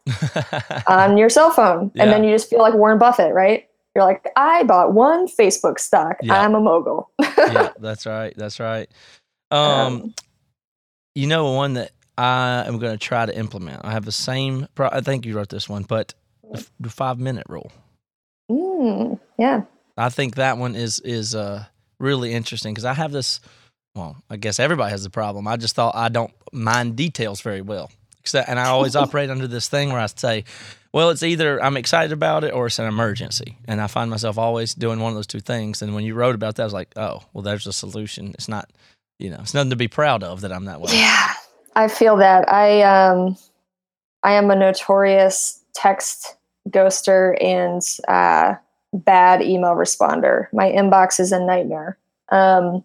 on 0.86 1.16
your 1.18 1.28
cell 1.28 1.50
phone, 1.50 1.90
Yeah. 1.94 2.04
and 2.04 2.12
then 2.12 2.24
you 2.24 2.30
just 2.32 2.48
feel 2.48 2.60
like 2.60 2.74
Warren 2.74 2.98
Buffett, 2.98 3.34
right? 3.34 3.66
You're 3.94 4.04
like, 4.04 4.24
I 4.36 4.62
bought 4.62 4.92
one 4.94 5.26
Facebook 5.26 5.80
stock. 5.80 6.16
Yeah. 6.22 6.40
I'm 6.40 6.54
a 6.54 6.60
mogul. 6.60 7.10
yeah, 7.18 7.70
that's 7.80 8.06
right. 8.06 8.32
That's 8.36 8.60
right. 8.60 8.88
Um, 9.50 9.60
Um, 9.60 10.14
you 11.16 11.26
know, 11.26 11.52
one 11.54 11.74
that 11.74 11.90
I 12.16 12.64
am 12.66 12.78
going 12.78 12.92
to 12.92 12.98
try 12.98 13.26
to 13.26 13.36
implement. 13.36 13.84
I 13.84 13.90
have 13.90 14.04
the 14.04 14.12
same. 14.12 14.68
Pro- 14.76 14.90
I 14.92 15.00
think 15.00 15.26
you 15.26 15.34
wrote 15.36 15.48
this 15.48 15.68
one, 15.68 15.82
but 15.82 16.14
the 16.78 16.88
five 16.88 17.18
minute 17.18 17.46
rule. 17.48 17.72
mm, 18.50 19.18
yeah. 19.38 19.62
I 19.96 20.08
think 20.08 20.36
that 20.36 20.56
one 20.56 20.76
is 20.76 21.00
is 21.00 21.34
uh, 21.34 21.64
really 21.98 22.32
interesting 22.32 22.72
because 22.72 22.84
I 22.84 22.94
have 22.94 23.10
this. 23.12 23.40
Well, 23.94 24.16
I 24.30 24.36
guess 24.36 24.58
everybody 24.60 24.90
has 24.90 25.02
the 25.02 25.10
problem. 25.10 25.48
I 25.48 25.56
just 25.56 25.74
thought 25.74 25.94
I 25.94 26.08
don't 26.08 26.32
mind 26.52 26.96
details 26.96 27.40
very 27.40 27.60
well, 27.60 27.90
Except- 28.20 28.48
and 28.48 28.58
I 28.58 28.68
always 28.68 28.94
operate 29.04 29.30
under 29.30 29.46
this 29.46 29.68
thing 29.68 29.90
where 29.90 30.00
I 30.00 30.06
say, 30.06 30.44
"Well, 30.92 31.10
it's 31.10 31.22
either 31.22 31.62
I'm 31.62 31.76
excited 31.76 32.12
about 32.12 32.44
it 32.44 32.52
or 32.52 32.66
it's 32.66 32.78
an 32.78 32.86
emergency," 32.86 33.58
and 33.66 33.80
I 33.80 33.86
find 33.88 34.10
myself 34.10 34.38
always 34.38 34.74
doing 34.74 35.00
one 35.00 35.10
of 35.10 35.16
those 35.16 35.26
two 35.26 35.40
things. 35.40 35.82
And 35.82 35.94
when 35.94 36.04
you 36.04 36.14
wrote 36.14 36.34
about 36.34 36.56
that, 36.56 36.62
I 36.62 36.66
was 36.66 36.72
like, 36.72 36.92
"Oh, 36.96 37.22
well, 37.32 37.42
there's 37.42 37.66
a 37.66 37.72
solution. 37.72 38.30
It's 38.34 38.48
not, 38.48 38.70
you 39.18 39.30
know, 39.30 39.38
it's 39.40 39.54
nothing 39.54 39.70
to 39.70 39.76
be 39.76 39.88
proud 39.88 40.22
of 40.22 40.42
that 40.42 40.52
I'm 40.52 40.66
that 40.66 40.80
way." 40.80 40.92
Yeah. 40.92 41.32
I 41.76 41.86
feel 41.88 42.16
that. 42.16 42.48
I 42.52 42.82
um 42.82 43.36
I 44.22 44.32
am 44.32 44.50
a 44.50 44.56
notorious 44.56 45.62
text 45.72 46.36
ghoster 46.68 47.36
and 47.42 47.80
uh, 48.06 48.54
bad 48.92 49.40
email 49.40 49.74
responder. 49.74 50.46
My 50.52 50.70
inbox 50.70 51.18
is 51.20 51.32
a 51.32 51.40
nightmare. 51.40 51.96
Um, 52.30 52.84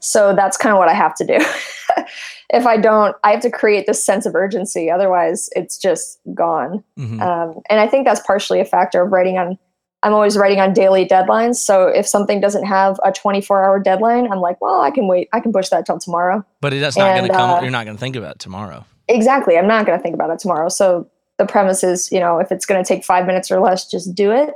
so 0.00 0.34
that's 0.34 0.56
kind 0.56 0.72
of 0.72 0.78
what 0.78 0.88
I 0.88 0.94
have 0.94 1.14
to 1.16 1.24
do. 1.26 1.34
if 2.50 2.66
I 2.66 2.76
don't, 2.76 3.16
I 3.24 3.30
have 3.32 3.40
to 3.40 3.50
create 3.50 3.86
this 3.86 4.04
sense 4.04 4.26
of 4.26 4.34
urgency. 4.34 4.90
Otherwise, 4.90 5.48
it's 5.56 5.78
just 5.78 6.18
gone. 6.34 6.82
Mhm. 6.98 7.20
Um, 7.20 7.60
and 7.68 7.80
I 7.80 7.86
think 7.86 8.06
that's 8.06 8.20
partially 8.20 8.60
a 8.60 8.64
factor 8.64 9.02
of 9.02 9.12
writing 9.12 9.38
on. 9.38 9.58
I'm 10.02 10.12
always 10.12 10.36
writing 10.36 10.60
on 10.60 10.72
daily 10.72 11.06
deadlines. 11.06 11.56
So 11.56 11.88
if 11.88 12.06
something 12.06 12.40
doesn't 12.40 12.64
have 12.64 13.00
a 13.02 13.10
24 13.10 13.64
hour 13.64 13.80
deadline, 13.80 14.30
I'm 14.30 14.40
like, 14.40 14.60
well, 14.60 14.80
I 14.80 14.90
can 14.90 15.08
wait. 15.08 15.28
I 15.32 15.40
can 15.40 15.52
push 15.52 15.70
that 15.70 15.86
till 15.86 15.98
tomorrow. 15.98 16.44
But 16.60 16.72
it's 16.72 16.96
not 16.96 17.16
going 17.16 17.28
to 17.28 17.34
come. 17.34 17.50
uh, 17.50 17.60
you're 17.62 17.70
not 17.70 17.86
going 17.86 17.96
to 17.96 18.00
think 18.00 18.14
about 18.14 18.36
it 18.36 18.38
tomorrow. 18.38 18.84
Exactly. 19.08 19.56
I'm 19.56 19.66
not 19.66 19.86
going 19.86 19.98
to 19.98 20.02
think 20.02 20.14
about 20.14 20.30
it 20.30 20.38
tomorrow. 20.38 20.68
So 20.68 21.08
the 21.38 21.46
premise 21.46 21.82
is, 21.82 22.12
you 22.12 22.20
know, 22.20 22.38
if 22.38 22.52
it's 22.52 22.66
going 22.66 22.82
to 22.82 22.86
take 22.86 23.04
five 23.04 23.26
minutes 23.26 23.50
or 23.50 23.58
less, 23.60 23.90
just 23.90 24.14
do 24.14 24.30
it. 24.30 24.54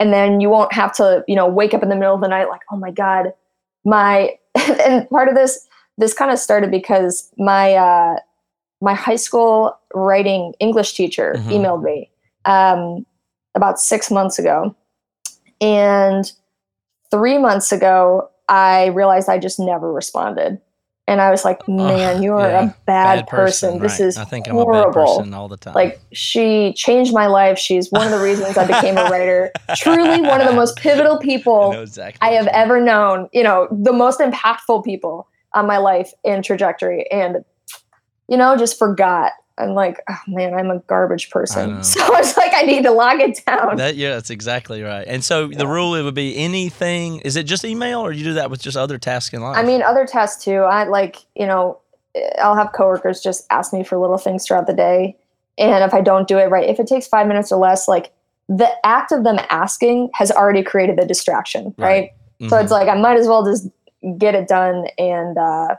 And 0.00 0.12
then 0.12 0.40
you 0.40 0.48
won't 0.48 0.72
have 0.72 0.92
to, 0.96 1.22
you 1.28 1.36
know, 1.36 1.46
wake 1.46 1.74
up 1.74 1.82
in 1.82 1.88
the 1.88 1.96
middle 1.96 2.14
of 2.14 2.20
the 2.20 2.28
night 2.28 2.48
like, 2.48 2.62
oh 2.72 2.76
my 2.76 2.90
God, 2.90 3.32
my, 3.84 4.30
and 4.56 5.08
part 5.10 5.28
of 5.28 5.34
this, 5.34 5.66
this 5.98 6.14
kind 6.14 6.30
of 6.30 6.38
started 6.38 6.70
because 6.70 7.30
my, 7.38 7.74
uh, 7.74 8.16
my 8.80 8.94
high 8.94 9.16
school 9.16 9.78
writing 9.94 10.54
English 10.58 10.94
teacher 10.94 11.34
Mhm. 11.36 11.50
emailed 11.50 11.82
me 11.82 12.10
um, 12.46 13.04
about 13.54 13.78
six 13.78 14.10
months 14.10 14.38
ago. 14.38 14.74
And 15.60 16.30
three 17.10 17.36
months 17.38 17.72
ago, 17.72 18.30
I 18.48 18.86
realized 18.86 19.28
I 19.28 19.38
just 19.38 19.60
never 19.60 19.92
responded. 19.92 20.60
And 21.10 21.20
I 21.20 21.32
was 21.32 21.44
like, 21.44 21.66
man, 21.66 22.22
you 22.22 22.34
are 22.34 22.48
yeah. 22.48 22.70
a 22.70 22.74
bad, 22.86 23.26
person. 23.26 23.80
This 23.80 23.98
right. 23.98 24.06
is 24.06 24.16
I 24.16 24.24
think 24.24 24.48
I'm 24.48 24.56
a 24.56 24.64
bad 24.64 24.70
horrible. 24.70 25.16
person 25.16 25.34
all 25.34 25.48
the 25.48 25.56
time. 25.56 25.74
Like 25.74 26.00
she 26.12 26.72
changed 26.74 27.12
my 27.12 27.26
life. 27.26 27.58
She's 27.58 27.90
one 27.90 28.06
of 28.06 28.12
the 28.12 28.20
reasons 28.24 28.56
I 28.56 28.64
became 28.64 28.96
a 28.96 29.02
writer. 29.10 29.50
Truly 29.76 30.22
one 30.22 30.40
of 30.40 30.46
the 30.46 30.54
most 30.54 30.76
pivotal 30.76 31.18
people 31.18 31.72
know 31.72 31.82
exactly. 31.82 32.20
I 32.20 32.34
have 32.34 32.46
ever 32.46 32.80
known. 32.80 33.28
You 33.32 33.42
know, 33.42 33.66
the 33.72 33.92
most 33.92 34.20
impactful 34.20 34.84
people 34.84 35.26
on 35.52 35.66
my 35.66 35.78
life 35.78 36.12
and 36.24 36.44
trajectory. 36.44 37.10
And, 37.10 37.38
you 38.28 38.36
know, 38.36 38.56
just 38.56 38.78
forgot. 38.78 39.32
I'm 39.60 39.74
like, 39.74 40.00
oh 40.08 40.16
man, 40.26 40.54
I'm 40.54 40.70
a 40.70 40.78
garbage 40.80 41.30
person. 41.30 41.82
So 41.84 42.00
I 42.02 42.18
was 42.18 42.36
like, 42.36 42.52
I 42.54 42.62
need 42.62 42.82
to 42.84 42.90
log 42.90 43.20
it 43.20 43.40
down. 43.46 43.76
That 43.76 43.96
yeah, 43.96 44.14
that's 44.14 44.30
exactly 44.30 44.82
right. 44.82 45.06
And 45.06 45.22
so 45.24 45.46
the 45.48 45.66
rule 45.66 45.94
it 45.94 46.02
would 46.02 46.14
be 46.14 46.36
anything. 46.36 47.20
Is 47.20 47.36
it 47.36 47.44
just 47.44 47.64
email, 47.64 48.00
or 48.00 48.12
you 48.12 48.24
do 48.24 48.32
that 48.34 48.50
with 48.50 48.60
just 48.62 48.76
other 48.76 48.98
tasks 48.98 49.34
in 49.34 49.40
life? 49.42 49.56
I 49.56 49.62
mean, 49.62 49.82
other 49.82 50.06
tasks 50.06 50.42
too. 50.44 50.60
I 50.60 50.84
like, 50.84 51.16
you 51.34 51.46
know, 51.46 51.78
I'll 52.42 52.56
have 52.56 52.72
coworkers 52.72 53.20
just 53.20 53.46
ask 53.50 53.72
me 53.72 53.84
for 53.84 53.98
little 53.98 54.18
things 54.18 54.46
throughout 54.46 54.66
the 54.66 54.74
day. 54.74 55.16
And 55.58 55.84
if 55.84 55.92
I 55.94 56.00
don't 56.00 56.26
do 56.26 56.38
it 56.38 56.46
right, 56.50 56.68
if 56.68 56.80
it 56.80 56.86
takes 56.86 57.06
five 57.06 57.26
minutes 57.26 57.52
or 57.52 57.58
less, 57.60 57.86
like 57.86 58.12
the 58.48 58.68
act 58.84 59.12
of 59.12 59.22
them 59.24 59.38
asking 59.50 60.10
has 60.14 60.30
already 60.32 60.62
created 60.62 60.96
the 60.98 61.04
distraction, 61.06 61.74
right? 61.76 62.10
Right. 62.40 62.48
So 62.50 62.56
Mhm. 62.56 62.62
it's 62.62 62.72
like 62.72 62.88
I 62.88 62.94
might 62.94 63.18
as 63.18 63.28
well 63.28 63.44
just 63.44 63.68
get 64.18 64.34
it 64.34 64.48
done 64.48 64.86
and 64.98 65.36
uh 65.36 65.76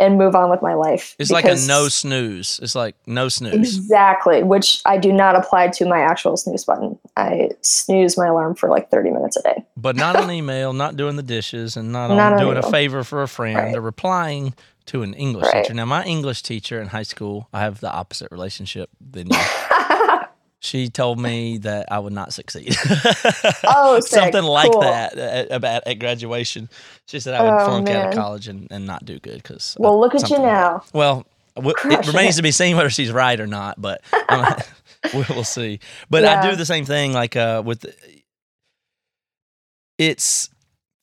and 0.00 0.18
move 0.18 0.34
on 0.34 0.50
with 0.50 0.62
my 0.62 0.74
life. 0.74 1.14
It's 1.18 1.30
like 1.30 1.44
a 1.44 1.54
no 1.66 1.88
snooze. 1.88 2.58
It's 2.62 2.74
like 2.74 2.96
no 3.06 3.28
snooze. 3.28 3.54
Exactly, 3.54 4.42
which 4.42 4.80
I 4.86 4.96
do 4.96 5.12
not 5.12 5.36
apply 5.36 5.68
to 5.68 5.86
my 5.86 6.00
actual 6.00 6.36
snooze 6.36 6.64
button. 6.64 6.98
I 7.16 7.50
snooze 7.60 8.16
my 8.18 8.26
alarm 8.28 8.54
for 8.56 8.68
like 8.68 8.90
30 8.90 9.10
minutes 9.10 9.36
a 9.36 9.42
day. 9.42 9.64
But 9.76 9.96
not 9.96 10.16
on 10.16 10.30
email, 10.30 10.72
not 10.72 10.96
doing 10.96 11.16
the 11.16 11.22
dishes, 11.22 11.76
and 11.76 11.92
not, 11.92 12.08
Not 12.08 12.38
doing 12.38 12.56
a 12.56 12.70
favor 12.70 13.04
for 13.04 13.22
a 13.22 13.28
friend 13.28 13.56
Right. 13.56 13.76
or 13.76 13.80
replying 13.80 14.54
to 14.86 15.02
an 15.02 15.14
English 15.14 15.46
Right. 15.52 15.62
teacher. 15.64 15.74
Now, 15.74 15.84
my 15.84 16.02
English 16.04 16.42
teacher 16.42 16.80
in 16.80 16.88
high 16.88 17.04
school, 17.04 17.48
I 17.52 17.60
have 17.60 17.80
the 17.80 17.92
opposite 17.92 18.32
relationship 18.32 18.90
than 19.00 19.28
you. 19.28 19.36
she 20.62 20.88
told 20.88 21.18
me 21.18 21.58
that 21.58 21.90
I 21.90 21.98
would 21.98 22.12
not 22.12 22.32
succeed. 22.32 22.76
Oh, 23.64 23.98
something 24.06 24.42
like 24.44 24.70
Cool. 24.72 24.80
that 24.82 25.16
at, 25.18 25.50
about 25.50 25.82
at 25.86 25.98
graduation. 25.98 26.68
She 27.06 27.18
said 27.20 27.34
I 27.34 27.42
would 27.42 27.60
Oh, 27.62 27.64
flunk 27.64 27.90
out 27.90 28.08
of 28.10 28.14
college 28.14 28.46
and, 28.48 28.68
and 28.70 28.86
not 28.86 29.04
do 29.04 29.18
good 29.18 29.36
because. 29.42 29.76
well, 29.80 29.98
look 29.98 30.14
at 30.14 30.28
you 30.30 30.38
now. 30.38 30.82
Well, 30.92 31.26
w- 31.56 31.74
it 31.84 32.06
remains 32.06 32.34
it. 32.34 32.38
to 32.38 32.42
be 32.42 32.50
seen 32.52 32.76
whether 32.76 32.90
she's 32.90 33.10
right 33.10 33.38
or 33.40 33.46
not, 33.46 33.80
but 33.80 34.02
um, 34.28 34.46
we'll, 35.14 35.44
see. 35.44 35.80
But 36.10 36.24
I 36.24 36.50
do 36.50 36.56
the 36.56 36.66
same 36.66 36.84
thing, 36.84 37.12
like 37.12 37.36
uh, 37.36 37.62
with 37.64 37.86
it's 39.98 40.48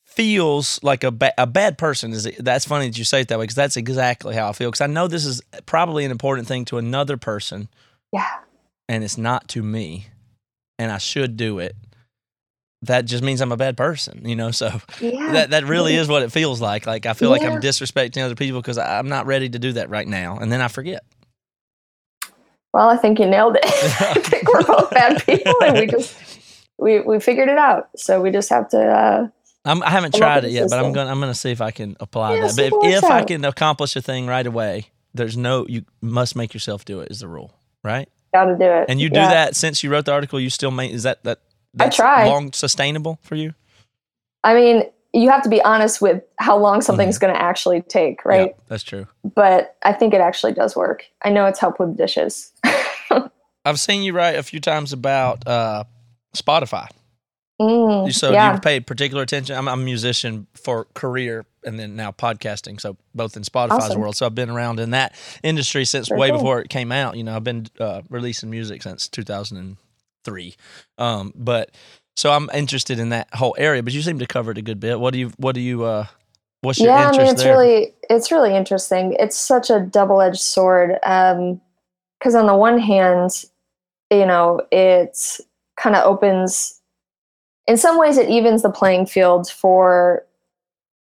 feels 0.05 0.80
like 0.82 1.03
a, 1.03 1.12
ba- 1.12 1.34
a 1.38 1.45
bad 1.45 1.78
person 1.78 2.12
is 2.12 2.24
that's 2.39 2.66
funny 2.66 2.88
that 2.88 2.97
you 2.97 3.03
say 3.03 3.22
it 3.22 3.28
that 3.28 3.38
way 3.38 3.43
because 3.43 3.55
that's 3.55 3.78
exactly 3.78 4.34
how 4.34 4.49
I 4.49 4.51
feel 4.53 4.70
because 4.72 4.82
I 4.82 4.88
know 4.88 5.08
this 5.08 5.26
is 5.26 5.41
probably 5.68 6.05
an 6.05 6.12
important 6.12 6.47
thing 6.47 6.66
to 6.66 6.78
another 6.80 7.18
person 7.18 7.70
Yeah. 8.12 8.26
And 8.89 9.03
it's 9.03 9.17
not 9.17 9.47
to 9.49 9.63
me 9.63 10.07
and 10.79 10.91
I 10.91 10.97
should 10.97 11.38
do 11.38 11.59
it 11.59 11.75
that 12.83 13.05
just 13.05 13.23
means 13.23 13.41
I'm 13.41 13.51
a 13.51 13.57
bad 13.57 13.75
person 13.77 14.27
you 14.27 14.35
know 14.35 14.51
so 14.61 14.69
Yeah. 14.99 15.31
that 15.33 15.49
that 15.51 15.65
really 15.65 15.95
is 15.95 16.07
what 16.07 16.23
it 16.23 16.31
feels 16.31 16.61
like 16.61 16.85
like 16.85 17.05
I 17.05 17.13
feel 17.13 17.29
like 17.29 17.43
I'm 17.43 17.59
disrespecting 17.61 18.23
other 18.23 18.35
people 18.35 18.61
because 18.61 18.77
I'm 18.77 19.09
not 19.09 19.25
ready 19.25 19.49
to 19.49 19.59
do 19.59 19.73
that 19.73 19.89
right 19.89 20.07
now 20.07 20.38
and 20.38 20.51
then 20.51 20.61
I 20.61 20.67
forget 20.67 21.03
well, 22.73 22.89
I 22.89 22.97
think 22.97 23.17
you 23.17 23.25
nailed 23.25 23.55
it. 23.55 23.65
I 23.65 24.13
think 24.19 24.47
we're 24.53 24.63
both 24.63 24.91
bad 24.91 25.25
people 25.25 25.53
and 25.63 25.79
we 25.79 25.88
just 25.88 26.13
we 26.77 26.99
we 26.99 27.19
figured 27.19 27.49
it 27.49 27.57
out. 27.57 27.89
So 27.95 28.21
we 28.21 28.29
just 28.29 28.49
have 28.49 28.69
to 28.69 28.77
uh 28.79 29.27
I'm, 29.65 29.81
I 29.83 29.89
haven't 29.89 30.13
tried 30.13 30.45
it 30.45 30.51
yet, 30.51 30.69
but 30.69 30.75
I'm 30.77 30.83
system. 30.83 30.93
going. 30.93 31.07
I'm 31.09 31.19
going 31.19 31.31
to 31.33 31.38
see 31.38 31.51
if 31.51 31.59
I 31.59 31.71
can 31.71 31.97
apply 31.99 32.35
Yeah, 32.35 32.47
that. 32.47 32.55
But 32.55 32.65
if 32.88 33.03
if, 33.03 33.03
I 33.03 33.23
can 33.23 33.43
accomplish 33.43 33.95
a 33.97 34.01
thing 34.01 34.25
right 34.27 34.45
away, 34.45 34.88
there's 35.13 35.35
no. 35.35 35.65
You 35.67 35.83
must 36.01 36.38
make 36.38 36.53
yourself 36.53 36.85
do 36.85 37.01
it. 37.01 37.11
Is 37.11 37.19
the 37.19 37.27
rule, 37.27 37.53
right? 37.83 38.07
Gotta 38.38 38.55
do 38.57 38.63
it. 38.65 38.85
And 38.89 38.99
you 39.01 39.09
do 39.09 39.19
Yeah. 39.19 39.29
that 39.29 39.55
since 39.55 39.83
you 39.83 39.89
wrote 39.89 40.05
the 40.05 40.11
article. 40.13 40.39
You 40.39 40.49
still 40.49 40.71
make. 40.71 40.91
Is 40.91 41.03
that 41.03 41.23
that? 41.23 41.39
I 41.79 41.89
try. 41.89 42.27
Long 42.27 42.53
sustainable 42.53 43.19
for 43.21 43.35
you, 43.35 43.53
I 44.43 44.53
mean, 44.55 44.83
you 45.13 45.29
have 45.29 45.41
to 45.43 45.49
be 45.49 45.61
honest 45.61 46.01
with 46.01 46.23
how 46.39 46.57
long 46.57 46.81
something's 46.81 47.17
gonna 47.17 47.33
actually 47.33 47.81
take, 47.81 48.23
right? 48.25 48.49
Mm-hmm. 48.51 48.59
Yeah, 48.59 48.63
that's 48.67 48.83
true. 48.83 49.07
But 49.35 49.75
I 49.83 49.93
think 49.93 50.13
it 50.13 50.21
actually 50.21 50.53
does 50.53 50.75
work. 50.75 51.05
I 51.23 51.29
know 51.29 51.45
it's 51.45 51.59
helped 51.59 51.79
with 51.79 51.97
dishes. 51.97 52.51
I've 53.65 53.79
seen 53.79 54.01
you 54.03 54.13
write 54.13 54.35
a 54.38 54.43
few 54.43 54.59
times 54.59 54.93
about 54.93 55.45
uh, 55.47 55.83
Spotify. 56.35 56.88
Mm, 57.60 58.14
So 58.14 58.32
yeah. 58.32 58.53
you've 58.53 58.62
paid 58.62 58.86
particular 58.88 59.24
attention. 59.24 59.55
I'm, 59.55 59.68
I'm 59.68 59.82
a 59.82 59.84
musician 59.84 60.47
for 60.53 60.86
career 60.93 61.45
and 61.64 61.80
then 61.80 61.95
now 61.95 62.12
podcasting. 62.12 62.80
So 62.80 62.97
both 63.16 63.36
in 63.36 63.43
Spotify's 63.43 63.72
Awesome. 63.86 64.01
world. 64.01 64.16
So 64.16 64.26
I've 64.26 64.36
been 64.36 64.49
around 64.49 64.80
in 64.80 64.91
that 64.91 65.16
industry 65.43 65.86
since 65.86 66.10
Very 66.10 66.20
way 66.22 66.30
cool. 66.30 66.38
before 66.38 66.60
it 66.62 66.70
came 66.70 66.91
out. 66.91 67.18
You 67.18 67.24
know, 67.24 67.36
I've 67.36 67.43
been 67.43 67.68
uh, 67.80 68.01
releasing 68.10 68.49
music 68.49 68.84
since 68.84 69.08
2003. 69.10 70.55
Um, 70.99 71.34
but 71.36 71.72
so 72.16 72.32
I'm 72.32 72.49
interested 72.53 72.99
in 72.99 73.10
that 73.10 73.34
whole 73.34 73.55
area. 73.58 73.82
But 73.84 73.93
you 73.93 74.01
seem 74.01 74.20
to 74.20 74.28
cover 74.28 74.51
it 74.51 74.58
a 74.58 74.62
good 74.62 74.80
bit. 74.80 74.99
What 74.99 75.14
do 75.14 75.20
you? 75.20 75.32
What 75.38 75.55
do 75.55 75.62
you? 75.62 75.84
Uh, 75.84 76.05
what's 76.62 76.80
your 76.80 76.89
yeah, 76.89 76.95
I 76.95 77.08
interest 77.10 77.20
mean, 77.20 77.34
it's 77.34 77.43
there? 77.43 77.53
really 77.58 77.93
it's 78.10 78.32
really 78.32 78.55
interesting. 78.55 79.16
It's 79.20 79.38
such 79.38 79.70
a 79.70 79.80
double 79.80 80.22
edged 80.22 80.39
sword. 80.39 80.97
Because 81.01 82.36
on 82.36 82.47
the 82.47 82.55
one 82.55 82.80
hand, 82.80 83.45
you 84.12 84.26
know, 84.26 84.62
it 84.72 85.18
kind 85.78 85.95
of 85.95 86.05
opens. 86.05 86.76
In 87.68 87.78
some 87.78 87.97
ways, 87.99 88.18
it 88.18 88.30
evens 88.30 88.61
the 88.61 88.70
playing 88.70 89.05
field 89.05 89.49
for 89.49 90.26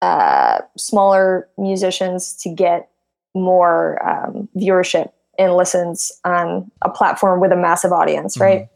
uh, 0.02 0.58
smaller 0.76 1.48
musicians 1.56 2.34
to 2.42 2.50
get 2.50 2.90
more 3.34 4.04
um, 4.06 4.48
viewership 4.56 5.10
and 5.38 5.56
listens 5.56 6.12
on 6.24 6.70
a 6.82 6.90
platform 6.90 7.40
with 7.40 7.52
a 7.52 7.56
massive 7.56 7.92
audience, 7.92 8.38
right? 8.38 8.68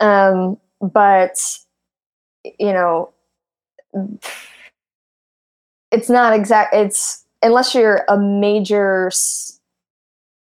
Um, 0.00 0.58
but 0.80 1.38
you 2.58 2.72
know, 2.72 3.12
it's 5.90 6.08
not 6.08 6.32
exact. 6.32 6.74
It's 6.74 7.24
unless 7.42 7.74
you're 7.74 8.04
a 8.08 8.18
major, 8.18 9.10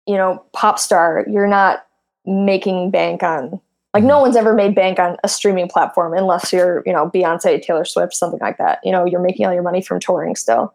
you 0.07 0.17
know, 0.17 0.45
pop 0.53 0.79
star, 0.79 1.25
you're 1.29 1.49
not 1.49 1.87
making 2.25 2.91
bank 2.91 3.23
on. 3.23 3.61
Like 3.95 4.05
no 4.05 4.21
one's 4.21 4.37
ever 4.37 4.55
made 4.55 4.75
bank 4.75 4.99
on 4.99 5.17
a 5.23 5.29
streaming 5.29 5.69
platform 5.69 6.15
unless 6.15 6.53
you're, 6.53 6.83
you 6.87 6.93
know, 6.93 7.11
Beyonce, 7.11 7.63
Taylor 7.63 7.85
Swift, 7.85 8.15
something 8.15 8.41
like 8.41 8.57
that. 8.59 8.81
You 8.83 8.91
know, 8.91 9.05
you're 9.05 9.21
making 9.21 9.45
all 9.45 9.53
your 9.53 9.63
money 9.63 9.83
from 9.83 10.01
touring 10.01 10.35
still, 10.35 10.73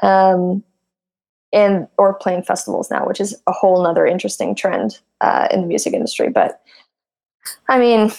um, 0.00 0.64
and 1.52 1.86
or 1.98 2.14
playing 2.14 2.42
festivals 2.42 2.90
now, 2.90 3.06
which 3.06 3.20
is 3.20 3.34
a 3.46 3.52
whole 3.52 3.82
nother 3.82 4.06
interesting 4.06 4.54
trend 4.54 4.98
uh, 5.20 5.46
in 5.50 5.60
the 5.60 5.66
music 5.66 5.92
industry. 5.92 6.30
But 6.30 6.62
I 7.68 7.78
mean, 7.78 8.10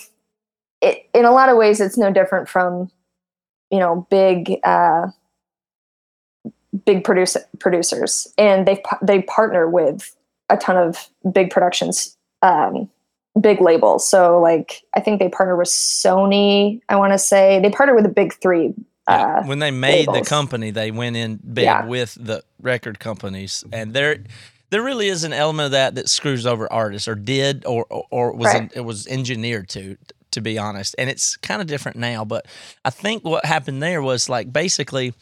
it, 0.82 1.10
in 1.14 1.26
a 1.26 1.32
lot 1.32 1.50
of 1.50 1.58
ways, 1.58 1.82
it's 1.82 1.98
no 1.98 2.12
different 2.12 2.48
from, 2.48 2.91
you 3.72 3.80
know, 3.80 4.08
big. 4.10 4.60
Uh, 4.64 5.08
big 6.86 7.06
producer 7.06 7.39
producers 7.60 8.28
and 8.38 8.68
they 8.68 8.84
they 9.02 9.22
partner 9.22 9.70
with 9.70 10.14
a 10.50 10.58
ton 10.58 10.76
of 10.76 11.08
big 11.32 11.50
productions 11.50 12.18
um 12.41 12.89
big 13.42 13.60
labels 13.62 14.08
so 14.08 14.40
like 14.40 14.84
i 14.96 15.00
think 15.00 15.20
they 15.20 15.28
partnered 15.30 15.58
with 15.58 15.68
sony 15.68 16.80
i 16.90 16.96
want 16.96 17.12
to 17.14 17.18
say 17.20 17.60
they 17.60 17.70
partnered 17.70 17.96
with 17.96 18.06
the 18.06 18.12
big 18.12 18.34
three 18.42 18.74
Yeah, 19.10 19.40
uh 19.40 19.44
when 19.46 19.60
they 19.60 19.72
made 19.72 20.08
labels. 20.08 20.20
the 20.28 20.30
company, 20.30 20.72
they 20.72 20.90
went 20.92 21.16
in 21.18 21.40
big 21.54 21.66
Yeah. 21.66 21.86
with 21.86 22.18
the 22.20 22.44
record 22.62 23.00
companies, 23.00 23.64
and 23.72 23.94
there, 23.94 24.18
there 24.72 24.82
really 24.82 25.08
is 25.10 25.24
an 25.24 25.34
element 25.34 25.66
of 25.68 25.72
that 25.74 25.96
that 25.96 26.10
screws 26.10 26.46
over 26.46 26.72
artists, 26.72 27.08
or 27.08 27.14
did, 27.16 27.66
or 27.66 27.86
or, 27.90 28.06
or 28.10 28.34
was 28.36 28.48
Right. 28.54 28.72
it 28.74 28.82
was 28.82 29.06
engineered 29.08 29.70
to, 29.70 29.98
to 30.32 30.42
be 30.42 30.58
honest. 30.58 30.96
And 30.98 31.08
it's 31.10 31.38
kind 31.38 31.62
of 31.62 31.68
different 31.68 31.98
now, 31.98 32.26
but 32.26 32.48
I 32.84 32.90
think 32.90 33.24
what 33.24 33.46
happened 33.46 33.84
there 33.84 34.02
was 34.02 34.28
like 34.30 34.52
basically. 34.52 35.14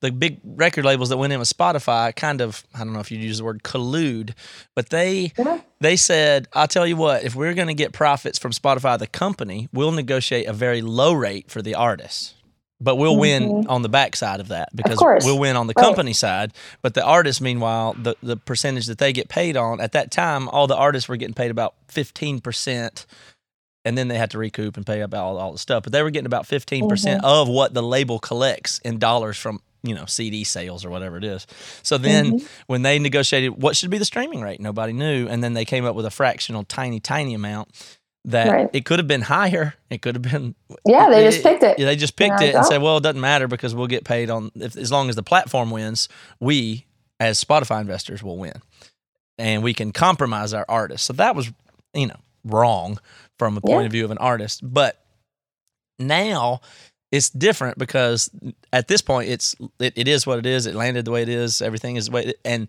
The 0.00 0.10
big 0.10 0.40
record 0.44 0.84
labels 0.84 1.10
that 1.10 1.18
went 1.18 1.32
in 1.32 1.38
with 1.38 1.48
Spotify 1.54 2.14
kind 2.16 2.40
of 2.40 2.64
I 2.74 2.78
don't 2.78 2.92
know 2.92 3.00
if 3.00 3.10
you'd 3.10 3.20
use 3.22 3.38
the 3.38 3.44
word 3.44 3.62
collude, 3.62 4.34
but 4.74 4.88
they 4.90 5.32
Yeah. 5.36 5.60
they 5.80 5.96
said, 5.96 6.48
I'll 6.54 6.68
tell 6.68 6.86
you 6.86 6.96
what, 6.96 7.22
if 7.24 7.34
we're 7.34 7.54
going 7.54 7.68
to 7.68 7.74
get 7.74 7.92
profits 7.92 8.38
from 8.38 8.52
Spotify, 8.52 8.98
the 8.98 9.06
company, 9.06 9.68
we'll 9.72 9.92
negotiate 9.92 10.46
a 10.46 10.52
very 10.52 10.80
low 10.82 11.12
rate 11.12 11.50
for 11.50 11.60
the 11.62 11.74
artist. 11.74 12.34
But 12.82 12.96
we'll 12.96 13.18
win 13.18 13.42
mm-hmm. 13.42 13.70
on 13.70 13.82
the 13.82 13.90
backside 13.90 14.40
of 14.40 14.48
that 14.48 14.74
because 14.74 14.96
course. 14.96 15.22
we'll 15.22 15.38
win 15.38 15.54
on 15.54 15.66
the 15.66 15.74
Right. 15.76 15.84
company 15.84 16.14
side. 16.14 16.54
But 16.80 16.94
the 16.94 17.04
artists, 17.04 17.38
meanwhile, 17.42 17.92
the, 17.92 18.16
the 18.22 18.38
percentage 18.38 18.86
that 18.86 18.96
they 18.96 19.12
get 19.12 19.28
paid 19.28 19.54
on, 19.54 19.82
at 19.82 19.92
that 19.92 20.10
time, 20.10 20.48
all 20.48 20.66
the 20.66 20.76
artists 20.76 21.06
were 21.06 21.16
getting 21.18 21.34
paid 21.34 21.50
about 21.50 21.74
15%. 21.88 23.04
And 23.84 23.98
then 23.98 24.08
they 24.08 24.16
had 24.16 24.30
to 24.30 24.38
recoup 24.38 24.78
and 24.78 24.86
pay 24.86 25.02
about 25.02 25.24
all, 25.24 25.36
all 25.38 25.52
the 25.52 25.58
stuff. 25.58 25.82
But 25.84 25.92
they 25.92 26.02
were 26.02 26.10
getting 26.10 26.26
about 26.26 26.44
15% 26.46 26.88
mm-hmm. 26.88 27.24
of 27.24 27.48
what 27.48 27.74
the 27.74 27.82
label 27.82 28.18
collects 28.18 28.78
in 28.78 28.98
dollars 28.98 29.36
from, 29.36 29.60
you 29.82 29.94
know, 29.94 30.04
CD 30.06 30.44
sales 30.44 30.84
or 30.84 30.90
whatever 30.90 31.16
it 31.16 31.24
is. 31.24 31.46
So 31.82 31.98
then 31.98 32.32
mm-hmm. 32.32 32.46
when 32.66 32.82
they 32.82 32.98
negotiated 32.98 33.62
what 33.62 33.76
should 33.76 33.90
be 33.90 33.98
the 33.98 34.04
streaming 34.04 34.40
rate, 34.42 34.60
nobody 34.60 34.92
knew. 34.92 35.26
And 35.28 35.42
then 35.42 35.54
they 35.54 35.64
came 35.64 35.84
up 35.84 35.94
with 35.94 36.06
a 36.06 36.10
fractional, 36.10 36.64
tiny, 36.64 37.00
tiny 37.00 37.34
amount 37.34 37.70
that 38.26 38.48
Right. 38.50 38.70
it 38.74 38.84
could 38.84 38.98
have 38.98 39.08
been 39.08 39.22
higher. 39.22 39.74
It 39.88 40.02
could 40.02 40.14
have 40.14 40.22
been. 40.22 40.54
yeah 40.86 41.08
they 41.08 41.24
just 41.24 41.42
picked 41.42 41.62
it 41.62 41.78
Yeah, 41.78 41.86
they 41.86 41.96
just 41.96 42.16
picked 42.16 42.34
And 42.34 42.42
it 42.42 42.54
and 42.54 42.66
said, 42.66 42.82
well, 42.82 42.98
it 42.98 43.02
doesn't 43.02 43.20
matter 43.20 43.48
because 43.48 43.74
we'll 43.74 43.86
get 43.86 44.04
paid 44.04 44.28
on, 44.28 44.50
if, 44.54 44.76
as 44.76 44.92
long 44.92 45.08
as 45.08 45.16
the 45.16 45.22
platform 45.22 45.70
wins, 45.70 46.08
we 46.38 46.84
as 47.18 47.42
Spotify 47.42 47.80
investors 47.80 48.22
will 48.22 48.36
win. 48.36 48.60
And 49.38 49.62
we 49.62 49.72
can 49.72 49.92
compromise 49.92 50.52
our 50.52 50.66
artists. 50.68 51.06
So 51.06 51.14
that 51.14 51.34
was, 51.34 51.50
you 51.94 52.06
know, 52.08 52.16
wrong 52.44 52.98
from 53.38 53.56
a 53.56 53.62
point 53.62 53.80
Yeah. 53.80 53.86
of 53.86 53.92
view 53.92 54.04
of 54.04 54.10
an 54.10 54.18
artist. 54.18 54.60
But 54.62 55.02
now 55.98 56.60
it's 57.12 57.30
different 57.30 57.78
because 57.78 58.30
at 58.72 58.88
this 58.88 59.02
point 59.02 59.28
it's 59.28 59.54
it, 59.78 59.94
it 59.96 60.08
is 60.08 60.26
what 60.26 60.38
it 60.38 60.46
is. 60.46 60.66
It 60.66 60.74
landed 60.74 61.04
the 61.04 61.10
way 61.10 61.22
it 61.22 61.28
is. 61.28 61.60
Everything 61.62 61.96
is 61.96 62.06
the 62.06 62.12
way 62.12 62.24
it, 62.26 62.40
and 62.44 62.68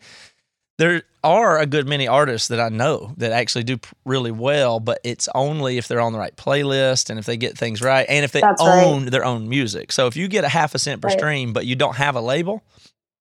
there 0.78 1.04
are 1.24 1.60
a 1.60 1.66
good 1.68 1.88
many 1.88 2.08
artists 2.08 2.48
that 2.48 2.60
I 2.60 2.70
know 2.70 3.14
that 3.18 3.32
actually 3.32 3.64
do 3.64 3.80
really 4.06 4.32
well, 4.32 4.80
but 4.80 5.00
it's 5.04 5.30
only 5.36 5.78
if 5.78 5.88
they're 5.88 6.02
on 6.02 6.12
the 6.14 6.20
right 6.20 6.36
playlist 6.36 7.10
and 7.10 7.20
if 7.20 7.26
they 7.26 7.38
get 7.38 7.58
things 7.58 7.82
right 7.82 8.06
and 8.10 8.26
if 8.26 8.32
they 8.32 8.42
That's 8.42 8.66
right. 8.66 8.78
own 8.78 9.06
their 9.06 9.24
own 9.24 9.48
music. 9.48 9.92
So 9.92 10.08
if 10.08 10.16
you 10.16 10.28
get 10.28 10.44
a 10.44 10.50
half 10.50 10.74
a 10.74 10.80
cent 10.80 11.02
per 11.02 11.10
Right. 11.10 11.20
stream, 11.20 11.54
but 11.54 11.66
you 11.68 11.76
don't 11.76 11.98
have 11.98 12.16
a 12.16 12.22
label, 12.22 12.64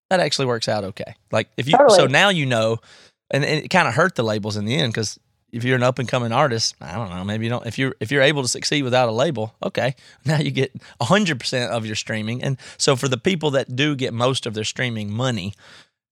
that 0.09 0.21
actually 0.21 0.47
works 0.47 0.69
out 0.69 0.85
okay. 0.85 1.15
Like 1.31 1.51
if 1.59 1.69
you, 1.69 1.75
so 1.89 2.07
now 2.07 2.31
you 2.31 2.47
know, 2.47 2.79
and, 3.31 3.45
and 3.45 3.65
it 3.65 3.69
kind 3.69 3.89
of 3.89 3.95
hurt 3.95 4.15
the 4.15 4.23
labels 4.25 4.57
in 4.57 4.65
the 4.65 4.77
end 4.77 4.93
because 4.93 5.19
if 5.53 5.65
you're 5.65 5.77
an 5.77 5.83
up 5.83 5.99
and 5.99 6.09
coming 6.09 6.33
artist, 6.33 6.75
I 6.81 6.95
don't 6.95 7.11
know, 7.11 7.25
maybe 7.25 7.45
you 7.47 7.51
don't. 7.51 7.67
If 7.67 7.79
you're 7.79 7.95
if 8.01 8.11
you're 8.11 8.23
able 8.23 8.43
to 8.43 8.49
succeed 8.49 8.83
without 8.83 9.09
a 9.09 9.13
label, 9.13 9.55
okay, 9.63 9.95
now 10.25 10.39
you 10.39 10.51
get 10.51 10.73
hundred 11.01 11.41
percent 11.41 11.73
of 11.73 11.87
your 11.87 11.97
streaming, 11.97 12.43
and 12.43 12.59
so 12.79 12.97
for 12.97 13.09
the 13.09 13.19
people 13.19 13.51
that 13.53 13.75
do 13.77 13.95
get 13.97 14.13
most 14.15 14.47
of 14.47 14.55
their 14.55 14.65
streaming 14.65 15.13
money, 15.13 15.55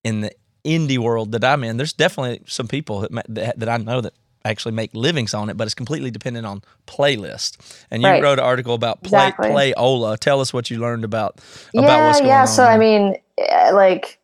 in 0.05 0.21
the 0.23 0.33
indie 0.65 0.99
world 0.99 1.33
that 1.33 1.45
I'm 1.45 1.65
in, 1.65 1.77
there's 1.77 1.93
definitely 1.93 2.43
some 2.47 2.69
people 2.69 3.01
that, 3.01 3.11
that, 3.29 3.59
that 3.59 3.69
I 3.69 3.77
know 3.79 4.01
that 4.01 4.15
actually 4.45 4.73
make 4.73 4.95
livings 4.95 5.35
on 5.35 5.51
it, 5.51 5.57
but 5.57 5.67
it's 5.67 5.75
completely 5.75 6.11
dependent 6.11 6.47
on 6.47 6.63
playlist. 6.87 7.59
And 7.91 8.03
you 8.03 8.09
Right. 8.09 8.23
wrote 8.23 8.39
an 8.39 8.45
article 8.45 8.75
about 8.75 9.03
play, 9.03 9.29
Exactly. 9.29 9.49
Playola. 9.51 10.19
Tell 10.19 10.41
us 10.41 10.53
what 10.53 10.71
you 10.71 10.79
learned 10.79 11.05
about 11.05 11.41
about 11.77 12.01
yeah, 12.01 12.07
what's 12.07 12.21
going 12.21 12.29
yeah. 12.29 12.41
on. 12.43 12.47
So 12.47 12.63
there. 12.63 12.71
I 12.73 12.79
mean, 12.79 13.17
eh, 13.39 13.71
like, 13.73 14.19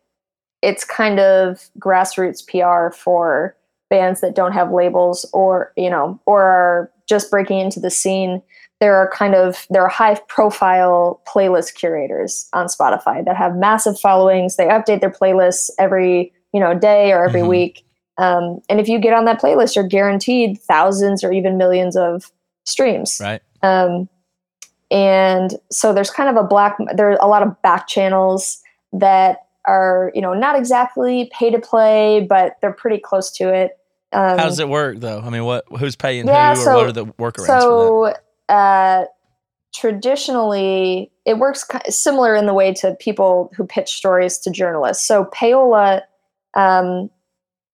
it's 0.61 0.83
kind 0.83 1.19
of 1.19 1.69
grassroots 1.79 2.45
PR 2.45 2.95
for 2.95 3.55
bands 3.95 4.19
that 4.21 4.35
don't 4.35 4.51
have 4.53 4.71
labels, 4.71 5.25
or 5.33 5.71
you 5.75 5.89
know, 5.89 6.19
or 6.25 6.43
are 6.43 6.91
just 7.07 7.29
breaking 7.31 7.59
into 7.59 7.79
the 7.79 7.91
scene. 7.91 8.41
There 8.81 8.95
are 8.95 9.09
kind 9.11 9.35
of 9.35 9.65
there 9.69 9.83
are 9.83 9.87
high 9.89 10.19
profile 10.27 11.21
playlist 11.31 11.75
curators 11.75 12.49
on 12.53 12.67
Spotify 12.67 13.23
that 13.25 13.37
have 13.37 13.55
massive 13.55 13.99
followings. 13.99 14.55
They 14.57 14.67
update 14.67 14.99
their 15.01 15.11
playlists 15.21 15.69
every 15.79 16.33
you 16.53 16.59
know 16.59 16.73
day 16.73 17.11
or 17.13 17.23
every 17.23 17.41
Mhm. 17.41 17.47
week. 17.49 17.85
Um, 18.17 18.61
and 18.69 18.79
if 18.79 18.87
you 18.87 18.97
get 18.99 19.13
on 19.13 19.25
that 19.25 19.41
playlist, 19.41 19.75
you're 19.75 19.87
guaranteed 19.87 20.59
thousands 20.61 21.23
or 21.23 21.31
even 21.33 21.57
millions 21.57 21.95
of 21.97 22.31
streams. 22.65 23.19
right? 23.21 23.41
Um, 23.61 24.07
and 24.91 25.55
so 25.71 25.93
there's 25.93 26.09
kind 26.11 26.29
of 26.29 26.37
a 26.43 26.47
black, 26.47 26.77
there 26.95 27.09
are 27.11 27.17
a 27.19 27.27
lot 27.27 27.43
of 27.43 27.61
back 27.61 27.87
channels 27.87 28.61
that 28.93 29.39
are, 29.65 30.11
you 30.15 30.21
know, 30.21 30.33
not 30.33 30.55
exactly 30.57 31.29
pay 31.37 31.49
to 31.49 31.59
play, 31.59 32.25
but 32.29 32.55
they're 32.61 32.71
pretty 32.71 32.99
close 32.99 33.31
to 33.31 33.53
it. 33.53 33.77
Um, 34.15 34.37
How 34.37 34.45
does 34.45 34.59
it 34.59 34.69
work 34.69 34.99
though? 34.99 35.19
I 35.19 35.29
mean, 35.29 35.43
what 35.43 35.65
who's 35.77 35.95
paying 35.95 36.27
Yeah, 36.27 36.53
who, 36.55 36.61
or 36.61 36.63
so- 36.63 36.75
what 36.75 36.85
are 36.87 36.91
the 36.91 37.05
workarounds 37.05 37.45
so 37.47 38.13
uh, 38.49 39.05
traditionally, 39.73 41.11
it 41.25 41.37
works 41.37 41.65
similar 41.89 42.35
in 42.35 42.45
the 42.45 42.53
way 42.53 42.73
to 42.75 42.95
people 42.95 43.51
who 43.55 43.65
pitch 43.65 43.91
stories 43.91 44.37
to 44.39 44.51
journalists. 44.51 45.05
So 45.05 45.25
payola 45.25 46.01
um, 46.53 47.09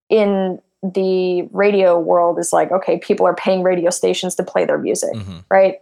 in 0.09 0.59
the 0.81 1.43
radio 1.51 1.99
world 1.99 2.39
is 2.39 2.51
like, 2.51 2.71
okay, 2.71 2.97
people 2.97 3.25
are 3.27 3.35
paying 3.35 3.61
radio 3.61 3.91
stations 3.91 4.33
to 4.35 4.43
play 4.43 4.65
their 4.65 4.79
music. 4.79 5.15
hmm 5.15 5.39
right? 5.49 5.75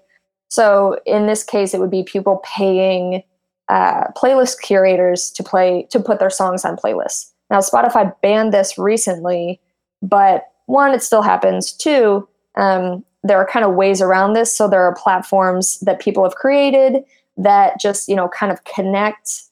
So 0.50 1.00
in 1.06 1.28
this 1.28 1.44
case, 1.44 1.74
it 1.74 1.80
would 1.80 1.92
be 1.92 2.04
people 2.04 2.42
paying 2.44 3.24
uh, 3.70 4.08
playlist 4.18 4.62
curators 4.62 5.30
to 5.32 5.44
play 5.44 5.88
to 5.92 6.00
put 6.00 6.20
their 6.20 6.32
songs 6.32 6.66
on 6.66 6.76
playlists. 6.76 7.32
Now, 7.52 7.60
Spotify 7.60 8.14
banned 8.22 8.52
this 8.52 8.78
recently, 8.78 9.62
but 10.02 10.49
one, 10.70 10.94
it 10.94 11.02
still 11.02 11.22
happens. 11.22 11.72
Two, 11.72 12.28
um, 12.56 13.04
there 13.24 13.38
are 13.38 13.46
kind 13.46 13.66
of 13.66 13.74
ways 13.74 14.02
around 14.02 14.34
this. 14.34 14.56
So 14.56 14.68
there 14.68 14.84
are 14.84 14.96
platforms 14.96 15.80
that 15.82 16.00
people 16.00 16.24
have 16.24 16.36
created 16.36 17.04
that 17.38 17.80
just 17.80 18.08
you 18.08 18.16
know 18.16 18.28
kind 18.30 18.52
of 18.52 18.64
connect 18.66 19.44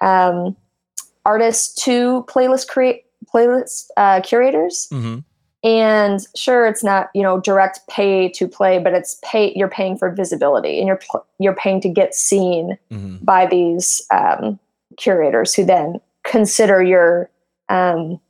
um, 0.00 0.56
artists 1.24 1.82
to 1.84 2.24
playlist 2.28 2.68
create 2.68 3.04
playlist 3.32 3.86
uh, 3.96 4.20
curators 4.22 4.88
hmm 4.90 5.18
and 5.62 6.26
sure 6.36 6.66
it's 6.66 6.84
not 6.84 7.08
you 7.14 7.22
know 7.22 7.40
direct 7.40 7.80
pay 7.88 8.28
to 8.28 8.46
play 8.46 8.78
but 8.78 8.92
it's 8.92 9.18
pay 9.24 9.52
you're 9.56 9.68
paying 9.68 9.96
for 9.96 10.10
visibility 10.10 10.78
and 10.78 10.86
you're 10.86 11.00
you're 11.38 11.54
paying 11.54 11.80
to 11.80 11.88
get 11.88 12.14
seen 12.14 12.76
hmm 12.90 13.16
by 13.22 13.46
these 13.46 14.02
um, 14.10 14.58
curators 14.98 15.54
who 15.54 15.64
then 15.64 16.00
consider 16.24 16.82
your 16.82 17.30
um, 17.68 18.20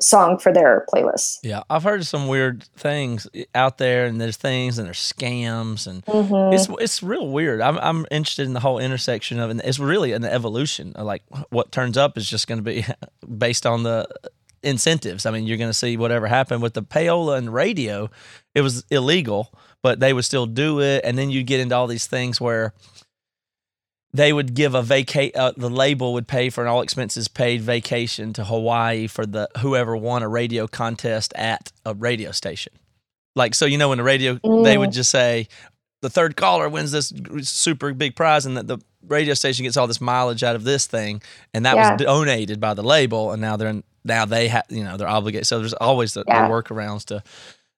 song 0.00 0.38
for 0.38 0.52
their 0.52 0.84
playlists 0.92 1.38
Yeah, 1.42 1.62
I've 1.70 1.82
heard 1.84 2.04
some 2.06 2.26
weird 2.28 2.64
things 2.76 3.26
out 3.54 3.78
there, 3.78 4.06
and 4.06 4.20
there's 4.20 4.36
things 4.36 4.78
and 4.78 4.86
there's 4.86 4.98
scams, 5.12 5.86
and 5.86 6.04
Mhm. 6.06 6.52
it's 6.54 6.68
it's 6.80 7.02
real 7.02 7.28
weird. 7.28 7.60
I'm 7.60 7.78
I'm 7.78 8.06
interested 8.10 8.46
in 8.46 8.52
the 8.54 8.60
whole 8.60 8.78
intersection 8.78 9.38
of, 9.40 9.50
and 9.50 9.60
it's 9.64 9.78
really 9.78 10.12
an 10.12 10.24
evolution. 10.24 10.92
Like 10.98 11.22
what 11.50 11.70
turns 11.72 11.96
up 11.96 12.16
is 12.18 12.28
just 12.28 12.46
going 12.48 12.58
to 12.58 12.62
be 12.64 12.84
based 13.38 13.66
on 13.66 13.82
the 13.84 14.06
incentives. 14.62 15.26
I 15.26 15.30
mean, 15.30 15.46
you're 15.46 15.58
going 15.58 15.70
to 15.70 15.74
see 15.74 15.96
whatever 15.96 16.26
happened 16.26 16.62
with 16.62 16.74
the 16.74 16.82
payola 16.82 17.36
and 17.36 17.52
radio. 17.52 18.10
It 18.54 18.62
was 18.62 18.84
illegal, 18.90 19.52
but 19.82 20.00
they 20.00 20.12
would 20.12 20.24
still 20.24 20.46
do 20.46 20.80
it, 20.80 21.02
and 21.04 21.18
then 21.18 21.30
you 21.30 21.42
get 21.42 21.60
into 21.60 21.74
all 21.76 21.86
these 21.86 22.06
things 22.06 22.40
where 22.40 22.72
they 24.14 24.32
would 24.32 24.54
give 24.54 24.74
a 24.74 24.80
vacate. 24.82 25.34
Uh, 25.36 25.52
the 25.56 25.68
label 25.68 26.12
would 26.14 26.26
pay 26.28 26.48
for 26.48 26.62
an 26.62 26.68
all 26.68 26.80
expenses 26.80 27.26
paid 27.28 27.60
vacation 27.60 28.32
to 28.34 28.44
Hawaii 28.44 29.08
for 29.08 29.26
the 29.26 29.48
whoever 29.58 29.96
won 29.96 30.22
a 30.22 30.28
radio 30.28 30.66
contest 30.68 31.32
at 31.36 31.72
a 31.84 31.92
radio 31.94 32.30
station. 32.30 32.72
Like 33.34 33.54
so, 33.56 33.66
you 33.66 33.76
know, 33.76 33.88
when 33.88 33.98
the 33.98 34.04
radio 34.04 34.34
they 34.62 34.78
would 34.78 34.90
Mm. 34.90 34.94
just 34.94 35.10
say 35.10 35.48
the 36.00 36.08
third 36.10 36.36
caller 36.36 36.68
wins 36.68 36.92
this 36.92 37.12
super 37.42 37.92
big 37.92 38.14
prize, 38.14 38.46
and 38.46 38.56
that 38.56 38.68
the 38.68 38.78
radio 39.08 39.34
station 39.34 39.64
gets 39.64 39.76
all 39.76 39.86
this 39.88 40.00
mileage 40.00 40.42
out 40.44 40.54
of 40.54 40.62
this 40.64 40.86
thing, 40.86 41.20
and 41.52 41.66
that 41.66 41.74
Yeah. 41.74 41.90
was 41.94 42.00
donated 42.02 42.60
by 42.60 42.74
the 42.74 42.82
label, 42.84 43.32
and 43.32 43.40
now 43.42 43.56
they're 43.56 43.68
in, 43.68 43.82
now 44.04 44.24
they 44.26 44.46
have 44.48 44.64
you 44.68 44.84
know 44.84 44.96
they're 44.96 45.08
obligated. 45.08 45.46
So 45.48 45.58
there's 45.58 45.72
always 45.74 46.14
the, 46.14 46.22
Yeah. 46.28 46.46
the 46.46 46.52
workarounds 46.54 47.04
to 47.06 47.22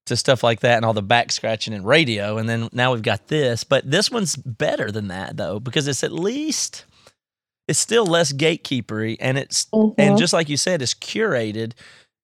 to 0.07 0.17
stuff 0.17 0.43
like 0.43 0.61
that 0.61 0.77
and 0.77 0.85
all 0.85 0.93
the 0.93 1.03
back 1.03 1.31
scratching 1.33 1.73
in 1.75 1.85
radio. 1.85 2.39
And 2.39 2.49
then 2.49 2.69
now 2.73 2.93
we've 2.93 3.03
got 3.03 3.29
this, 3.29 3.65
but 3.65 3.89
this 3.91 4.11
one's 4.11 4.37
better 4.37 4.91
than 4.91 5.09
that 5.09 5.37
though, 5.37 5.61
because 5.61 5.87
it's 5.89 6.03
at 6.05 6.13
least 6.13 6.85
it's 7.69 7.79
still 7.79 8.07
less 8.07 8.33
gatekeepery 8.33 9.17
and 9.21 9.37
it's 9.39 9.67
and 9.73 9.95
Mhm. 9.97 10.19
just 10.19 10.33
like 10.33 10.49
you 10.49 10.57
said, 10.57 10.83
it's 10.83 10.95
curated. 10.95 11.73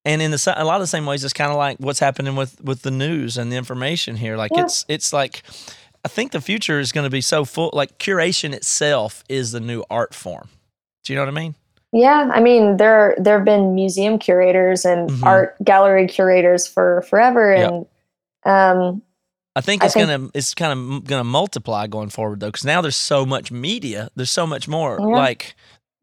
And 0.05 0.21
in 0.23 0.31
the 0.33 0.55
a 0.57 0.65
lot 0.65 0.77
of 0.77 0.81
the 0.83 0.87
same 0.89 1.07
ways, 1.07 1.23
it's 1.25 1.33
kind 1.33 1.51
of 1.51 1.57
like 1.57 1.79
what's 1.79 2.01
happening 2.01 2.35
with 2.37 2.61
with 2.61 2.83
the 2.83 2.91
news 2.91 3.37
and 3.39 3.51
the 3.53 3.57
information 3.57 4.17
here. 4.17 4.37
Like 4.37 4.51
Yeah. 4.55 4.65
it's 4.65 4.85
it's 4.89 5.13
like 5.13 5.43
I 6.05 6.09
think 6.09 6.33
the 6.33 6.41
future 6.41 6.81
is 6.81 6.91
going 6.91 7.05
to 7.05 7.11
be 7.11 7.21
so 7.21 7.45
full. 7.45 7.71
Like 7.73 7.99
curation 7.99 8.53
itself 8.53 9.23
is 9.29 9.53
the 9.53 9.61
new 9.61 9.85
art 9.91 10.15
form. 10.15 10.49
Do 11.05 11.13
you 11.13 11.17
know 11.17 11.23
what 11.23 11.29
I 11.37 11.41
mean? 11.41 11.55
Yeah 11.93 12.31
i 12.35 12.41
mean 12.41 12.77
there 12.79 13.15
there 13.19 13.37
have 13.39 13.45
been 13.45 13.75
museum 13.75 14.19
curators 14.19 14.85
and 14.85 15.11
Mhm. 15.11 15.23
art 15.25 15.57
gallery 15.65 16.07
curators 16.09 16.67
for 16.67 17.03
forever 17.03 17.55
Yep. 17.55 17.71
and 17.71 17.87
um 18.45 19.03
I 19.55 19.61
think 19.61 19.83
I 19.83 19.87
it's 19.87 19.95
think- 19.95 20.09
gonna 20.09 20.31
it's 20.33 20.55
kind 20.55 20.73
of 20.73 21.05
gonna 21.05 21.25
multiply 21.25 21.87
going 21.87 22.09
forward 22.09 22.41
though, 22.41 22.47
because 22.49 22.65
now 22.65 22.81
there's 22.81 22.97
so 22.97 23.27
much 23.27 23.53
media, 23.53 24.09
there's 24.17 24.31
so 24.31 24.47
much 24.47 24.67
more 24.67 24.97
Yeah. 24.99 25.07
like 25.09 25.55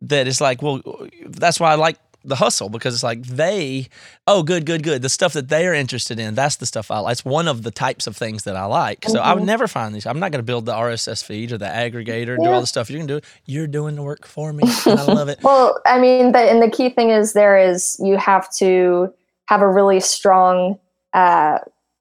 that. 0.02 0.28
It's 0.28 0.40
like, 0.40 0.62
well, 0.62 0.82
that's 1.26 1.60
why 1.60 1.72
I 1.72 1.76
like 1.76 1.98
the 2.24 2.36
hustle 2.36 2.70
because 2.70 2.94
it's 2.94 3.04
like 3.04 3.24
they, 3.24 3.88
oh, 4.28 4.44
good, 4.44 4.66
good, 4.66 4.84
good. 4.84 5.02
The 5.02 5.10
stuff 5.10 5.34
that 5.34 5.48
they 5.50 5.66
are 5.68 5.74
interested 5.74 6.20
in, 6.20 6.36
that's 6.36 6.58
the 6.58 6.66
stuff 6.66 6.92
I 6.92 7.00
like. 7.00 7.14
It's 7.14 7.24
one 7.26 7.48
of 7.48 7.64
the 7.64 7.72
types 7.72 8.08
of 8.08 8.18
things 8.18 8.44
that 8.44 8.56
I 8.58 8.66
like. 8.66 9.06
So 9.08 9.20
I 9.20 9.34
would 9.34 9.44
Mhm. 9.44 9.48
never 9.48 9.68
find 9.68 9.96
these. 9.96 10.06
I'm 10.06 10.20
not 10.20 10.32
gonna 10.32 10.44
build 10.44 10.66
the 10.66 10.74
RSS 10.74 11.24
feed 11.24 11.52
or 11.54 11.58
the 11.58 11.66
aggregator 11.66 12.36
and 12.36 12.44
do 12.44 12.52
all 12.52 12.60
the 12.62 12.68
stuff 12.68 12.90
you're 12.90 13.00
gonna 13.00 13.20
do. 13.22 13.26
You're 13.46 13.68
doing 13.68 13.96
the 13.96 14.04
work 14.04 14.26
for 14.28 14.52
me, 14.52 14.64
and 14.86 15.00
I 15.00 15.04
love 15.04 15.30
it. 15.30 15.40
Well, 15.44 15.80
I 15.86 15.98
mean, 16.00 16.34
the, 16.34 16.40
and 16.40 16.62
the 16.62 16.70
key 16.70 16.90
thing 16.90 17.10
is 17.10 17.34
there 17.34 17.58
is 17.58 17.98
you 18.04 18.18
have 18.18 18.54
to 18.58 19.14
have 19.48 19.62
a 19.62 19.68
really 19.70 20.00
strong 20.00 20.78
uh, 21.14 21.58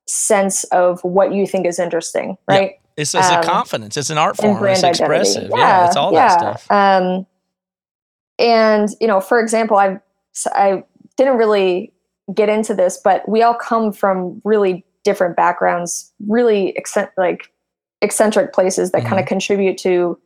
sense 0.06 0.64
of 0.64 1.00
what 1.04 1.32
you 1.32 1.46
think 1.46 1.66
is 1.66 1.78
interesting, 1.78 2.36
Yeah. 2.48 2.56
right? 2.58 2.72
It's, 2.96 3.14
it's 3.14 3.30
Um, 3.30 3.40
a 3.40 3.42
confidence. 3.46 3.96
It's 3.96 4.10
an 4.10 4.18
art 4.18 4.36
form. 4.36 4.62
It's 4.66 4.82
expressive. 4.82 5.50
Yeah, 5.54 5.86
it's 5.86 5.96
all 5.96 6.10
that 6.12 6.32
stuff. 6.32 6.66
Um, 6.70 7.26
and 8.38 8.88
you 9.00 9.06
know, 9.06 9.20
for 9.20 9.40
example, 9.40 9.76
I 10.46 10.72
I 10.72 10.84
didn't 11.16 11.36
really 11.36 11.92
get 12.34 12.48
into 12.48 12.74
this, 12.74 13.00
but 13.02 13.28
we 13.28 13.42
all 13.42 13.54
come 13.54 13.92
from 13.92 14.40
really 14.44 14.84
different 15.04 15.36
backgrounds, 15.36 16.12
really 16.26 16.76
like 17.16 17.52
eccentric 18.02 18.52
places 18.52 18.92
that 18.92 18.98
Mm-hmm. 19.00 19.08
kind 19.08 19.20
of 19.20 19.26
contribute 19.26 19.78
to 19.78 20.18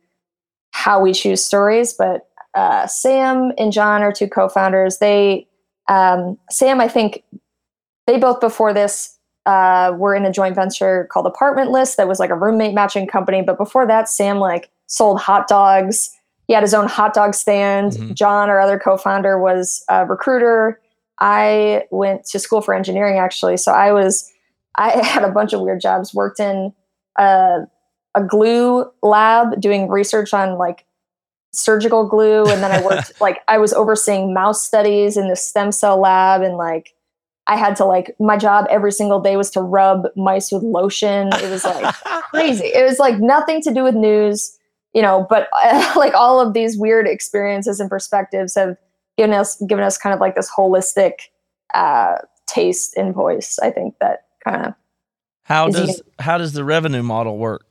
how 0.71 1.01
we 1.01 1.13
choose 1.13 1.43
stories. 1.43 1.93
But 1.93 2.27
uh, 2.53 2.85
Sam 2.87 3.51
and 3.57 3.71
John 3.71 4.03
are 4.03 4.11
two 4.11 4.27
co-founders. 4.27 4.99
They 4.99 5.47
um, 5.87 6.37
Sam, 6.49 6.79
I 6.79 6.87
think, 6.87 7.23
they 8.07 8.17
both 8.17 8.39
before 8.39 8.73
this 8.73 9.17
uh, 9.45 9.93
were 9.97 10.15
in 10.15 10.25
a 10.25 10.31
joint 10.31 10.55
venture 10.55 11.07
called 11.11 11.25
Apartment 11.25 11.71
List 11.71 11.97
that 11.97 12.07
was 12.07 12.19
like 12.19 12.29
a 12.29 12.35
roommate 12.35 12.73
matching 12.73 13.07
company. 13.07 13.41
But 13.41 13.57
before 13.57 13.85
that, 13.87 14.07
Sam 14.09 14.39
like 14.39 14.69
sold 14.87 15.19
hot 15.19 15.47
dogs. 15.47 16.09
He 16.47 16.53
had 16.53 16.63
his 16.63 16.73
own 16.73 16.87
hot 16.87 17.13
dog 17.13 17.33
stand. 17.33 17.93
Mhm. 17.93 18.13
John, 18.13 18.49
our 18.49 18.59
other 18.59 18.77
co-founder, 18.77 19.39
was 19.39 19.83
a 19.89 20.05
recruiter. 20.05 20.79
I 21.19 21.83
went 21.91 22.25
to 22.25 22.39
school 22.39 22.61
for 22.61 22.73
engineering 22.73 23.17
actually, 23.19 23.57
so 23.57 23.71
I 23.71 23.91
was 23.91 24.29
I 24.75 24.89
had 25.05 25.23
a 25.23 25.31
bunch 25.31 25.53
of 25.53 25.61
weird 25.61 25.81
jobs. 25.81 26.13
Worked 26.13 26.39
in 26.39 26.73
a, 27.17 27.59
a 28.15 28.23
glue 28.23 28.91
lab 29.01 29.59
doing 29.61 29.87
research 29.89 30.33
on 30.33 30.57
like 30.57 30.85
surgical 31.53 32.07
glue, 32.07 32.45
and 32.45 32.61
then 32.63 32.71
I 32.71 32.81
worked 32.85 33.19
like 33.21 33.41
I 33.47 33.57
was 33.57 33.73
overseeing 33.73 34.33
mouse 34.33 34.63
studies 34.65 35.17
in 35.17 35.29
the 35.29 35.35
stem 35.35 35.71
cell 35.71 35.99
lab, 35.99 36.41
and 36.41 36.57
like 36.57 36.93
I 37.47 37.55
had 37.55 37.75
to 37.77 37.85
like 37.85 38.15
my 38.19 38.37
job 38.37 38.65
every 38.69 38.91
single 38.91 39.19
day 39.19 39.37
was 39.37 39.51
to 39.51 39.61
rub 39.61 40.07
mice 40.15 40.51
with 40.51 40.63
lotion. 40.63 41.29
It 41.33 41.49
was 41.49 41.63
like 41.63 41.93
crazy. 42.31 42.65
It 42.65 42.83
was 42.83 42.99
like 42.99 43.19
nothing 43.19 43.61
to 43.61 43.73
do 43.73 43.83
with 43.83 43.95
news, 43.95 44.57
you 44.93 45.01
know, 45.01 45.25
but 45.29 45.49
uh, 45.63 45.93
like 45.95 46.13
all 46.13 46.39
of 46.39 46.53
these 46.53 46.77
weird 46.77 47.07
experiences 47.07 47.79
and 47.79 47.89
perspectives 47.89 48.55
have 48.55 48.77
given 49.17 49.33
us 49.33 49.61
given 49.67 49.83
us 49.83 49.97
kind 49.97 50.13
of 50.13 50.19
like 50.19 50.35
this 50.35 50.49
holistic 50.49 51.13
uh, 51.73 52.17
taste 52.47 52.95
and 52.97 53.13
voice. 53.13 53.59
I 53.59 53.71
think 53.71 53.95
that 53.99 54.25
kind 54.43 54.67
of 54.67 54.73
how 55.43 55.69
does 55.69 56.01
how 56.19 56.37
does 56.37 56.53
the 56.53 56.63
revenue 56.63 57.03
model 57.03 57.37
work? 57.37 57.65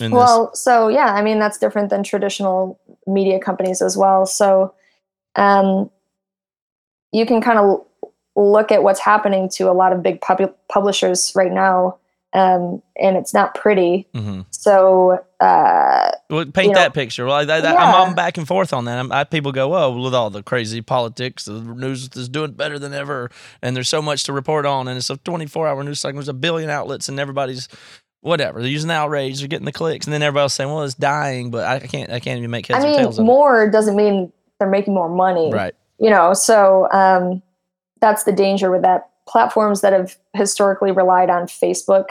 In 0.00 0.10
this? 0.10 0.16
well. 0.16 0.54
So 0.54 0.88
yeah, 0.88 1.14
I 1.14 1.22
mean 1.22 1.38
that's 1.38 1.58
different 1.58 1.90
than 1.90 2.02
traditional 2.02 2.78
media 3.06 3.40
companies 3.40 3.82
as 3.82 3.96
well. 3.96 4.26
So 4.26 4.74
um, 5.36 5.90
you 7.12 7.24
can 7.26 7.40
kind 7.40 7.58
of 7.58 7.84
look 8.36 8.70
at 8.70 8.82
what's 8.82 9.00
happening 9.00 9.48
to 9.48 9.70
a 9.70 9.72
lot 9.72 9.92
of 9.92 10.02
big 10.02 10.20
pub- 10.20 10.54
publishers 10.68 11.32
right 11.34 11.52
now, 11.52 11.98
um, 12.32 12.82
and 13.00 13.16
it's 13.16 13.32
not 13.32 13.54
pretty. 13.54 14.06
hmm 14.14 14.40
So 14.50 15.24
uh, 15.40 16.10
Well, 16.28 16.44
paint 16.46 16.56
You 16.56 16.72
know, 16.72 16.80
that 16.80 16.94
picture. 16.94 17.24
Well, 17.26 17.46
that, 17.46 17.62
that, 17.62 17.74
Yeah. 17.74 17.82
I'm, 17.82 18.08
I'm 18.08 18.14
back 18.14 18.36
and 18.38 18.46
forth 18.46 18.72
on 18.72 18.84
that. 18.86 19.06
I, 19.10 19.24
people 19.24 19.52
go, 19.52 19.68
"Well, 19.68 19.94
with 19.98 20.14
all 20.14 20.30
the 20.30 20.42
crazy 20.42 20.82
politics, 20.82 21.44
the 21.46 21.60
news 21.60 22.08
is 22.14 22.28
doing 22.28 22.52
better 22.52 22.78
than 22.78 22.92
ever, 22.92 23.30
and 23.62 23.74
there's 23.74 23.88
so 23.88 24.02
much 24.02 24.24
to 24.24 24.32
report 24.32 24.66
on, 24.66 24.88
and 24.88 24.98
it's 24.98 25.10
a 25.10 25.16
24-hour 25.16 25.82
news 25.84 26.00
cycle. 26.00 26.16
There's 26.18 26.28
a 26.28 26.34
billion 26.34 26.70
outlets, 26.70 27.08
and 27.08 27.18
everybody's 27.18 27.68
whatever. 28.20 28.60
They're 28.60 28.70
using 28.70 28.88
the 28.88 28.94
outrage, 28.94 29.38
they're 29.38 29.48
getting 29.48 29.64
the 29.64 29.72
clicks, 29.72 30.06
and 30.06 30.12
then 30.12 30.22
everybody's 30.22 30.52
saying, 30.52 30.70
"Well, 30.70 30.82
it's 30.82 30.94
dying," 30.94 31.50
but 31.50 31.64
I 31.64 31.78
can't, 31.80 32.10
I 32.10 32.20
can't 32.20 32.38
even 32.38 32.50
make 32.50 32.66
heads 32.66 32.84
I 32.84 32.88
or 32.88 32.90
mean, 32.90 32.98
tails 32.98 33.18
of 33.18 33.24
more 33.24 33.70
doesn't 33.70 33.96
mean 33.96 34.32
they're 34.58 34.68
making 34.68 34.92
more 34.92 35.08
money. 35.08 35.50
Right. 35.52 35.74
you 36.00 36.10
know 36.10 36.34
so 36.34 36.90
um, 36.92 37.42
that's 38.00 38.24
the 38.24 38.32
danger 38.32 38.70
with 38.70 38.82
that 38.82 39.07
platforms 39.28 39.80
that 39.82 39.92
have 39.92 40.16
historically 40.34 40.90
relied 40.90 41.30
on 41.30 41.42
facebook 41.46 42.06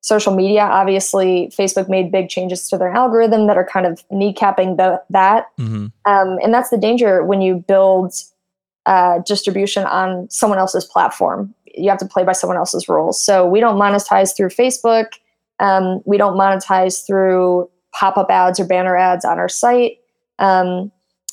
social 0.00 0.34
media. 0.34 0.62
Obviously 0.62 1.52
facebook 1.56 1.88
made 1.88 2.10
big 2.10 2.28
changes 2.28 2.68
to 2.68 2.78
their 2.78 2.90
algorithm 2.90 3.46
that 3.46 3.56
are 3.56 3.66
kind 3.66 3.86
of 3.86 4.02
kneecapping 4.08 4.76
the, 4.76 5.00
that. 5.10 5.46
Hmm 5.56 5.86
um, 6.04 6.38
and 6.42 6.52
that's 6.52 6.70
the 6.70 6.78
danger 6.78 7.24
when 7.24 7.40
you 7.40 7.56
build 7.56 8.14
uh, 8.86 9.20
distribution 9.20 9.84
on 9.84 10.28
someone 10.30 10.58
else's 10.58 10.84
platform. 10.84 11.54
You 11.74 11.88
have 11.90 11.98
to 11.98 12.06
play 12.06 12.24
by 12.24 12.32
someone 12.32 12.56
else's 12.56 12.88
rules. 12.88 13.22
So 13.22 13.46
we 13.46 13.60
don't 13.60 13.76
monetize 13.76 14.36
through 14.36 14.48
facebook. 14.48 15.06
Um, 15.60 16.00
we 16.04 16.16
don't 16.16 16.36
monetize 16.36 17.06
through 17.06 17.70
pop-up 17.92 18.30
ads 18.30 18.58
or 18.58 18.66
banner 18.66 18.96
ads 18.96 19.24
on 19.24 19.38
our 19.38 19.48
site. 19.48 19.98
Um, 20.38 20.90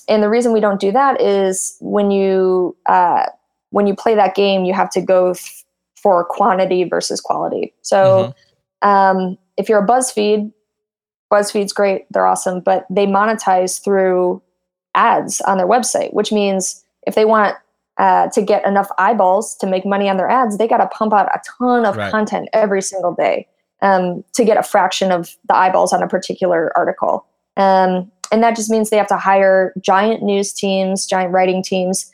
and 0.07 0.21
the 0.21 0.29
reason 0.29 0.53
we 0.53 0.59
don't 0.59 0.79
do 0.79 0.91
that 0.91 1.21
is 1.21 1.75
when 1.79 2.11
you 2.11 2.75
uh, 2.85 3.25
when 3.71 3.87
you 3.87 3.95
play 3.95 4.15
that 4.15 4.35
game 4.35 4.65
you 4.65 4.73
have 4.73 4.89
to 4.89 5.01
go 5.01 5.33
th- 5.33 5.63
for 5.95 6.23
quantity 6.23 6.85
versus 6.85 7.19
quality. 7.19 7.73
So 7.81 8.33
um, 8.81 9.37
if 9.57 9.67
you're 9.67 9.83
a 9.83 9.87
buzzfeed 9.87 10.51
buzzfeed's 11.31 11.73
great 11.73 12.05
they're 12.11 12.25
awesome 12.25 12.59
but 12.59 12.85
they 12.89 13.05
monetize 13.05 13.83
through 13.83 14.41
ads 14.95 15.41
on 15.41 15.57
their 15.57 15.67
website 15.67 16.11
which 16.13 16.31
means 16.31 16.83
if 17.05 17.13
they 17.15 17.25
want 17.25 17.55
uh, 17.97 18.29
to 18.29 18.41
get 18.41 18.65
enough 18.65 18.89
eyeballs 18.97 19.55
to 19.57 19.67
make 19.67 19.85
money 19.85 20.09
on 20.09 20.17
their 20.17 20.29
ads 20.29 20.57
they 20.57 20.67
got 20.67 20.77
to 20.77 20.87
pump 20.87 21.13
out 21.13 21.27
a 21.27 21.39
ton 21.57 21.85
of 21.85 21.97
Right. 21.97 22.09
content 22.11 22.49
every 22.53 22.81
single 22.81 23.13
day 23.13 23.45
um, 23.81 24.23
to 24.33 24.43
get 24.43 24.57
a 24.57 24.63
fraction 24.63 25.11
of 25.11 25.35
the 25.47 25.55
eyeballs 25.55 25.93
on 25.93 26.01
a 26.03 26.07
particular 26.07 26.71
article. 26.77 27.25
Um, 27.57 28.11
and 28.31 28.43
that 28.43 28.55
just 28.55 28.69
means 28.69 28.89
they 28.89 28.97
have 28.97 29.07
to 29.07 29.17
hire 29.17 29.73
giant 29.81 30.23
news 30.23 30.51
teams 30.53 31.05
giant 31.05 31.31
writing 31.31 31.61
teams 31.61 32.11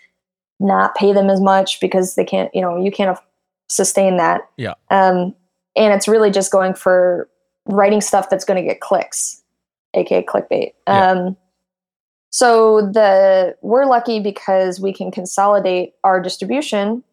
not 0.60 0.96
pay 0.96 1.12
them 1.14 1.30
as 1.30 1.42
much 1.42 1.80
because 1.82 2.16
they 2.16 2.24
can't 2.26 2.54
you 2.54 2.62
know 2.62 2.82
you 2.82 2.92
can't 2.92 3.18
sustain 3.70 4.18
that 4.18 4.42
Yeah. 4.58 4.74
um, 4.92 5.34
and 5.76 5.94
it's 5.94 6.08
really 6.08 6.32
just 6.32 6.52
going 6.52 6.74
for 6.74 7.30
writing 7.68 8.00
stuff 8.02 8.30
that's 8.30 8.46
going 8.46 8.62
to 8.64 8.68
get 8.68 8.80
clicks 8.80 9.42
aka 9.96 10.24
clickbait 10.24 10.74
Yeah. 10.88 11.12
um, 11.12 11.38
so 12.32 12.82
the 12.92 13.56
we're 13.62 13.86
lucky 13.86 14.20
because 14.20 14.80
we 14.80 14.94
can 14.94 15.12
consolidate 15.12 15.94
our 16.04 16.22
distribution 16.22 17.04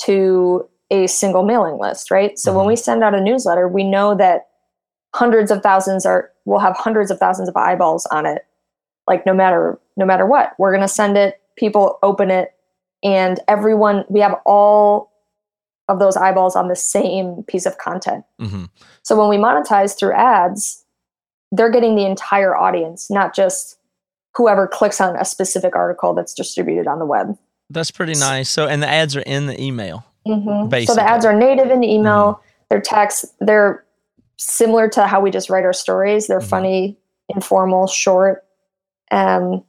to 0.00 0.68
a 0.90 1.06
single 1.06 1.44
mailing 1.44 1.78
list 1.78 2.10
right 2.10 2.38
so 2.38 2.52
when 2.54 2.64
Mhm. 2.64 2.68
we 2.68 2.76
send 2.76 3.02
out 3.04 3.14
a 3.14 3.20
newsletter 3.20 3.68
we 3.68 3.84
know 3.84 4.14
that 4.14 4.48
hundreds 5.14 5.50
of 5.50 5.62
thousands 5.62 6.04
are 6.06 6.30
will 6.44 6.58
have 6.58 6.76
hundreds 6.76 7.10
of 7.10 7.18
thousands 7.18 7.48
of 7.48 7.56
eyeballs 7.56 8.06
on 8.06 8.26
it 8.26 8.44
like 9.06 9.24
no 9.26 9.32
matter 9.34 9.78
no 9.96 10.04
matter 10.04 10.26
what 10.26 10.52
we're 10.58 10.70
going 10.70 10.80
to 10.82 10.88
send 10.88 11.16
it 11.16 11.40
people 11.56 11.98
open 12.02 12.30
it 12.30 12.51
and 13.02 13.40
everyone 13.48 14.04
we 14.08 14.20
have 14.20 14.34
all 14.44 15.10
of 15.88 15.98
those 15.98 16.16
eyeballs 16.16 16.54
on 16.56 16.68
the 16.68 16.76
same 16.76 17.42
piece 17.48 17.66
of 17.66 17.76
content 17.78 18.24
hmm 18.40 18.64
so 19.02 19.18
when 19.18 19.28
we 19.28 19.36
monetize 19.36 19.98
through 19.98 20.12
ads 20.12 20.84
they're 21.50 21.70
getting 21.70 21.96
the 21.96 22.04
entire 22.06 22.56
audience 22.56 23.10
not 23.10 23.34
just 23.34 23.78
whoever 24.34 24.66
clicks 24.66 25.00
on 25.00 25.14
a 25.16 25.24
specific 25.24 25.74
article 25.76 26.14
that's 26.14 26.32
distributed 26.34 26.86
on 26.86 26.98
the 26.98 27.04
web 27.06 27.36
That's 27.70 27.90
pretty 27.90 28.14
nice. 28.14 28.48
So, 28.50 28.66
and 28.66 28.82
the 28.82 28.88
ads 28.88 29.16
are 29.16 29.22
in 29.22 29.46
the 29.46 29.58
email. 29.60 30.04
Mhm. 30.26 30.86
So 30.86 30.94
the 30.94 31.02
ads 31.02 31.24
are 31.24 31.34
native 31.34 31.70
in 31.70 31.80
the 31.80 31.88
email. 31.90 32.40
They're 32.68 32.80
text. 32.82 33.24
They're 33.40 33.84
similar 34.36 34.88
to 34.90 35.06
how 35.06 35.20
we 35.20 35.30
just 35.30 35.48
write 35.50 35.64
our 35.64 35.72
stories. 35.72 36.26
They're 36.26 36.40
Mhm. 36.40 36.48
funny, 36.50 36.98
informal, 37.30 37.86
short. 37.86 38.44
Um, 39.10 39.64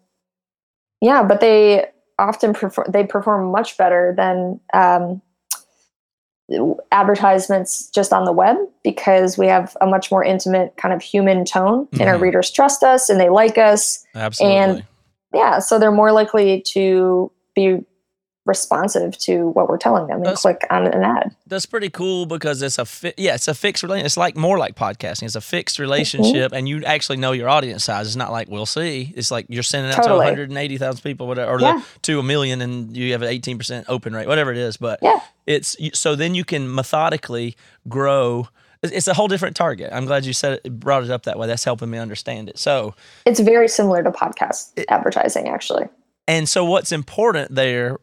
yeah, 1.01 1.23
but 1.23 1.39
they 1.39 1.85
often 2.19 2.53
perform. 2.53 2.87
They 2.91 3.05
perform 3.05 3.51
much 3.51 3.77
better 3.77 4.13
than 4.15 4.59
um, 4.73 5.21
advertisements 6.91 7.89
just 7.89 8.13
on 8.13 8.25
the 8.25 8.31
web 8.31 8.57
because 8.83 9.37
we 9.37 9.47
have 9.47 9.75
a 9.81 9.87
much 9.87 10.11
more 10.11 10.23
intimate 10.23 10.75
kind 10.77 10.93
of 10.93 11.01
human 11.01 11.45
tone, 11.45 11.87
and 11.93 12.03
our 12.03 12.17
readers 12.17 12.51
trust 12.51 12.83
us 12.83 13.09
and 13.09 13.19
they 13.19 13.29
like 13.29 13.57
us. 13.57 14.05
Absolutely. 14.15 14.57
And 14.57 14.85
yeah, 15.33 15.59
so 15.59 15.79
they're 15.79 15.91
more 15.91 16.11
likely 16.11 16.61
to 16.73 17.31
be 17.55 17.83
responsive 18.45 19.17
to 19.17 19.47
what 19.49 19.69
we're 19.69 19.77
telling 19.77 20.07
them 20.07 20.17
and 20.17 20.25
That's- 20.25 20.41
click 20.41 20.65
on 20.69 20.85
an 20.87 21.03
ad. 21.03 21.33
That's 21.47 21.65
pretty 21.65 21.89
cool 21.89 22.25
because 22.25 22.61
it's 22.61 22.77
a 22.77 22.85
fi- 22.85 23.13
yeah, 23.17 23.35
it's 23.35 23.47
a 23.47 23.53
fixed 23.53 23.83
relationship. 23.83 24.05
It's 24.05 24.17
like 24.17 24.35
more 24.35 24.57
like 24.57 24.75
podcasting. 24.75 25.23
It's 25.23 25.35
a 25.35 25.41
fixed 25.41 25.79
relationship, 25.79 26.47
Mm-hmm. 26.51 26.55
and 26.55 26.67
you 26.69 26.83
actually 26.83 27.17
know 27.17 27.31
your 27.31 27.47
audience 27.47 27.85
size. 27.85 28.07
It's 28.07 28.15
not 28.15 28.31
like 28.31 28.49
we'll 28.49 28.65
see. 28.65 29.13
It's 29.15 29.31
like 29.31 29.45
you're 29.49 29.63
sending 29.63 29.91
out 29.91 29.97
Totally. 30.03 30.25
to 30.25 30.31
180,000 30.31 31.01
people, 31.01 31.27
whatever, 31.27 31.51
or 31.51 31.59
Yeah. 31.61 31.77
the, 31.77 31.99
to 32.01 32.19
a 32.19 32.23
million, 32.23 32.61
and 32.61 32.95
you 32.95 33.11
have 33.13 33.21
an 33.21 33.29
18 33.29 33.57
percent 33.57 33.85
open 33.87 34.13
rate, 34.13 34.27
whatever 34.27 34.51
it 34.51 34.57
is. 34.57 34.75
But 34.77 34.99
Yeah. 35.01 35.19
it's 35.47 35.77
so 35.93 36.15
then 36.15 36.35
you 36.35 36.43
can 36.43 36.73
methodically 36.73 37.55
grow. 37.87 38.47
It's- 38.81 38.97
It's 38.97 39.07
a 39.07 39.13
whole 39.13 39.29
different 39.29 39.55
target. 39.55 39.89
I'm 39.93 40.05
glad 40.05 40.25
you 40.25 40.33
said 40.33 40.59
it, 40.65 40.79
brought 40.79 41.03
it 41.03 41.09
up 41.11 41.23
that 41.23 41.39
way. 41.39 41.47
That's 41.47 41.63
helping 41.63 41.89
me 41.89 41.97
understand 41.97 42.49
it. 42.49 42.59
So 42.59 42.93
It's 43.25 43.39
very 43.39 43.69
similar 43.69 44.03
to 44.03 44.11
podcast 44.11 44.71
advertising, 44.89 45.47
actually. 45.47 45.85
And 46.27 46.47
so 46.49 46.65
what's 46.65 46.91
important 46.91 47.55
there, 47.55 47.97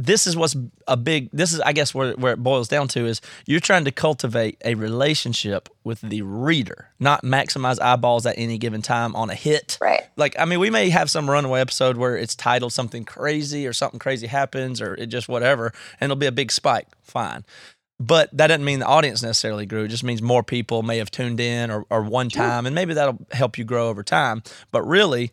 this 0.00 0.26
is 0.26 0.34
what's 0.34 0.56
a 0.88 0.96
big 0.96 1.28
this 1.30 1.52
is 1.52 1.60
I 1.60 1.72
guess 1.72 1.94
where 1.94 2.12
where 2.14 2.32
it 2.32 2.42
boils 2.42 2.68
down 2.68 2.88
to 2.88 3.04
is 3.04 3.20
you're 3.46 3.60
trying 3.60 3.84
to 3.84 3.92
cultivate 3.92 4.56
a 4.64 4.74
relationship 4.74 5.68
with 5.84 6.00
the 6.00 6.22
reader, 6.22 6.88
not 6.98 7.22
maximize 7.22 7.80
eyeballs 7.80 8.24
at 8.24 8.38
any 8.38 8.56
given 8.56 8.80
time 8.80 9.14
on 9.14 9.28
a 9.28 9.34
hit. 9.34 9.76
Right. 9.80 10.02
Like 10.16 10.34
I 10.38 10.46
mean, 10.46 10.58
we 10.58 10.70
may 10.70 10.88
have 10.88 11.10
some 11.10 11.28
runaway 11.28 11.60
episode 11.60 11.98
where 11.98 12.16
it's 12.16 12.34
titled 12.34 12.72
something 12.72 13.04
crazy 13.04 13.66
or 13.66 13.74
something 13.74 13.98
crazy 13.98 14.26
happens 14.26 14.80
or 14.80 14.94
it 14.94 15.06
just 15.06 15.28
whatever, 15.28 15.72
and 16.00 16.10
it'll 16.10 16.18
be 16.18 16.26
a 16.26 16.32
big 16.32 16.50
spike. 16.50 16.86
Fine. 17.02 17.44
But 17.98 18.34
that 18.34 18.46
doesn't 18.46 18.64
mean 18.64 18.78
the 18.78 18.86
audience 18.86 19.22
necessarily 19.22 19.66
grew. 19.66 19.84
It 19.84 19.88
just 19.88 20.04
means 20.04 20.22
more 20.22 20.42
people 20.42 20.82
may 20.82 20.96
have 20.96 21.10
tuned 21.10 21.38
in 21.38 21.70
or, 21.70 21.84
or 21.90 22.02
one 22.02 22.30
time, 22.30 22.64
and 22.64 22.74
maybe 22.74 22.94
that'll 22.94 23.18
help 23.32 23.58
you 23.58 23.64
grow 23.64 23.88
over 23.88 24.02
time. 24.02 24.42
But 24.70 24.84
really, 24.84 25.30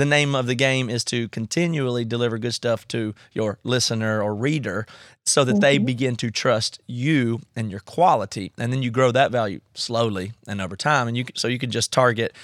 the 0.00 0.06
name 0.06 0.34
of 0.34 0.46
the 0.46 0.54
game 0.54 0.90
is 0.90 1.04
to 1.04 1.28
continually 1.28 2.04
deliver 2.04 2.38
good 2.38 2.54
stuff 2.54 2.88
to 2.88 3.14
your 3.32 3.58
listener 3.62 4.22
or 4.22 4.34
reader 4.34 4.86
so 5.26 5.44
that 5.44 5.60
they 5.60 5.76
mm-hmm. 5.76 5.84
begin 5.84 6.16
to 6.16 6.30
trust 6.30 6.80
you 6.86 7.40
and 7.54 7.70
your 7.70 7.80
quality 7.80 8.52
and 8.58 8.72
then 8.72 8.82
you 8.82 8.90
grow 8.90 9.12
that 9.12 9.30
value 9.30 9.60
slowly 9.74 10.32
and 10.48 10.60
over 10.60 10.74
time 10.74 11.06
and 11.06 11.16
you 11.16 11.24
so 11.34 11.46
you 11.46 11.58
can 11.58 11.70
just 11.70 11.92
target 11.92 12.34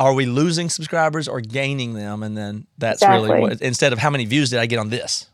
are 0.00 0.12
we 0.12 0.26
losing 0.26 0.68
subscribers 0.68 1.26
or 1.28 1.40
gaining 1.40 1.94
them 1.94 2.22
and 2.22 2.36
then 2.36 2.66
that's 2.76 3.02
really 3.02 3.40
what 3.40 3.60
instead 3.62 3.92
of 3.92 3.98
how 3.98 4.10
many 4.10 4.24
views 4.24 4.50
did 4.50 4.58
I 4.58 4.66
get 4.66 4.78
on 4.78 4.90
this 4.90 5.26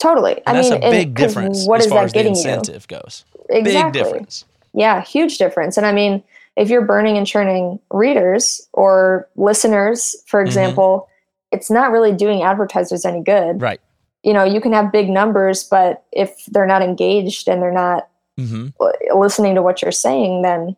Totally. 0.00 0.34
and 0.46 0.56
I 0.56 0.62
that's 0.62 0.70
mean, 0.70 0.82
a 0.82 0.90
big 0.90 1.14
difference 1.14 1.66
What 1.66 1.80
as 1.80 1.86
is 1.86 1.92
far 1.92 2.00
that 2.00 2.04
as 2.06 2.12
the 2.12 2.18
getting 2.18 2.34
you? 2.34 2.40
incentive 2.40 2.88
goes 2.88 3.24
Exactly. 3.48 3.72
big 3.72 3.92
difference 3.92 4.44
Yeah, 4.72 5.02
huge 5.02 5.38
difference. 5.38 5.76
And 5.76 5.86
I 5.86 5.92
mean, 5.92 6.22
if 6.60 6.68
you're 6.68 6.84
burning 6.84 7.16
and 7.16 7.26
churning 7.26 7.80
readers 7.90 8.68
or 8.74 9.26
listeners, 9.36 10.14
for 10.26 10.40
Mm-hmm. 10.40 10.46
example, 10.48 11.08
it's 11.50 11.70
not 11.70 11.90
really 11.90 12.12
doing 12.12 12.42
advertisers 12.42 13.04
any 13.06 13.22
good. 13.22 13.60
right 13.62 13.80
You 14.22 14.34
know, 14.34 14.44
you 14.44 14.60
can 14.60 14.72
have 14.74 14.92
big 14.92 15.08
numbers, 15.08 15.64
but 15.64 16.04
if 16.12 16.44
they're 16.52 16.66
not 16.66 16.82
engaged 16.82 17.48
and 17.48 17.60
they're 17.62 17.72
not 17.72 18.08
hmm 18.38 18.68
listening 19.14 19.54
to 19.54 19.62
what 19.62 19.82
you're 19.82 19.92
saying, 19.92 20.42
then 20.42 20.76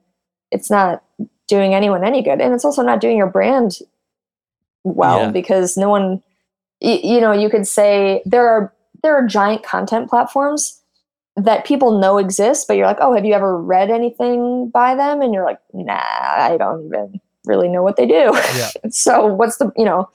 it's 0.51 0.71
not 0.71 1.03
doing 1.49 1.75
anyone 1.75 2.05
any 2.05 2.23
good. 2.23 2.41
And 2.41 2.55
it's 2.55 2.65
also 2.65 2.83
not 2.83 3.01
doing 3.01 3.17
your 3.17 3.27
brand 3.31 3.79
well 4.85 5.27
Yeah. 5.27 5.31
because 5.33 5.77
no 5.77 5.89
one, 5.89 6.23
you 6.81 7.21
know, 7.21 7.33
you 7.33 7.51
could 7.51 7.67
say 7.67 8.23
there 8.25 8.49
are 8.49 8.73
there 9.03 9.15
are 9.17 9.27
giant 9.27 9.63
content 9.65 10.09
platforms 10.09 10.81
that 11.37 11.65
people 11.65 11.99
know 11.99 12.19
exist, 12.19 12.69
but 12.69 12.77
you're 12.77 12.87
like, 12.87 12.99
oh, 13.01 13.15
have 13.15 13.25
you 13.25 13.33
ever 13.35 13.57
read 13.61 13.91
anything 13.91 14.69
by 14.71 14.95
them? 14.95 15.23
And 15.23 15.33
you're 15.33 15.45
like, 15.45 15.61
nah, 15.73 15.95
I 15.99 16.57
don't 16.59 16.87
even 16.87 17.21
really 17.47 17.69
know 17.69 17.83
what 17.83 17.97
they 17.97 18.07
do. 18.07 18.33
Yeah. 18.57 18.71
so 18.91 19.27
what's 19.27 19.57
the 19.57 19.73
you 19.77 19.85
know, 19.85 20.11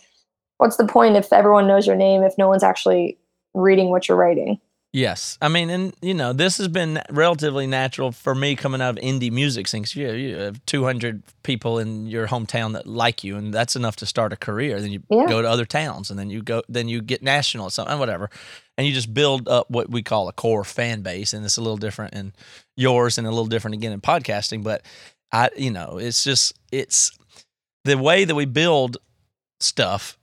what's 0.57 0.77
the 0.77 0.87
point 0.87 1.15
if 1.15 1.33
everyone 1.33 1.67
knows 1.67 1.87
your 1.87 1.95
name 1.95 2.23
if 2.23 2.37
no 2.37 2.47
one's 2.47 2.63
actually 2.63 3.17
reading 3.53 3.89
what 3.89 4.07
you're 4.07 4.17
writing? 4.17 4.59
Yes, 4.93 5.37
I 5.41 5.49
mean, 5.49 5.69
and 5.69 5.93
you 6.01 6.13
know, 6.13 6.33
this 6.33 6.57
has 6.57 6.69
been 6.69 7.01
relatively 7.09 7.67
natural 7.67 8.11
for 8.11 8.33
me 8.33 8.55
coming 8.55 8.81
out 8.81 8.97
of 8.97 9.03
indie 9.03 9.29
music 9.31 9.67
since 9.67 9.95
You, 9.95 10.11
you 10.13 10.35
have 10.37 10.65
200 10.65 11.21
people 11.43 11.77
in 11.77 12.07
your 12.07 12.27
hometown 12.27 12.73
that 12.73 12.87
like 12.87 13.23
you, 13.23 13.35
and 13.35 13.53
that's 13.53 13.75
enough 13.75 13.97
to 13.97 14.05
start 14.05 14.31
a 14.33 14.37
career. 14.37 14.79
Then 14.79 14.91
you 14.91 15.03
Yeah. 15.09 15.27
go 15.27 15.41
to 15.41 15.49
other 15.49 15.65
towns, 15.65 16.09
and 16.09 16.17
then 16.17 16.29
you 16.29 16.41
go, 16.41 16.63
then 16.69 16.87
you 16.87 17.01
get 17.01 17.21
national 17.21 17.65
or 17.65 17.69
something, 17.69 17.99
whatever. 17.99 18.29
And 18.77 18.85
you 18.87 18.93
just 18.93 19.13
build 19.13 19.47
up 19.47 19.69
what 19.69 19.89
we 19.89 20.03
call 20.03 20.27
a 20.27 20.33
core 20.33 20.63
fan 20.63 21.01
base, 21.01 21.33
and 21.33 21.43
it's 21.43 21.57
a 21.57 21.61
little 21.61 21.77
different 21.77 22.13
in 22.13 22.33
yours 22.75 23.17
and 23.17 23.25
a 23.25 23.31
little 23.31 23.47
different 23.47 23.75
again 23.75 23.91
in 23.91 24.01
podcasting. 24.01 24.63
But 24.63 24.83
I, 25.31 25.49
you 25.57 25.71
know, 25.71 25.97
it's 25.97 26.23
just 26.23 26.53
it's 26.71 27.11
the 27.85 27.97
way 27.97 28.23
that 28.25 28.35
we 28.35 28.45
build 28.45 28.97
stuff 29.59 30.17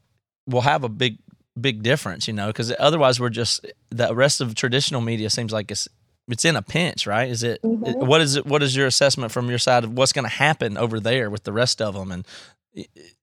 will 0.46 0.60
have 0.62 0.84
a 0.84 0.88
big 0.88 1.18
big 1.60 1.82
difference, 1.82 2.26
you 2.26 2.34
know, 2.34 2.48
because 2.48 2.72
otherwise 2.78 3.20
we're 3.20 3.28
just 3.30 3.66
the 3.90 4.14
rest 4.14 4.40
of 4.40 4.54
traditional 4.54 5.00
media 5.00 5.30
seems 5.30 5.52
like 5.52 5.70
it's 5.70 5.88
it's 6.28 6.44
in 6.44 6.56
a 6.56 6.62
pinch, 6.62 7.06
right? 7.06 7.28
Is 7.28 7.42
it 7.42 7.60
Mhm. 7.62 8.06
what 8.06 8.20
is 8.20 8.36
it? 8.36 8.46
What 8.46 8.62
is 8.62 8.74
your 8.76 8.86
assessment 8.86 9.30
from 9.32 9.48
your 9.48 9.58
side 9.58 9.84
of 9.84 9.92
what's 9.92 10.12
going 10.12 10.24
to 10.24 10.34
happen 10.34 10.76
over 10.78 10.98
there 11.00 11.28
with 11.28 11.44
the 11.44 11.52
rest 11.52 11.82
of 11.82 11.94
them, 11.94 12.10
and 12.12 12.26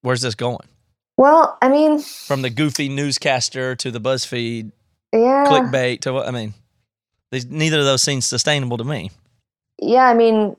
where's 0.01 0.21
this 0.21 0.35
going? 0.35 0.67
Well, 1.17 1.57
I 1.61 1.67
mean, 1.69 1.99
From 1.99 2.41
the 2.41 2.49
goofy 2.49 2.89
newscaster 2.89 3.75
to 3.75 3.91
the 3.91 3.99
BuzzFeed 3.99 4.71
yeah. 5.13 5.45
clickbait 5.47 6.01
to 6.01 6.13
what 6.13 6.27
I 6.27 6.31
mean, 6.31 6.53
these, 7.31 7.45
neither 7.45 7.79
of 7.79 7.85
those 7.85 8.01
seem 8.01 8.21
sustainable 8.21 8.77
to 8.77 8.83
me. 8.83 9.11
yeah, 9.79 10.05
I 10.07 10.13
mean, 10.13 10.55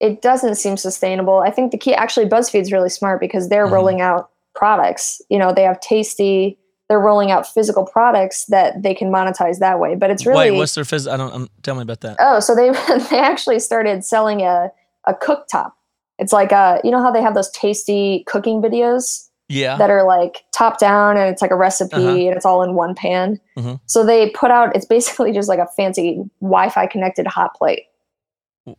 it 0.00 0.20
doesn't 0.22 0.56
seem 0.56 0.76
sustainable. 0.76 1.38
I 1.38 1.50
think 1.50 1.70
the 1.72 1.78
key, 1.78 1.94
actually, 1.94 2.26
BuzzFeed's 2.26 2.72
really 2.72 2.90
smart 2.90 3.20
because 3.20 3.48
they're 3.48 3.66
Mhm. 3.66 3.72
rolling 3.72 4.00
out 4.00 4.30
products. 4.54 5.22
You 5.30 5.38
know, 5.38 5.52
they 5.52 5.62
have 5.62 5.80
Tasty. 5.80 6.58
They're 6.88 7.00
rolling 7.00 7.30
out 7.30 7.46
physical 7.46 7.84
products 7.86 8.44
that 8.46 8.82
they 8.82 8.94
can 8.94 9.10
monetize 9.10 9.58
that 9.60 9.78
way. 9.80 9.94
But 9.94 10.10
it's 10.10 10.26
really 10.26 10.50
Wait, 10.50 10.58
what's 10.58 10.74
their 10.74 10.84
phys? 10.84 11.10
I 11.10 11.16
don't. 11.16 11.32
Um, 11.32 11.48
tell 11.62 11.74
me 11.76 11.82
about 11.82 12.02
that. 12.02 12.16
oh, 12.20 12.40
so 12.40 12.54
they 12.54 12.70
they 13.10 13.18
actually 13.18 13.58
started 13.58 14.04
selling 14.04 14.42
a 14.42 14.70
a 15.06 15.14
cooktop. 15.14 15.72
It's 16.18 16.32
like 16.32 16.52
a 16.52 16.80
you 16.84 16.90
know 16.90 17.00
how 17.02 17.10
they 17.10 17.22
have 17.22 17.34
those 17.34 17.50
tasty 17.52 18.22
cooking 18.26 18.60
videos 18.60 19.28
yeah, 19.48 19.76
that 19.76 19.90
are 19.90 20.04
like 20.06 20.44
top 20.52 20.78
down 20.78 21.16
and 21.16 21.28
it's 21.30 21.42
like 21.42 21.50
a 21.50 21.56
recipe 21.56 21.96
Uh-huh. 21.96 22.08
and 22.10 22.34
it's 22.36 22.44
all 22.46 22.62
in 22.62 22.74
one 22.74 22.94
pan. 22.94 23.38
Mhm. 23.58 23.80
So 23.86 24.04
they 24.04 24.30
put 24.30 24.50
out 24.50 24.74
it's 24.74 24.86
basically 24.86 25.32
just 25.32 25.48
like 25.48 25.58
a 25.58 25.66
fancy 25.76 26.22
Wi-Fi 26.40 26.86
connected 26.86 27.26
hot 27.26 27.54
plate 27.54 27.84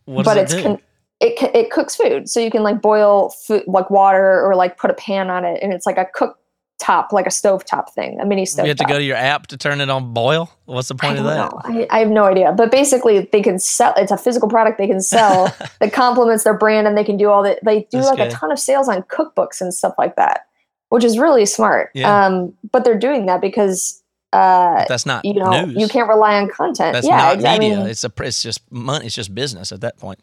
what 0.06 0.24
but 0.24 0.36
it 0.36 0.42
it's 0.52 0.62
con- 0.62 0.80
it 1.20 1.40
it 1.54 1.70
cooks 1.70 1.94
food, 1.96 2.28
so 2.28 2.40
you 2.40 2.50
can 2.50 2.62
like 2.62 2.82
boil 2.82 3.30
food 3.30 3.62
like 3.66 3.88
water 3.90 4.44
or 4.44 4.54
like 4.54 4.76
put 4.76 4.90
a 4.90 4.94
pan 4.94 5.30
on 5.30 5.44
it, 5.44 5.60
and 5.62 5.72
it's 5.72 5.86
like 5.86 5.96
a 5.96 6.04
cook 6.12 6.38
top, 6.78 7.10
like 7.10 7.26
a 7.26 7.30
stove 7.30 7.64
top 7.64 7.94
thing, 7.94 8.20
a 8.20 8.26
mini 8.26 8.44
stove. 8.44 8.66
you 8.66 8.68
have 8.68 8.76
to 8.76 8.84
go 8.84 8.98
to 8.98 9.02
your 9.02 9.16
app 9.16 9.46
to 9.46 9.56
turn 9.56 9.80
it 9.80 9.88
on 9.88 10.12
boil. 10.12 10.50
What's 10.66 10.88
the 10.88 10.94
point 10.94 11.18
of 11.18 11.24
that? 11.24 11.50
I, 11.64 11.86
I 11.90 12.00
have 12.00 12.10
no 12.10 12.24
idea, 12.24 12.52
but 12.52 12.70
basically 12.70 13.20
they 13.32 13.40
can 13.42 13.58
sell. 13.58 13.94
It's 13.96 14.12
a 14.12 14.18
physical 14.18 14.46
product 14.48 14.76
they 14.76 14.86
can 14.88 15.00
sell 15.00 15.54
that 15.80 15.92
complements 15.94 16.44
their 16.44 16.52
brand, 16.58 16.86
and 16.86 16.98
they 16.98 17.04
can 17.04 17.16
do 17.16 17.30
all 17.30 17.42
that. 17.44 17.60
They 17.64 17.82
do 17.90 17.98
That's 17.98 18.08
like 18.08 18.18
good. 18.18 18.26
a 18.28 18.30
ton 18.32 18.52
of 18.52 18.58
sales 18.58 18.88
on 18.88 19.02
cookbooks 19.04 19.60
and 19.62 19.72
stuff 19.72 19.94
like 19.96 20.16
that, 20.16 20.46
which 20.88 21.04
is 21.04 21.18
really 21.18 21.46
smart. 21.46 21.90
Yeah. 21.94 22.26
Um, 22.26 22.54
but 22.72 22.84
they're 22.84 22.98
doing 22.98 23.26
that 23.26 23.40
because 23.40 24.02
uh, 24.32 24.84
That's 24.88 25.06
not 25.06 25.24
you 25.24 25.34
know 25.34 25.64
news. 25.66 25.76
you 25.80 25.88
can't 25.88 26.08
rely 26.08 26.34
on 26.40 26.48
content. 26.48 26.92
That's 26.92 27.06
yeah, 27.06 27.16
not 27.16 27.34
ex- 27.36 27.44
I 27.44 27.58
media. 27.58 27.78
mean, 27.78 27.86
it's 27.86 28.04
a. 28.04 28.12
It's 28.20 28.42
just 28.42 28.60
money. 28.70 29.06
It's 29.06 29.14
just 29.14 29.34
business 29.34 29.72
at 29.72 29.80
that 29.82 29.98
point. 29.98 30.18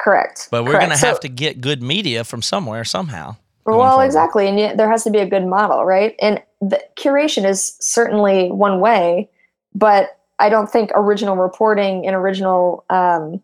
correct. 0.00 0.48
But 0.50 0.64
we're 0.64 0.78
gonna 0.78 0.96
So- 0.96 1.06
have 1.06 1.20
to 1.20 1.28
get 1.28 1.60
good 1.60 1.82
media 1.82 2.24
from 2.24 2.42
somewhere 2.42 2.84
somehow. 2.84 3.36
Well, 3.64 3.78
forward. 3.90 4.04
exactly, 4.04 4.46
and 4.46 4.58
yet 4.58 4.76
there 4.76 4.88
has 4.88 5.02
to 5.04 5.10
be 5.10 5.18
a 5.18 5.26
good 5.26 5.44
model, 5.44 5.84
right? 5.84 6.14
And 6.20 6.40
the 6.60 6.80
curation 6.96 7.44
is 7.48 7.76
certainly 7.80 8.48
one 8.52 8.78
way, 8.80 9.28
but 9.74 10.18
I 10.38 10.48
don't 10.50 10.70
think 10.70 10.90
original 10.94 11.34
reporting 11.36 12.06
and 12.06 12.14
original 12.14 12.84
um, 12.90 13.42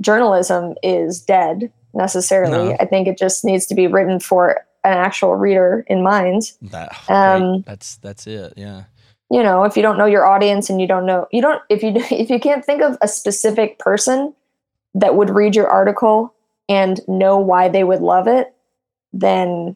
journalism 0.00 0.74
is 0.82 1.20
dead 1.20 1.70
necessarily. 1.94 2.70
No. 2.70 2.76
I 2.80 2.86
think 2.86 3.08
it 3.08 3.18
just 3.18 3.44
needs 3.44 3.66
to 3.66 3.74
be 3.74 3.86
written 3.86 4.20
for 4.20 4.64
an 4.84 4.92
actual 4.92 5.34
reader 5.36 5.84
in 5.88 6.02
mind. 6.02 6.52
That, 6.62 6.96
Um. 7.08 7.62
That's 7.66 7.96
that's 7.96 8.26
it. 8.26 8.54
Yeah. 8.56 8.84
You 9.30 9.42
know, 9.42 9.64
if 9.64 9.76
you 9.76 9.82
don't 9.82 9.96
know 9.96 10.06
your 10.06 10.26
audience 10.26 10.68
and 10.68 10.80
you 10.80 10.86
don't 10.86 11.06
know, 11.06 11.26
you 11.32 11.40
don't 11.40 11.62
if 11.70 11.82
you 11.82 11.92
if 12.10 12.30
you 12.30 12.38
can't 12.40 12.64
think 12.64 12.82
of 12.82 12.96
a 13.00 13.08
specific 13.08 13.78
person 13.78 14.34
that 14.94 15.14
would 15.16 15.30
read 15.30 15.56
your 15.56 15.68
article 15.68 16.34
and 16.68 17.00
know 17.08 17.38
why 17.38 17.68
they 17.68 17.82
would 17.84 18.00
love 18.00 18.28
it, 18.28 18.54
then 19.12 19.74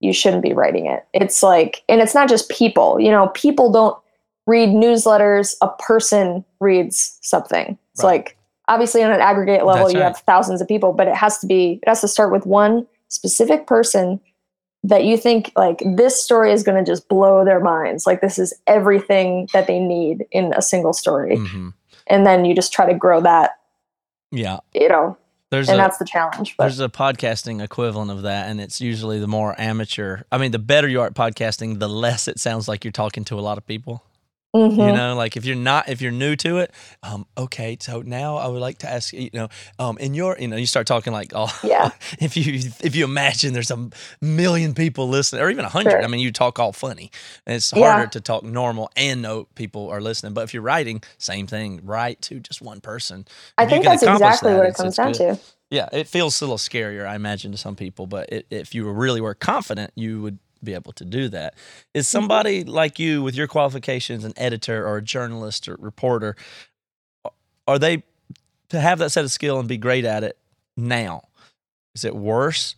you 0.00 0.12
shouldn't 0.12 0.42
be 0.42 0.52
writing 0.52 0.86
it. 0.86 1.06
It's 1.14 1.42
like, 1.42 1.82
and 1.88 2.00
it's 2.02 2.14
not 2.14 2.28
just 2.28 2.50
people, 2.50 3.00
you 3.00 3.10
know, 3.10 3.28
people 3.28 3.72
don't 3.72 3.96
read 4.46 4.68
newsletters, 4.68 5.54
a 5.62 5.68
person 5.78 6.44
reads 6.60 7.18
something. 7.22 7.78
It's 7.94 8.04
Right. 8.04 8.10
like, 8.10 8.36
obviously, 8.68 9.02
on 9.02 9.12
an 9.12 9.20
aggregate 9.22 9.64
level, 9.64 9.84
That's 9.84 9.94
you 9.94 10.00
right. 10.00 10.08
have 10.08 10.18
thousands 10.18 10.60
of 10.60 10.68
people, 10.68 10.92
but 10.92 11.08
it 11.08 11.14
has 11.14 11.38
to 11.38 11.46
be, 11.46 11.80
it 11.82 11.88
has 11.88 12.02
to 12.02 12.08
start 12.08 12.30
with 12.32 12.44
one 12.44 12.86
specific 13.14 13.66
person 13.66 14.20
that 14.82 15.04
you 15.04 15.16
think, 15.16 15.50
like, 15.56 15.82
this 15.96 16.22
story 16.22 16.52
is 16.52 16.62
going 16.62 16.82
to 16.84 16.90
just 16.90 17.08
blow 17.08 17.44
their 17.44 17.60
minds. 17.60 18.06
Like, 18.06 18.20
this 18.20 18.38
is 18.38 18.52
everything 18.66 19.48
that 19.54 19.66
they 19.66 19.78
need 19.78 20.26
in 20.30 20.52
a 20.54 20.60
single 20.60 20.92
story. 20.92 21.36
hmm 21.36 21.70
And 22.06 22.26
then 22.26 22.44
you 22.44 22.54
just 22.54 22.72
try 22.72 22.84
to 22.86 22.98
grow 22.98 23.22
that, 23.22 23.52
Yeah. 24.30 24.58
you 24.74 24.88
know, 24.90 25.16
There's 25.50 25.70
and 25.70 25.78
a 25.80 25.82
that's 25.82 25.96
the 25.96 26.04
challenge. 26.04 26.54
But 26.58 26.64
there's 26.64 26.80
a 26.80 26.90
podcasting 26.90 27.62
equivalent 27.64 28.10
of 28.10 28.22
that, 28.22 28.50
and 28.50 28.60
it's 28.60 28.78
usually 28.80 29.18
the 29.20 29.26
more 29.26 29.54
amateur. 29.58 30.22
I 30.30 30.36
mean, 30.36 30.50
the 30.50 30.58
better 30.58 30.86
you 30.88 31.00
are 31.00 31.06
at 31.06 31.14
podcasting, 31.14 31.78
the 31.78 31.88
less 31.88 32.28
it 32.28 32.38
sounds 32.38 32.68
like 32.68 32.84
you're 32.84 32.92
talking 32.92 33.24
to 33.26 33.38
a 33.38 33.40
lot 33.40 33.56
of 33.56 33.66
people. 33.66 34.02
Mhm. 34.54 34.86
You 34.86 34.92
know, 34.92 35.14
like 35.16 35.36
if 35.36 35.44
you're 35.44 35.56
not, 35.56 35.88
if 35.88 36.00
you're 36.00 36.12
new 36.12 36.36
to 36.36 36.58
it, 36.58 36.72
um, 37.02 37.26
okay, 37.36 37.76
so 37.80 38.02
now 38.02 38.36
I 38.36 38.48
would 38.48 38.60
like 38.60 38.78
to 38.78 38.90
ask 38.90 39.12
you, 39.12 39.22
you 39.22 39.30
know, 39.34 39.48
um, 39.78 39.98
in 39.98 40.14
your, 40.14 40.36
you 40.38 40.48
know, 40.48 40.56
you 40.56 40.66
start 40.66 40.86
talking 40.86 41.12
like, 41.12 41.32
oh, 41.34 41.50
Yeah. 41.62 41.90
if 42.20 42.36
you 42.36 42.54
if 42.82 42.94
you 42.96 43.04
imagine 43.04 43.52
there's 43.52 43.70
a 43.70 43.88
million 44.20 44.74
people 44.74 45.08
listening, 45.08 45.42
or 45.42 45.50
even 45.50 45.64
a 45.64 45.68
hundred, 45.68 45.90
Sure. 45.90 46.04
I 46.04 46.08
mean, 46.08 46.20
you 46.20 46.32
talk 46.32 46.58
all 46.58 46.72
funny, 46.72 47.10
and 47.46 47.56
it's 47.56 47.72
Yeah. 47.72 47.80
harder 47.80 48.06
to 48.08 48.20
talk 48.20 48.44
normal 48.44 48.90
and 48.96 49.22
know 49.22 49.48
people 49.54 49.88
are 49.90 50.00
listening. 50.00 50.34
But 50.34 50.44
if 50.44 50.54
you're 50.54 50.62
writing, 50.62 51.02
same 51.18 51.46
thing, 51.46 51.80
write 51.84 52.22
to 52.22 52.40
just 52.40 52.62
one 52.62 52.80
person. 52.80 53.26
I 53.58 53.64
If 53.64 53.70
think 53.70 53.84
that's 53.84 54.02
exactly 54.02 54.52
that, 54.52 54.58
what 54.58 54.66
it 54.66 54.74
comes 54.74 54.96
down 54.96 55.12
good. 55.12 55.18
to. 55.18 55.38
Yeah, 55.70 55.88
it 55.92 56.06
feels 56.08 56.40
a 56.40 56.44
little 56.44 56.58
scarier, 56.58 57.06
I 57.06 57.16
imagine, 57.16 57.52
to 57.52 57.58
some 57.58 57.74
people. 57.76 58.06
But 58.06 58.30
it, 58.32 58.46
if 58.50 58.74
you 58.74 58.88
really 58.90 59.20
were 59.20 59.34
confident, 59.34 59.92
you 59.96 60.22
would 60.22 60.38
be 60.64 60.74
able 60.74 60.92
to 60.92 61.04
do 61.04 61.28
that. 61.28 61.54
Is 61.92 62.08
somebody 62.08 62.64
like 62.64 62.98
you, 62.98 63.22
with 63.22 63.34
your 63.34 63.46
qualifications, 63.46 64.24
an 64.24 64.32
editor 64.36 64.86
or 64.86 64.96
a 64.96 65.02
journalist 65.02 65.68
or 65.68 65.76
reporter, 65.78 66.36
are 67.66 67.78
they 67.78 68.02
to 68.70 68.80
have 68.80 68.98
that 68.98 69.10
set 69.10 69.24
of 69.24 69.30
skill 69.30 69.58
and 69.58 69.68
be 69.68 69.76
great 69.76 70.04
at 70.04 70.24
it 70.24 70.38
now? 70.76 71.28
Is 71.94 72.04
it 72.04 72.16
worse 72.16 72.76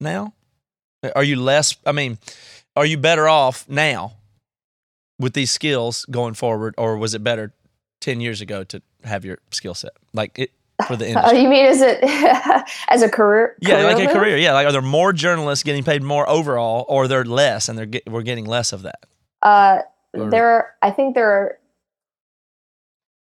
now? 0.00 0.34
Are 1.16 1.24
you 1.24 1.36
less? 1.36 1.76
I 1.86 1.92
mean, 1.92 2.18
are 2.76 2.86
you 2.86 2.98
better 2.98 3.28
off 3.28 3.68
now 3.68 4.14
with 5.18 5.34
these 5.34 5.50
skills 5.50 6.04
going 6.10 6.34
forward, 6.34 6.74
or 6.78 6.96
was 6.96 7.14
it 7.14 7.24
better 7.24 7.52
ten 8.00 8.20
years 8.20 8.40
ago 8.40 8.64
to 8.64 8.82
have 9.04 9.24
your 9.24 9.38
skill 9.50 9.74
set 9.74 9.92
like 10.12 10.38
it 10.38 10.52
for 10.86 10.96
the 10.96 11.08
industry? 11.08 11.30
Oh, 11.38 11.40
you 11.40 11.48
mean 11.48 11.66
is 11.66 11.80
it 11.80 11.98
as 12.88 13.02
a 13.02 13.08
career? 13.08 13.56
Yeah, 13.60 13.82
like 13.84 14.08
a 14.08 14.12
career. 14.12 14.36
Yeah, 14.36 14.52
like 14.52 14.66
are 14.66 14.72
there 14.72 14.82
more 14.82 15.12
journalists 15.12 15.62
getting 15.62 15.84
paid 15.84 16.02
more 16.02 16.28
overall, 16.28 16.84
or 16.88 17.08
they're 17.08 17.24
less, 17.24 17.68
and 17.68 17.78
they're 17.78 17.86
get, 17.86 18.08
we're 18.08 18.22
getting 18.22 18.44
less 18.46 18.72
of 18.72 18.82
that? 18.82 19.06
Uh, 19.42 19.78
Or- 20.14 20.30
there, 20.30 20.48
are, 20.48 20.70
I 20.82 20.90
think 20.90 21.14
there 21.14 21.30
are. 21.30 21.58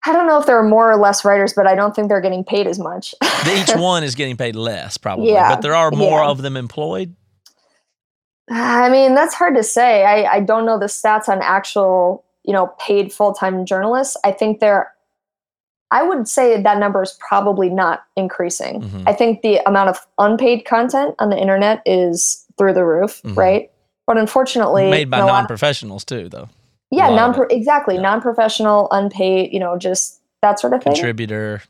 I 0.08 0.14
don't 0.14 0.28
know 0.28 0.40
if 0.40 0.46
there 0.46 0.58
are 0.58 0.68
more 0.68 0.92
or 0.92 0.98
less 0.98 1.26
writers, 1.26 1.54
but 1.54 1.66
I 1.66 1.74
don't 1.74 1.96
think 1.96 2.10
they're 2.10 2.22
getting 2.22 2.44
paid 2.44 2.68
as 2.68 2.78
much. 2.78 3.16
Each 3.50 3.72
one 3.76 4.04
is 4.04 4.14
getting 4.14 4.38
paid 4.38 4.56
less, 4.56 4.98
probably, 4.98 5.32
Yeah, 5.32 5.50
but 5.56 5.62
there 5.64 5.74
are 5.74 5.90
more 5.90 6.20
yeah. 6.20 6.30
of 6.30 6.44
them 6.44 6.56
employed. 6.56 7.16
I 8.52 8.90
mean, 8.90 9.16
that's 9.16 9.34
hard 9.34 9.56
to 9.56 9.64
say. 9.64 10.06
I, 10.06 10.36
I 10.36 10.40
don't 10.42 10.66
know 10.68 10.78
the 10.78 10.86
stats 10.86 11.28
on 11.28 11.42
actual, 11.42 12.24
you 12.44 12.54
know, 12.54 12.68
paid 12.80 13.12
full 13.12 13.34
time 13.34 13.66
journalists. 13.66 14.16
I 14.24 14.32
think 14.32 14.60
they're. 14.60 14.92
I 15.92 16.04
would 16.04 16.28
say 16.28 16.62
that 16.62 16.78
number 16.80 17.02
is 17.04 17.18
probably 17.20 17.70
not 17.70 18.04
increasing. 18.16 18.82
Mhm. 18.82 19.04
I 19.08 19.14
think 19.14 19.42
the 19.42 19.60
amount 19.68 19.90
of 19.90 20.06
unpaid 20.18 20.66
content 20.66 21.16
on 21.20 21.30
the 21.30 21.38
internet 21.38 21.82
is 21.86 22.44
through 22.58 22.74
the 22.74 22.84
roof, 22.86 23.22
Mhm. 23.24 23.38
right? 23.38 23.72
But 24.08 24.18
unfortunately, 24.18 24.90
Made 24.90 25.10
by 25.10 25.20
lot- 25.20 25.28
non-professionals 25.28 26.04
too, 26.06 26.30
though. 26.30 26.48
yeah, 26.92 27.10
non 27.10 27.36
exactly 27.50 27.96
Yeah. 27.96 28.02
non-professional, 28.02 28.88
unpaid, 28.92 29.52
you 29.54 29.60
know, 29.60 29.78
just 29.78 30.20
that 30.42 30.60
sort 30.60 30.74
of 30.74 30.84
thing. 30.84 30.94
Contributor. 30.94 31.62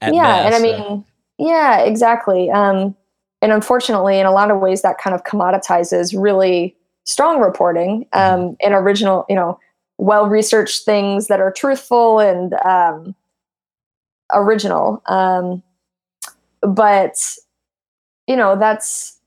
At 0.00 0.14
yeah, 0.14 0.46
and 0.46 0.54
I 0.54 0.60
best, 0.60 0.62
mean, 0.62 1.04
yeah, 1.38 1.78
exactly. 1.78 2.50
Um, 2.50 2.94
and 3.42 3.52
unfortunately, 3.52 4.18
in 4.20 4.26
a 4.26 4.30
lot 4.32 4.50
of 4.50 4.60
ways, 4.60 4.82
that 4.82 4.98
kind 4.98 5.14
of 5.14 5.24
commoditizes 5.24 6.14
really 6.16 6.76
strong 7.04 7.40
reporting 7.40 8.06
Mm-hmm. 8.12 8.34
um, 8.42 8.56
and 8.62 8.74
original, 8.74 9.24
you 9.28 9.34
know, 9.34 9.58
well-researched 9.98 10.84
things 10.84 11.26
that 11.26 11.40
are 11.40 11.50
truthful 11.52 12.20
and 12.20 12.54
um, 12.64 13.14
original. 14.32 15.02
Um, 15.06 15.62
but 16.62 17.14
you 18.26 18.36
know, 18.36 18.56
that's 18.56 19.18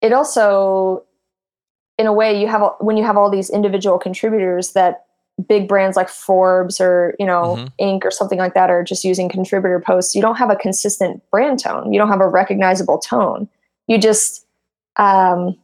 it. 0.00 0.12
Also, 0.12 1.04
in 1.98 2.06
a 2.06 2.12
way, 2.12 2.38
you 2.40 2.46
have 2.48 2.62
when 2.80 2.96
you 2.96 3.04
have 3.04 3.16
all 3.16 3.30
these 3.30 3.50
individual 3.50 3.98
contributors 3.98 4.72
that 4.72 5.04
big 5.48 5.66
brands 5.66 5.96
like 5.96 6.08
Forbes 6.08 6.80
or 6.80 7.14
you 7.18 7.26
know 7.26 7.56
Mhm. 7.56 7.72
Inc. 7.80 8.04
or 8.04 8.10
something 8.10 8.38
like 8.38 8.54
that 8.54 8.70
are 8.70 8.82
just 8.84 9.04
using 9.04 9.28
contributor 9.28 9.80
posts. 9.80 10.14
You 10.14 10.22
don't 10.22 10.36
have 10.36 10.50
a 10.50 10.56
consistent 10.56 11.22
brand 11.30 11.58
tone. 11.62 11.92
You 11.92 11.98
don't 11.98 12.08
have 12.08 12.20
a 12.20 12.28
recognizable 12.28 12.98
tone. 12.98 13.48
You 13.86 13.98
just 13.98 14.46
um, 14.96 15.56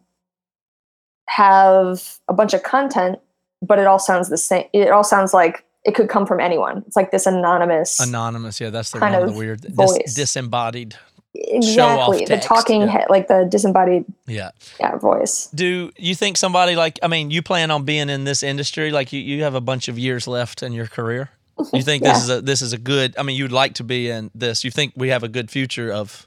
have 1.28 2.18
a 2.28 2.32
bunch 2.32 2.54
of 2.54 2.62
content 2.62 3.18
but 3.62 3.78
it 3.78 3.86
all 3.86 3.98
sounds 3.98 4.28
the 4.28 4.36
same. 4.36 4.66
It 4.72 4.90
all 4.90 5.02
sounds 5.02 5.32
like 5.32 5.64
it 5.86 5.94
could 5.94 6.08
come 6.08 6.26
from 6.26 6.40
anyone. 6.40 6.82
It's 6.86 6.96
like 6.96 7.10
this 7.10 7.26
anonymous, 7.26 8.00
Anonymous, 8.00 8.60
yeah, 8.60 8.70
that's 8.70 8.90
the 8.90 8.98
kind 8.98 9.14
of 9.14 9.30
the 9.32 9.38
weird 9.38 9.60
dis- 9.62 9.72
voice. 9.72 10.14
disembodied. 10.14 10.96
exactly 11.34 12.24
the 12.24 12.38
talking 12.38 12.80
yeah. 12.82 12.86
head, 12.88 13.06
like 13.08 13.28
the 13.28 13.46
disembodied 13.48 14.04
Yeah. 14.26 14.50
yeah, 14.80 14.96
voice. 14.96 15.48
Do 15.54 15.90
you 15.96 16.14
think 16.14 16.36
somebody 16.36 16.74
like 16.76 16.98
I 17.02 17.08
mean, 17.08 17.30
you 17.30 17.42
plan 17.42 17.70
on 17.70 17.84
being 17.84 18.08
in 18.08 18.24
this 18.24 18.42
industry 18.42 18.90
like 18.90 19.12
you, 19.12 19.20
you 19.20 19.42
have 19.44 19.54
a 19.54 19.60
bunch 19.60 19.88
of 19.88 19.98
years 19.98 20.26
left 20.26 20.62
in 20.62 20.72
your 20.72 20.86
career? 20.86 21.30
You 21.72 21.82
think 21.82 22.02
Yeah. 22.04 22.12
this 22.14 22.22
is 22.24 22.30
a 22.30 22.40
this 22.40 22.62
is 22.62 22.72
a 22.72 22.78
good 22.78 23.14
I 23.18 23.22
mean, 23.22 23.36
you'd 23.36 23.52
like 23.52 23.74
to 23.74 23.84
be 23.84 24.10
in 24.10 24.30
this. 24.34 24.64
You 24.64 24.70
think 24.70 24.92
we 24.96 25.08
have 25.10 25.22
a 25.22 25.28
good 25.28 25.50
future 25.50 25.92
of 25.92 26.26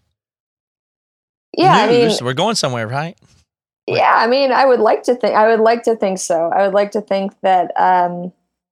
Yeah, 1.57 1.73
I 1.73 1.87
mean, 1.87 2.01
news? 2.01 2.21
We're 2.21 2.33
going 2.33 2.55
somewhere, 2.55 2.87
right? 2.87 3.17
yeah, 3.87 4.13
I 4.15 4.27
mean, 4.27 4.51
I 4.51 4.65
would 4.65 4.79
like 4.79 5.03
to 5.03 5.15
think. 5.15 5.35
I 5.35 5.47
would 5.47 5.59
like 5.63 5.83
to 5.83 5.95
think 5.95 6.19
so. 6.19 6.51
I 6.55 6.63
would 6.65 6.75
like 6.75 6.91
to 6.91 7.01
think 7.01 7.33
that 7.41 7.71
um, 7.75 8.31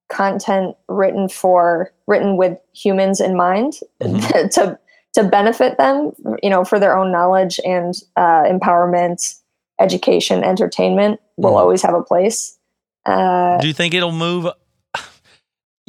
content 0.09 0.75
written 0.87 1.27
for 1.29 1.91
written 2.07 2.37
with 2.37 2.57
humans 2.73 3.19
in 3.19 3.35
mind 3.35 3.73
Mhm. 4.01 4.49
to 4.53 4.79
to 5.13 5.23
benefit 5.23 5.77
them, 5.77 6.11
you 6.43 6.49
know, 6.49 6.63
for 6.63 6.79
their 6.79 6.95
own 6.97 7.11
knowledge 7.11 7.59
and 7.65 7.95
uh, 8.17 8.43
empowerment, 8.43 9.35
education, 9.79 10.43
entertainment 10.43 11.19
will 11.37 11.53
Mhm. 11.53 11.59
always 11.59 11.81
have 11.81 11.95
a 11.95 12.03
place. 12.03 12.57
Uh, 13.05 13.57
Do 13.59 13.67
you 13.67 13.73
think 13.73 13.93
it'll 13.93 14.11
move? 14.11 14.47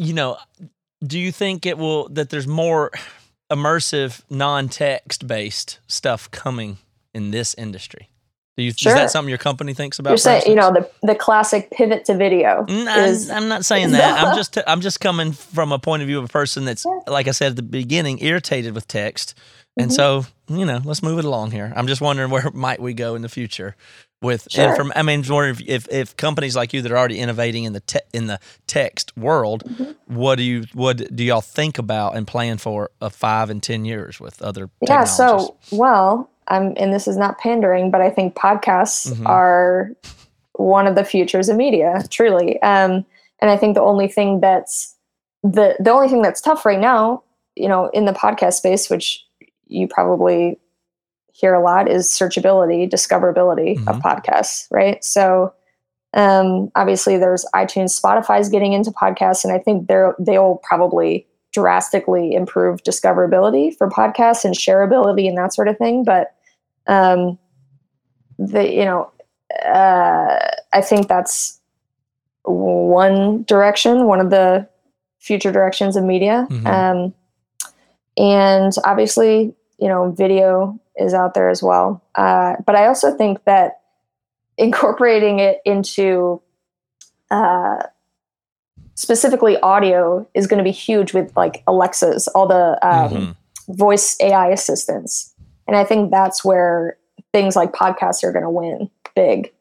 You 0.00 0.14
know, 0.14 0.38
do 1.04 1.18
you 1.18 1.32
think 1.32 1.66
it 1.66 1.76
will 1.76 2.08
that 2.10 2.30
there's 2.30 2.46
more 2.46 2.92
immersive, 3.50 4.22
non-text 4.30 5.26
based 5.26 5.80
stuff 5.88 6.30
coming 6.30 6.78
in 7.12 7.32
this 7.32 7.52
industry? 7.54 8.08
Do 8.58 8.64
you 8.64 8.72
Sure. 8.76 8.90
is 8.92 8.98
that 8.98 9.10
something 9.12 9.28
your 9.28 9.38
company 9.38 9.72
thinks 9.72 10.00
about? 10.00 10.10
you're 10.10 10.16
saying, 10.18 10.42
you 10.46 10.56
know, 10.56 10.72
the 10.72 10.90
the 11.06 11.14
classic 11.14 11.70
pivot 11.70 12.04
to 12.06 12.16
video 12.16 12.64
Mm, 12.68 12.86
I'm- 12.88 13.04
is 13.04 13.30
I'm 13.30 13.46
not 13.48 13.64
saying 13.64 13.92
that. 13.92 14.18
I'm 14.22 14.36
just 14.36 14.58
I'm 14.66 14.80
just 14.80 15.00
coming 15.00 15.30
from 15.32 15.70
a 15.70 15.78
point 15.78 16.02
of 16.02 16.08
view 16.08 16.18
of 16.18 16.24
a 16.24 16.28
person 16.28 16.64
that's 16.64 16.84
Yeah. 16.84 16.98
like 17.12 17.28
I 17.28 17.30
said 17.30 17.50
at 17.50 17.56
the 17.56 17.62
beginning, 17.62 18.18
irritated 18.20 18.74
with 18.74 18.88
text, 18.88 19.34
and 19.78 19.90
Mhm. 19.90 19.94
so 19.94 20.26
you 20.48 20.64
know, 20.66 20.80
let's 20.84 21.02
move 21.04 21.18
it 21.20 21.24
along 21.24 21.52
here. 21.52 21.72
I'm 21.76 21.86
just 21.86 22.00
wondering 22.00 22.30
where 22.30 22.50
might 22.52 22.80
we 22.82 22.94
go 22.94 23.14
in 23.14 23.22
the 23.22 23.28
future 23.28 23.76
with 24.20 24.48
Sure. 24.50 24.70
inform- 24.70 24.92
I 24.96 25.02
mean, 25.02 25.20
just 25.22 25.30
wondering 25.30 25.54
if, 25.54 25.86
if 25.86 25.88
if 25.92 26.16
companies 26.16 26.56
like 26.56 26.72
you 26.72 26.82
that 26.82 26.90
are 26.90 26.98
already 26.98 27.20
innovating 27.20 27.62
in 27.62 27.74
the 27.74 27.80
te- 27.80 28.00
in 28.12 28.26
the 28.26 28.40
text 28.66 29.16
world, 29.16 29.62
Mhm. 29.66 29.94
what 30.06 30.34
do 30.36 30.42
you 30.42 30.64
what 30.74 31.14
do 31.14 31.22
y'all 31.22 31.40
think 31.42 31.78
about 31.78 32.16
and 32.16 32.26
plan 32.26 32.58
for 32.58 32.90
a 33.00 33.08
five 33.08 33.50
and 33.50 33.62
ten 33.62 33.84
years 33.84 34.18
with 34.18 34.42
other 34.42 34.66
people? 34.66 34.88
Yeah. 34.96 35.04
So, 35.04 35.54
well, 35.70 36.28
I'm, 36.48 36.74
and 36.76 36.92
this 36.92 37.06
is 37.06 37.16
not 37.16 37.38
pandering, 37.38 37.90
but 37.90 38.00
I 38.00 38.10
think 38.10 38.34
podcasts 38.34 39.12
Mhm. 39.12 39.26
are 39.28 39.90
one 40.54 40.86
of 40.86 40.94
the 40.96 41.04
futures 41.04 41.48
of 41.48 41.56
media, 41.56 42.02
truly. 42.10 42.60
Um, 42.62 43.04
and 43.40 43.50
I 43.50 43.56
think 43.56 43.74
the 43.74 43.82
only 43.82 44.08
thing 44.08 44.40
that's 44.40 44.96
the 45.44 45.76
the 45.78 45.90
only 45.92 46.08
thing 46.08 46.22
that's 46.22 46.40
tough 46.40 46.66
right 46.66 46.80
now, 46.80 47.22
you 47.54 47.68
know, 47.68 47.88
in 47.90 48.04
the 48.06 48.12
podcast 48.12 48.54
space, 48.54 48.90
which 48.90 49.24
you 49.66 49.86
probably 49.86 50.58
hear 51.32 51.54
a 51.54 51.62
lot, 51.62 51.88
is 51.88 52.08
searchability, 52.08 52.90
discoverability 52.90 53.76
of 53.88 53.96
Mhm. 53.96 54.02
podcasts, 54.02 54.66
right? 54.70 55.02
So. 55.04 55.52
Um, 56.14 56.70
obviously, 56.74 57.18
there's 57.18 57.44
iTunes, 57.54 58.00
Spotify's 58.00 58.48
getting 58.48 58.72
into 58.72 58.90
podcasts, 58.90 59.44
and 59.44 59.52
I 59.52 59.58
think 59.58 59.88
they're 59.88 60.16
they'll 60.18 60.58
probably 60.62 61.26
drastically 61.52 62.32
improve 62.34 62.82
discoverability 62.82 63.76
for 63.76 63.90
podcasts 63.90 64.42
and 64.42 64.54
shareability 64.54 65.28
and 65.28 65.36
that 65.36 65.52
sort 65.52 65.68
of 65.68 65.76
thing. 65.76 66.04
But 66.04 66.32
um, 66.88 67.38
the 68.38 68.72
you 68.72 68.84
know, 68.84 69.10
uh, 69.64 70.38
I 70.72 70.80
think 70.80 71.06
that's 71.08 71.60
one 72.44 73.42
direction, 73.44 74.06
one 74.06 74.20
of 74.20 74.30
the 74.30 74.68
future 75.18 75.52
directions 75.52 75.96
of 75.96 76.04
media. 76.04 76.46
Mhm. 76.50 76.66
Um, 76.66 77.14
and 78.16 78.72
obviously, 78.84 79.54
you 79.78 79.88
know, 79.88 80.10
video 80.10 80.78
is 80.96 81.14
out 81.14 81.34
there 81.34 81.48
as 81.50 81.62
well. 81.62 82.02
Uh, 82.14 82.56
but 82.66 82.74
I 82.74 82.86
also 82.86 83.16
think 83.16 83.44
that 83.44 83.80
incorporating 84.56 85.38
it 85.38 85.60
into 85.64 86.40
uh, 87.30 87.82
specifically 88.94 89.58
audio 89.60 90.26
is 90.34 90.46
going 90.46 90.58
to 90.58 90.64
be 90.64 90.70
huge 90.72 91.12
with 91.12 91.36
like 91.36 91.62
Alexa's, 91.66 92.26
all 92.28 92.46
the 92.48 92.78
um, 92.82 93.10
Mhm. 93.12 93.36
voice 93.76 94.16
AI 94.20 94.48
assistants. 94.48 95.27
And 95.68 95.76
I 95.76 95.84
think 95.84 96.10
that's 96.10 96.44
where 96.44 96.96
things 97.32 97.54
like 97.54 97.72
podcasts 97.72 98.24
are 98.24 98.32
going 98.32 98.42
to 98.44 98.50
win 98.50 98.90
big 99.14 99.52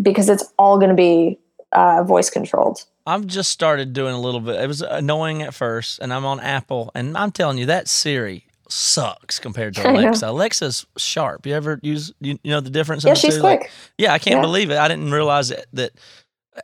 because 0.00 0.28
it's 0.28 0.44
all 0.58 0.76
going 0.78 0.90
to 0.90 0.94
be 0.94 1.38
uh, 1.72 2.04
voice 2.04 2.30
controlled. 2.30 2.84
I've 3.06 3.26
just 3.26 3.50
started 3.50 3.92
doing 3.94 4.14
a 4.14 4.20
little 4.20 4.40
bit. 4.40 4.56
It 4.60 4.66
was 4.66 4.82
annoying 4.82 5.42
at 5.42 5.54
first, 5.54 5.98
and 6.00 6.12
I'm 6.12 6.26
on 6.26 6.40
Apple, 6.40 6.90
and 6.94 7.16
I'm 7.16 7.32
telling 7.32 7.56
you 7.58 7.66
that 7.66 7.88
Siri 7.88 8.44
sucks 8.68 9.38
compared 9.38 9.74
to. 9.76 9.90
Alexa. 9.90 10.26
Alexa's 10.26 10.84
sharp. 10.98 11.46
You 11.46 11.54
ever 11.54 11.80
use 11.82 12.12
you, 12.20 12.38
you 12.42 12.50
know 12.50 12.60
the 12.60 12.68
difference? 12.70 13.04
Yeah, 13.04 13.14
she's 13.14 13.36
two? 13.36 13.42
Like, 13.42 13.60
quick. 13.60 13.70
yeah, 13.96 14.12
I 14.12 14.18
can't 14.18 14.36
Yeah. 14.36 14.42
believe 14.42 14.70
it. 14.70 14.76
I 14.76 14.88
didn't 14.88 15.10
realize 15.10 15.48
that, 15.48 15.64
that 15.72 15.92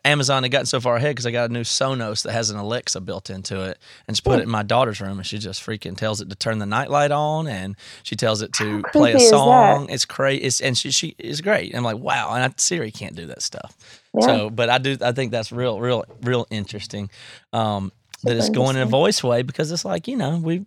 Amazon 0.04 0.42
had 0.44 0.52
gotten 0.52 0.66
so 0.66 0.80
far 0.80 0.96
ahead 0.96 1.10
because 1.12 1.26
I 1.26 1.30
got 1.30 1.50
a 1.50 1.52
new 1.52 1.62
Sonos 1.62 2.22
that 2.24 2.32
has 2.32 2.50
an 2.50 2.56
Alexa 2.58 3.00
built 3.02 3.30
into 3.30 3.62
it, 3.64 3.78
and 4.08 4.16
she 4.16 4.22
put 4.22 4.34
Hmm. 4.34 4.40
it 4.40 4.42
in 4.44 4.50
my 4.50 4.62
daughter's 4.62 5.00
room, 5.00 5.18
and 5.18 5.26
she 5.26 5.38
just 5.38 5.62
freaking 5.64 5.96
tells 5.96 6.20
it 6.20 6.30
to 6.30 6.36
turn 6.36 6.58
the 6.58 6.66
nightlight 6.66 7.10
on, 7.12 7.46
and 7.46 7.76
she 8.02 8.16
tells 8.16 8.42
it 8.42 8.52
to 8.54 8.84
How 8.84 8.90
play 8.92 9.12
a 9.14 9.18
creepy 9.18 9.24
is 9.24 9.44
that? 9.44 9.80
song. 9.80 9.88
It's 9.90 10.04
crazy. 10.04 10.42
It's 10.44 10.60
and 10.60 10.76
she 10.78 10.90
she 10.90 11.14
is 11.18 11.40
great. 11.40 11.74
I'm 11.74 11.84
like, 11.84 11.98
wow, 11.98 12.32
and 12.34 12.44
I, 12.44 12.54
Siri 12.56 12.90
can't 12.90 13.14
do 13.16 13.26
that 13.26 13.42
stuff. 13.42 13.76
Yeah. 14.14 14.26
So, 14.26 14.50
but 14.50 14.70
I 14.70 14.78
do. 14.78 14.96
I 15.00 15.12
think 15.12 15.32
that's 15.32 15.52
real, 15.52 15.80
real, 15.80 16.04
real 16.22 16.46
interesting. 16.50 17.10
Um, 17.52 17.92
that 18.24 18.36
it's 18.36 18.48
going 18.50 18.76
in 18.76 18.82
a 18.82 18.86
voice 18.86 19.22
way 19.22 19.42
because 19.42 19.70
it's 19.72 19.84
like 19.84 20.08
you 20.08 20.16
know 20.16 20.38
we. 20.38 20.64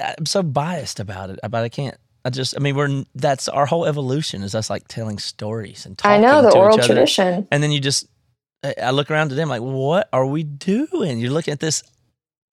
I'm 0.00 0.26
so 0.26 0.42
biased 0.42 1.00
about 1.00 1.30
it, 1.30 1.38
but 1.42 1.54
I 1.64 1.68
can't. 1.68 1.96
I 2.24 2.30
just. 2.30 2.54
I 2.56 2.60
mean, 2.60 2.76
we're 2.76 3.04
that's 3.14 3.48
our 3.48 3.66
whole 3.66 3.86
evolution 3.86 4.42
is 4.42 4.54
us 4.54 4.68
like 4.70 4.86
telling 4.88 5.18
stories 5.18 5.86
and 5.86 5.96
talking. 5.96 6.24
I 6.24 6.26
know 6.26 6.42
the 6.42 6.56
oral 6.56 6.78
tradition. 6.78 7.48
And 7.50 7.62
then 7.62 7.72
you 7.72 7.80
just. 7.80 8.06
I 8.62 8.90
look 8.90 9.10
around 9.10 9.30
to 9.30 9.34
them 9.34 9.48
like, 9.48 9.62
what 9.62 10.08
are 10.12 10.26
we 10.26 10.42
doing? 10.42 11.18
You're 11.18 11.30
looking 11.30 11.52
at 11.52 11.60
this 11.60 11.82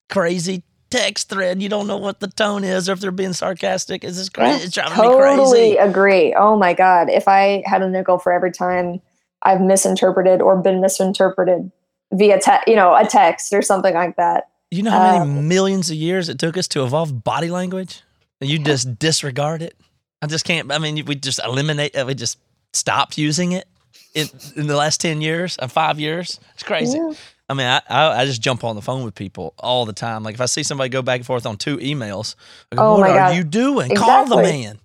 crazy 0.08 0.62
text 0.90 1.28
thread. 1.28 1.60
You 1.62 1.68
don't 1.68 1.86
know 1.86 1.98
what 1.98 2.20
the 2.20 2.28
tone 2.28 2.64
is 2.64 2.88
or 2.88 2.92
if 2.92 3.00
they're 3.00 3.10
being 3.10 3.34
sarcastic. 3.34 4.04
Is 4.04 4.16
this 4.16 4.30
crazy? 4.30 4.64
It's 4.64 4.74
driving 4.74 4.94
totally 4.94 5.36
me 5.36 5.74
crazy. 5.74 5.76
agree. 5.76 6.34
Oh 6.34 6.56
my 6.56 6.72
god! 6.72 7.10
If 7.10 7.28
I 7.28 7.62
had 7.66 7.82
a 7.82 7.90
nickel 7.90 8.18
for 8.18 8.32
every 8.32 8.52
time 8.52 9.02
I've 9.42 9.60
misinterpreted 9.60 10.40
or 10.40 10.56
been 10.62 10.80
misinterpreted 10.80 11.70
via 12.12 12.40
te- 12.40 12.70
you 12.70 12.74
know, 12.74 12.94
a 12.94 13.04
text 13.06 13.52
or 13.52 13.60
something 13.60 13.94
like 13.94 14.16
that. 14.16 14.48
You 14.70 14.82
know 14.82 14.90
how 14.90 15.18
many 15.18 15.38
Uh, 15.38 15.42
millions 15.42 15.90
of 15.90 15.96
years 15.96 16.28
it 16.30 16.38
took 16.38 16.56
us 16.56 16.66
to 16.68 16.84
evolve 16.84 17.22
body 17.22 17.50
language? 17.50 18.02
And 18.40 18.48
you 18.48 18.58
just 18.58 18.98
disregard 18.98 19.62
it? 19.62 19.76
I 20.22 20.26
just 20.26 20.44
can't. 20.44 20.70
I 20.72 20.78
mean, 20.78 21.04
we 21.06 21.14
just 21.14 21.40
eliminate 21.44 21.94
it. 21.94 22.06
We 22.06 22.14
just 22.14 22.38
stopped 22.72 23.18
using 23.18 23.52
it 23.52 23.66
in, 24.14 24.28
in 24.56 24.66
the 24.66 24.76
last 24.76 25.00
10 25.00 25.20
years, 25.20 25.56
uh, 25.60 25.66
five 25.68 25.98
years. 25.98 26.38
It's 26.54 26.62
crazy. 26.62 26.98
Yeah. 26.98 27.12
I 27.50 27.54
mean, 27.54 27.66
I, 27.66 27.80
I, 27.88 28.20
I 28.20 28.24
just 28.26 28.42
jump 28.42 28.62
on 28.62 28.76
the 28.76 28.82
phone 28.82 29.04
with 29.04 29.14
people 29.14 29.54
all 29.58 29.86
the 29.86 29.92
time. 29.92 30.22
Like 30.22 30.34
if 30.34 30.40
I 30.40 30.46
see 30.46 30.62
somebody 30.62 30.90
go 30.90 31.02
back 31.02 31.20
and 31.20 31.26
forth 31.26 31.46
on 31.46 31.56
two 31.56 31.78
emails, 31.78 32.34
I 32.70 32.76
go, 32.76 32.82
Oh 32.82 32.98
what 32.98 33.10
are 33.10 33.14
God. 33.14 33.36
you 33.36 33.42
doing? 33.44 33.94
Call 33.96 34.26
the 34.26 34.36
man. 34.36 34.78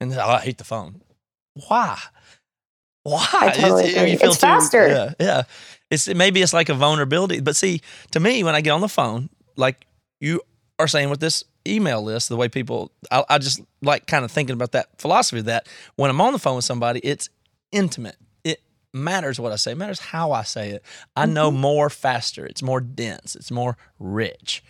And 0.00 0.12
oh, 0.14 0.20
I 0.20 0.40
hate 0.40 0.58
the 0.58 0.64
phone. 0.64 1.02
Why? 1.68 1.98
Why? 3.02 3.26
I 3.32 3.50
totally 3.52 3.84
It's- 3.84 3.96
agree. 3.96 4.10
you 4.12 4.18
feel 4.18 4.30
It's 4.30 4.38
too- 4.40 4.46
faster. 4.46 4.88
Yeah, 4.88 5.12
yeah. 5.20 5.42
It's 5.90 6.08
maybe 6.12 6.42
it's 6.42 6.52
like 6.52 6.68
a 6.68 6.74
vulnerability, 6.74 7.38
but 7.40 7.54
see, 7.54 7.80
to 8.10 8.18
me, 8.18 8.42
when 8.42 8.54
I 8.56 8.60
get 8.60 8.70
on 8.70 8.80
the 8.80 8.88
phone, 8.88 9.28
like 9.56 9.86
you 10.20 10.40
are 10.80 10.88
saying 10.88 11.10
with 11.10 11.20
this 11.20 11.44
email 11.70 12.02
list, 12.02 12.28
the 12.28 12.36
way 12.36 12.48
people, 12.48 12.90
I, 13.10 13.24
I 13.28 13.38
just 13.38 13.60
like 13.82 14.06
kind 14.06 14.24
of 14.24 14.30
thinking 14.30 14.54
about 14.54 14.72
that 14.72 14.88
philosophy 14.98 15.40
that 15.42 15.68
when 15.96 16.10
I'm 16.10 16.20
on 16.20 16.32
the 16.32 16.38
phone 16.38 16.56
with 16.56 16.64
somebody, 16.64 17.00
it's 17.00 17.28
intimate. 17.72 18.16
It 18.44 18.60
matters 18.94 19.38
what 19.40 19.52
I 19.52 19.56
say, 19.56 19.72
it 19.72 19.78
matters 19.78 20.00
how 20.00 20.32
I 20.32 20.42
say 20.42 20.70
it. 20.70 20.82
I 21.16 21.26
know 21.26 21.50
Mm-hmm. 21.50 21.60
more 21.60 21.90
faster. 21.90 22.46
It's 22.46 22.62
more 22.62 22.80
dense. 22.80 23.36
It's 23.36 23.50
more 23.50 23.76
rich. 23.98 24.62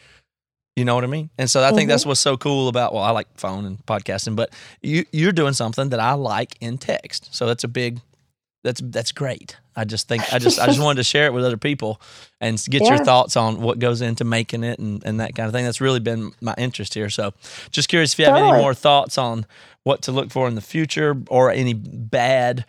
You 0.76 0.84
know 0.84 0.94
what 0.94 1.04
I 1.04 1.06
mean? 1.06 1.30
And 1.38 1.48
so 1.50 1.62
I 1.62 1.68
think 1.70 1.80
Mm-hmm. 1.82 1.88
that's 1.88 2.04
what's 2.06 2.20
so 2.20 2.36
cool 2.36 2.68
about 2.68 2.92
well, 2.92 3.02
I 3.02 3.10
like 3.10 3.28
phone 3.38 3.64
and 3.64 3.78
podcasting, 3.86 4.36
but 4.36 4.52
you 4.82 5.04
you're 5.10 5.32
doing 5.32 5.54
something 5.54 5.88
that 5.90 6.00
I 6.00 6.12
like 6.12 6.56
in 6.60 6.76
text. 6.76 7.34
So 7.34 7.46
that's 7.46 7.64
a 7.64 7.68
big 7.68 8.00
that's 8.66 8.80
that's 8.82 9.12
great. 9.12 9.56
I 9.76 9.84
just 9.84 10.08
think 10.08 10.32
I 10.34 10.38
just 10.38 10.58
I 10.58 10.66
just 10.66 10.80
wanted 10.80 10.96
to 10.96 11.04
share 11.04 11.26
it 11.26 11.32
with 11.32 11.44
other 11.44 11.56
people 11.56 12.00
and 12.40 12.62
get 12.68 12.82
your 12.82 12.98
thoughts 12.98 13.36
on 13.36 13.60
what 13.60 13.78
goes 13.78 14.00
into 14.02 14.24
making 14.24 14.64
it 14.64 14.80
and, 14.80 15.04
and 15.04 15.20
that 15.20 15.36
kind 15.36 15.46
of 15.46 15.52
thing. 15.52 15.64
That's 15.64 15.80
really 15.80 16.00
been 16.00 16.32
my 16.40 16.54
interest 16.58 16.94
here. 16.94 17.08
So 17.08 17.32
just 17.70 17.88
curious 17.88 18.12
if 18.12 18.18
you 18.18 18.24
have 18.24 18.36
any 18.36 18.60
more 18.60 18.74
thoughts 18.74 19.18
on 19.18 19.46
what 19.84 20.02
to 20.02 20.12
look 20.12 20.32
for 20.32 20.48
in 20.48 20.56
the 20.56 20.60
future 20.60 21.16
or 21.28 21.52
any 21.52 21.74
bad 21.74 22.64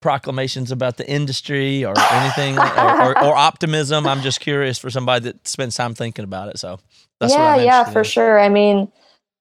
proclamations 0.00 0.72
about 0.72 0.96
the 0.96 1.08
industry 1.08 1.84
or 1.84 1.94
anything 2.10 2.58
or, 2.58 3.02
or, 3.02 3.24
or 3.24 3.36
optimism. 3.36 4.06
I'm 4.06 4.22
just 4.22 4.40
curious 4.40 4.78
for 4.78 4.88
somebody 4.88 5.24
that 5.26 5.46
spends 5.46 5.76
time 5.76 5.94
thinking 5.94 6.24
about 6.24 6.48
it. 6.48 6.58
So 6.58 6.80
that's 7.20 7.34
what 7.34 7.38
yeah, 7.38 7.56
yeah, 7.56 7.84
for 7.84 8.00
in. 8.00 8.04
sure. 8.04 8.40
I 8.40 8.48
mean, 8.48 8.90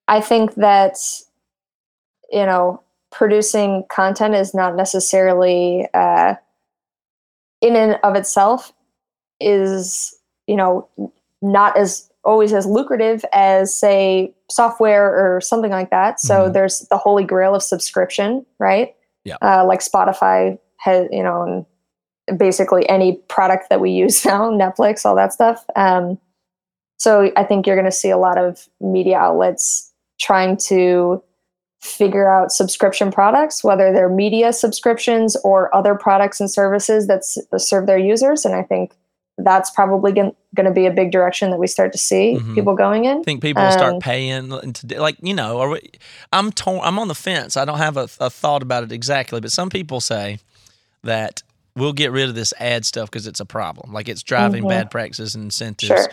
I 0.10 0.20
think 0.20 0.56
that 0.56 0.98
you 2.32 2.46
know, 2.46 2.82
producing 3.12 3.84
content 3.90 4.36
is 4.36 4.54
not 4.54 4.76
necessarily 4.76 5.88
uh, 5.94 6.36
in 7.62 7.76
and 7.76 8.00
of 8.04 8.16
itself 8.16 8.72
is 9.40 10.16
you 10.48 10.56
know 10.56 10.88
not 11.42 11.78
as 11.78 12.10
always 12.24 12.54
as 12.54 12.66
lucrative 12.66 13.26
as 13.34 13.76
say 13.76 14.34
software 14.50 15.08
or 15.36 15.42
something 15.42 15.72
like 15.72 15.90
that 15.90 16.20
so 16.20 16.48
Mhm. 16.50 16.54
there's 16.54 16.80
the 16.90 16.98
holy 16.98 17.24
grail 17.24 17.56
of 17.56 17.64
subscription 17.64 18.46
right 18.60 18.96
Yeah. 19.26 19.38
uh, 19.42 19.66
like 19.66 19.80
spotify 19.80 20.58
has 20.78 21.08
you 21.12 21.24
know 21.24 21.66
and 22.28 22.38
basically 22.40 22.88
any 22.90 23.14
product 23.28 23.70
that 23.70 23.82
we 23.82 23.90
use 23.92 24.24
now 24.32 24.50
netflix 24.52 25.06
all 25.06 25.16
that 25.16 25.34
stuff 25.34 25.66
um, 25.76 26.18
so 27.00 27.32
i 27.36 27.44
think 27.44 27.66
you're 27.66 27.76
going 27.76 27.86
to 27.86 27.92
see 27.92 28.10
a 28.12 28.18
lot 28.18 28.38
of 28.38 28.68
media 28.80 29.18
outlets 29.18 29.92
trying 30.20 30.56
to 30.58 31.22
figure 31.82 32.30
out 32.30 32.52
subscription 32.52 33.12
products 33.12 33.64
whether 33.64 33.92
they're 33.92 34.08
media 34.10 34.54
subscriptions 34.54 35.36
or 35.44 35.74
other 35.76 35.96
products 35.96 36.40
and 36.40 36.50
services 36.50 37.08
that 37.08 37.24
serve 37.60 37.88
their 37.88 37.98
users. 37.98 38.46
And 38.46 38.56
i 38.56 38.62
think 38.64 38.94
that's 39.38 39.72
probably 39.72 40.12
going 40.12 40.34
to 40.56 40.72
be 40.72 40.86
a 40.86 40.92
big 40.92 41.12
direction 41.12 41.50
that 41.50 41.58
we 41.58 41.66
start 41.66 41.92
to 41.94 41.98
see 41.98 42.38
Mhm. 42.40 42.54
people 42.54 42.76
going 42.76 43.06
in. 43.06 43.20
I 43.22 43.24
think 43.24 43.42
people 43.42 43.64
will 43.64 43.72
start 43.72 43.94
Um, 43.96 44.00
paying 44.00 44.52
into 44.52 45.00
like 45.02 45.16
you 45.22 45.34
know 45.34 45.70
we- 45.70 45.92
I'm 46.32 46.52
torn 46.52 46.82
I'm 46.84 47.00
on 47.00 47.08
the 47.08 47.16
fence. 47.16 47.58
I 47.58 47.66
don't 47.66 47.80
have 47.80 47.98
a, 47.98 48.08
a 48.20 48.30
thought 48.30 48.62
about 48.62 48.84
it 48.84 48.92
exactly 48.92 49.40
but 49.42 49.52
some 49.52 49.70
people 49.70 50.00
say 50.02 50.38
that 51.04 51.42
we'll 51.76 51.94
get 51.94 52.12
rid 52.12 52.30
of 52.30 52.36
this 52.36 52.54
ad 52.60 52.86
stuff 52.86 53.10
because 53.10 53.26
it's 53.26 53.40
a 53.40 53.46
problem. 53.46 53.92
Like 53.94 54.08
it's 54.10 54.22
driving 54.22 54.66
Mhm. 54.66 54.70
bad 54.70 54.92
practices 54.92 55.34
and 55.34 55.46
incentives. 55.46 55.88
Sure. 55.88 56.12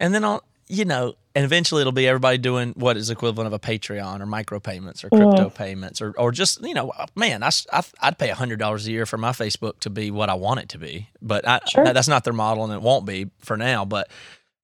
And 0.00 0.12
then 0.12 0.24
I'll 0.24 0.42
you 0.68 0.84
know 0.84 1.14
and 1.34 1.44
eventually 1.44 1.80
it'll 1.80 1.92
be 1.92 2.06
everybody 2.08 2.38
doing 2.38 2.72
what 2.76 2.96
is 2.96 3.10
equivalent 3.10 3.46
of 3.46 3.52
a 3.52 3.58
Patreon 3.58 4.20
or 4.20 4.26
micropayments 4.26 5.04
or 5.04 5.10
crypto 5.10 5.50
payments 5.50 6.00
or 6.00 6.14
or 6.16 6.32
just 6.32 6.62
you 6.62 6.74
know 6.74 6.92
man 7.14 7.42
I, 7.42 7.50
I, 7.72 7.82
would 8.08 8.18
pay 8.18 8.28
hundred 8.28 8.58
dollars 8.58 8.86
a 8.86 8.90
year 8.90 9.06
for 9.06 9.18
my 9.18 9.30
Facebook 9.30 9.80
to 9.80 9.90
be 9.90 10.10
what 10.10 10.30
I 10.30 10.34
want 10.34 10.60
it 10.60 10.68
to 10.70 10.78
be 10.78 11.08
but 11.20 11.46
I, 11.46 11.60
Sure. 11.68 11.84
that's 11.84 12.08
not 12.08 12.24
their 12.24 12.32
model 12.32 12.64
and 12.64 12.72
it 12.72 12.82
won't 12.82 13.06
be 13.06 13.30
for 13.40 13.56
now 13.56 13.84
but 13.84 14.08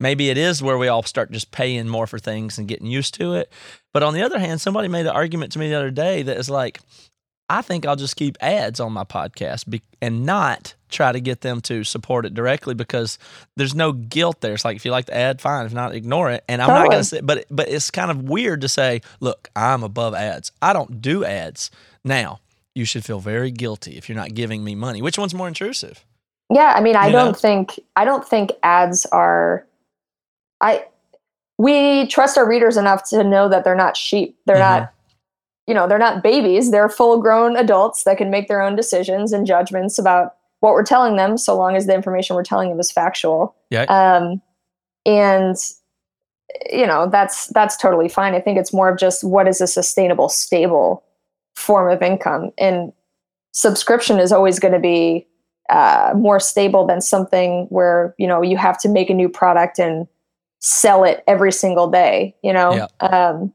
maybe 0.01 0.31
it 0.31 0.39
is 0.39 0.63
where 0.63 0.79
we 0.79 0.89
all 0.89 1.03
start 1.03 1.31
just 1.31 1.53
paying 1.53 1.87
more 1.87 2.07
for 2.07 2.19
things 2.19 2.59
and 2.59 2.67
getting 2.67 2.87
used 2.87 3.15
to 3.15 3.35
it. 3.35 3.53
But 3.93 4.03
on 4.03 4.15
the 4.15 4.23
other 4.23 4.39
hand, 4.39 4.61
somebody 4.61 4.89
made 4.89 5.07
an 5.07 5.15
argument 5.15 5.53
to 5.53 5.59
me 5.59 5.69
the 5.69 5.77
other 5.77 5.91
day 5.91 6.23
that 6.23 6.39
is 6.39 6.49
like, 6.49 6.81
I 7.51 7.63
think 7.63 7.85
I'll 7.85 7.97
just 7.97 8.15
keep 8.17 8.39
ads 8.41 8.79
on 8.81 8.93
my 8.93 9.05
podcast 9.05 9.69
be- 9.69 9.83
and 10.01 10.25
not 10.25 10.75
try 10.89 11.11
to 11.13 11.21
get 11.21 11.41
them 11.43 11.61
to 11.63 11.83
support 11.85 12.25
it 12.25 12.33
directly 12.33 12.75
because 12.75 13.19
there's 13.57 13.75
no 13.75 13.93
guilt 13.93 14.41
there. 14.41 14.55
It's 14.55 14.65
like 14.65 14.77
if 14.77 14.85
you 14.85 14.91
like 14.93 15.07
the 15.07 15.17
ad, 15.17 15.41
fine. 15.41 15.67
If 15.67 15.73
not, 15.75 15.95
ignore 15.95 16.31
it. 16.31 16.45
And 16.49 16.63
I'm 16.63 16.69
not 16.69 16.87
going 16.89 17.01
to 17.01 17.05
say, 17.05 17.21
but 17.21 17.45
but 17.51 17.69
it's 17.69 17.91
kind 17.91 18.11
of 18.11 18.23
weird 18.29 18.61
to 18.63 18.69
say, 18.69 19.03
look, 19.21 19.51
I'm 19.57 19.83
above 19.83 20.15
ads. 20.15 20.53
I 20.63 20.73
don't 20.73 21.03
do 21.03 21.25
ads. 21.25 21.71
Now 22.05 22.41
you 22.75 22.85
should 22.85 23.05
feel 23.05 23.19
very 23.21 23.51
guilty 23.51 23.97
if 23.99 24.09
you're 24.09 24.17
not 24.17 24.33
giving 24.33 24.63
me 24.65 24.75
money. 24.77 25.03
Which 25.03 25.19
one's 25.19 25.35
more 25.35 25.49
intrusive? 25.49 26.05
Yeah, 26.53 26.73
I 26.75 26.81
mean, 26.81 26.97
I 26.97 27.07
You 27.07 27.13
don't 27.13 27.27
know? 27.29 27.33
think 27.33 27.79
I 27.97 28.05
don't 28.05 28.27
think 28.27 28.53
ads 28.63 29.07
are. 29.07 29.67
I 30.61 30.85
we 31.59 32.07
trust 32.07 32.39
our 32.39 32.49
readers 32.49 32.77
enough 32.77 33.09
to 33.11 33.23
know 33.23 33.49
that 33.49 33.65
they're 33.65 33.75
not 33.75 33.97
sheep. 33.97 34.39
They're 34.47 34.57
Mhm. 34.57 34.61
not, 34.61 34.93
you 35.67 35.75
know, 35.75 35.87
they're 35.87 35.99
not 35.99 36.23
babies. 36.23 36.71
They're 36.71 36.89
full-grown 36.89 37.57
adults 37.57 38.05
that 38.05 38.19
can 38.19 38.31
make 38.31 38.49
their 38.49 38.61
own 38.61 38.77
decisions 38.77 39.33
and 39.33 39.47
judgments 39.47 39.99
about 39.99 40.35
what 40.61 40.73
we're 40.73 40.83
telling 40.85 41.17
them, 41.17 41.39
so 41.39 41.57
long 41.57 41.77
as 41.77 41.87
the 41.87 41.95
information 41.95 42.37
we're 42.37 42.43
telling 42.43 42.69
them 42.69 42.81
is 42.81 42.91
factual. 42.93 43.55
Yeah. 43.71 43.83
Um, 43.85 44.43
and 45.07 45.57
you 46.71 46.87
know, 46.87 47.09
that's 47.09 47.47
that's 47.49 47.77
totally 47.77 48.09
fine. 48.09 48.35
I 48.35 48.41
think 48.41 48.59
it's 48.59 48.73
more 48.73 48.89
of 48.89 48.99
just 48.99 49.23
what 49.25 49.47
is 49.49 49.61
a 49.61 49.67
sustainable, 49.67 50.29
stable 50.29 51.05
form 51.55 51.91
of 51.91 52.03
income, 52.03 52.51
and 52.59 52.93
subscription 53.53 54.19
is 54.19 54.33
always 54.33 54.59
going 54.59 54.75
to 54.75 54.81
be 54.81 55.27
uh, 55.71 56.13
more 56.17 56.41
stable 56.41 56.87
than 56.87 57.01
something 57.01 57.67
where 57.71 58.15
you 58.19 58.27
know 58.27 58.43
you 58.43 58.57
have 58.57 58.79
to 58.81 58.89
make 58.89 59.09
a 59.11 59.15
new 59.15 59.29
product 59.29 59.79
and 59.79 60.07
sell 60.59 61.05
it 61.05 61.23
every 61.27 61.53
single 61.53 61.89
day 61.89 62.35
you 62.43 62.53
know 62.53 62.75
Yeah. 62.75 63.07
um, 63.07 63.53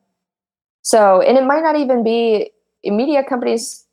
so 0.92 1.20
and 1.22 1.38
it 1.38 1.44
might 1.46 1.62
not 1.64 1.76
even 1.76 2.04
be 2.04 2.52
media 2.86 3.24
companies 3.24 3.84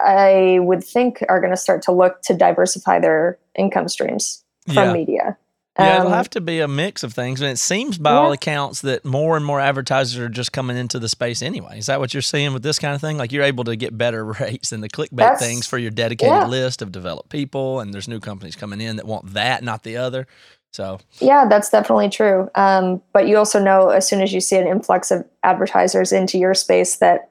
i 0.00 0.58
would 0.62 0.82
think 0.82 1.22
are 1.28 1.40
going 1.40 1.50
to 1.52 1.56
start 1.56 1.82
to 1.82 1.92
look 1.92 2.22
to 2.22 2.32
diversify 2.34 2.98
their 2.98 3.38
income 3.56 3.88
streams 3.88 4.42
from 4.66 4.74
Yeah. 4.88 4.92
media 4.92 5.36
Yeah, 5.78 5.94
it'll 6.00 6.08
Um, 6.08 6.12
have 6.12 6.28
to 6.30 6.40
be 6.42 6.60
a 6.60 6.68
mix 6.68 7.02
of 7.02 7.14
things. 7.14 7.40
And 7.40 7.48
it 7.50 7.58
seems 7.58 7.96
by 7.96 8.10
all 8.12 8.32
accounts 8.32 8.82
that 8.82 9.04
more 9.04 9.36
and 9.36 9.46
more 9.46 9.60
advertisers 9.60 10.18
are 10.20 10.28
just 10.28 10.52
coming 10.52 10.76
into 10.76 10.98
the 10.98 11.08
space 11.08 11.40
anyway. 11.40 11.78
Is 11.78 11.86
that 11.86 12.00
what 12.00 12.12
you're 12.12 12.20
seeing 12.34 12.52
with 12.52 12.62
this 12.62 12.78
kind 12.78 12.94
of 12.94 13.00
thing? 13.00 13.16
Like 13.16 13.32
you're 13.32 13.44
able 13.44 13.64
to 13.64 13.76
get 13.76 13.96
better 13.96 14.22
rates 14.40 14.70
than 14.70 14.80
the 14.82 14.90
clickbait 14.90 15.16
That's- 15.16 15.40
things 15.40 15.66
for 15.66 15.78
your 15.78 15.90
dedicated 15.92 16.34
yeah. 16.34 16.46
list 16.46 16.82
of 16.82 16.92
developed 16.92 17.30
people. 17.30 17.80
And 17.80 17.94
there's 17.94 18.08
new 18.08 18.20
companies 18.20 18.56
coming 18.56 18.80
in 18.82 18.96
that 18.96 19.06
want 19.06 19.32
that, 19.32 19.62
not 19.62 19.82
the 19.84 19.96
other. 19.96 20.26
So, 20.72 20.98
Yeah, 21.20 21.46
that's 21.48 21.68
definitely 21.70 22.08
true. 22.10 22.48
Um, 22.54 23.02
but 23.12 23.26
you 23.26 23.36
also 23.36 23.58
know 23.62 23.88
as 23.88 24.06
soon 24.08 24.20
as 24.22 24.32
you 24.32 24.40
see 24.40 24.56
an 24.56 24.66
influx 24.68 25.10
of 25.10 25.24
advertisers 25.42 26.12
into 26.12 26.38
your 26.38 26.54
space 26.54 26.96
that 26.96 27.30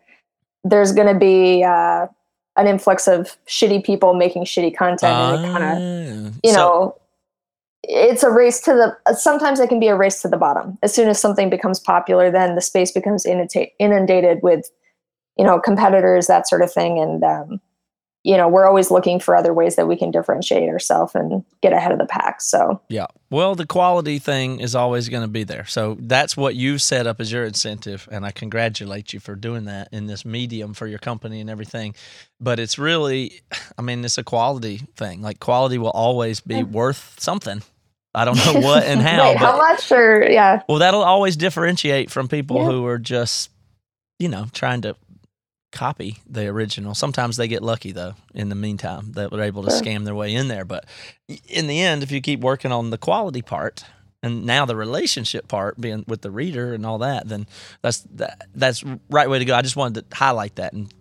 there's 0.66 0.92
going 0.92 1.08
to 1.14 1.18
be 1.20 1.64
uh, 1.64 2.08
an 2.58 2.68
influx 2.68 3.08
of 3.08 3.38
shitty 3.48 3.86
people 3.86 4.14
making 4.14 4.44
shitty 4.44 4.76
content, 4.76 5.14
and 5.14 5.46
it 5.46 5.48
kind 5.52 5.64
of 5.64 6.34
Ah. 6.34 6.40
you 6.44 6.52
So- 6.54 6.58
know 6.60 6.96
it's 7.84 8.24
a 8.24 8.30
race 8.30 8.60
to 8.60 8.74
the 8.74 9.14
sometimes 9.16 9.62
it 9.62 9.70
can 9.70 9.80
be 9.80 9.88
a 9.88 9.96
race 9.96 10.22
to 10.22 10.28
the 10.28 10.36
bottom 10.36 10.78
as 10.84 10.94
soon 10.94 11.08
as 11.08 11.18
something 11.18 11.50
becomes 11.50 11.80
popular 11.80 12.30
then 12.30 12.56
the 12.56 12.62
space 12.62 12.92
becomes 12.92 13.24
inunda- 13.26 13.72
inundated 13.80 14.40
with 14.44 14.70
you 15.38 15.46
know 15.46 15.58
competitors 15.62 16.28
that 16.28 16.46
sort 16.46 16.62
of 16.62 16.70
thing 16.72 17.00
and 17.00 17.24
um, 17.24 17.62
you 18.24 18.36
know 18.36 18.48
we're 18.48 18.68
always 18.68 18.92
looking 18.92 19.20
for 19.20 19.36
other 19.36 19.54
ways 19.54 19.76
that 19.76 19.88
we 19.88 19.96
can 19.96 20.12
differentiate 20.12 20.70
ourselves 20.70 21.16
and 21.16 21.44
get 21.62 21.74
ahead 21.74 21.92
of 21.92 22.00
the 22.00 22.06
pack 22.06 22.42
so 22.42 22.82
Yeah. 22.90 23.08
Well, 23.32 23.54
the 23.54 23.68
quality 23.68 24.18
thing 24.18 24.60
is 24.60 24.74
always 24.76 25.08
going 25.08 25.22
to 25.22 25.28
be 25.28 25.44
there. 25.44 25.66
So 25.66 25.96
that's 26.00 26.36
what 26.36 26.56
you've 26.56 26.82
set 26.82 27.06
up 27.06 27.22
as 27.22 27.32
your 27.32 27.46
incentive. 27.46 28.10
And 28.12 28.26
I 28.26 28.32
congratulate 28.32 29.14
you 29.14 29.20
for 29.20 29.36
doing 29.36 29.66
that 29.66 29.90
in 29.92 30.08
this 30.08 30.26
medium 30.26 30.74
for 30.74 30.88
your 30.88 30.98
company 30.98 31.40
and 31.40 31.50
everything. 31.50 31.94
But 32.42 32.60
it's 32.60 32.80
really, 32.80 33.42
I 33.78 33.84
mean, 33.84 34.04
it's 34.04 34.18
a 34.18 34.24
quality 34.24 34.80
thing. 34.96 35.22
Like 35.22 35.40
quality 35.40 35.78
will 35.78 35.92
always 35.92 36.40
be 36.40 36.56
mm. 36.56 36.72
worth 36.72 37.20
something. 37.20 37.62
I 38.16 38.26
don't 38.26 38.38
know 38.38 38.60
what 38.62 38.84
and 38.84 39.00
how. 39.10 39.30
Wait, 39.30 39.38
how 39.38 39.58
much 39.58 39.92
or 39.92 40.28
yeah 40.28 40.64
well, 40.68 40.80
that'll 40.80 41.04
always 41.04 41.38
differentiate 41.38 42.10
from 42.10 42.28
people 42.28 42.58
Yeah. 42.58 42.66
who 42.66 42.86
are 42.88 42.98
just, 42.98 43.52
you 44.18 44.28
know, 44.28 44.48
trying 44.54 44.82
to 44.82 44.96
copy 45.72 46.18
the 46.28 46.48
original. 46.48 46.96
Sometimes 46.96 47.38
they 47.38 47.48
get 47.48 47.62
lucky 47.64 47.92
though. 47.92 48.14
In 48.34 48.50
the 48.50 48.56
meantime, 48.56 49.12
that 49.14 49.32
they're 49.32 49.42
able 49.44 49.64
to 49.64 49.70
Sure. 49.72 49.82
scam 49.82 50.06
their 50.06 50.16
way 50.16 50.34
in 50.34 50.48
there. 50.48 50.66
But 50.66 50.86
in 51.48 51.68
the 51.68 51.82
end, 51.82 52.04
if 52.04 52.12
you 52.12 52.22
keep 52.22 52.40
working 52.42 52.72
on 52.72 52.90
the 52.90 52.98
quality 52.98 53.42
part 53.42 53.84
and 54.24 54.46
now 54.46 54.66
the 54.66 54.76
relationship 54.76 55.48
part, 55.48 55.80
being 55.80 56.04
with 56.08 56.22
the 56.22 56.32
reader 56.32 56.74
and 56.74 56.86
all 56.86 56.98
that, 57.00 57.28
then 57.30 57.48
that's 57.82 58.00
that, 58.16 58.48
that's 58.56 58.84
right 59.10 59.30
way 59.30 59.40
to 59.40 59.46
go. 59.46 59.56
I 59.56 59.62
just 59.62 59.76
wanted 59.76 60.10
to 60.10 60.16
highlight 60.18 60.56
that 60.56 60.74
and 60.74 60.92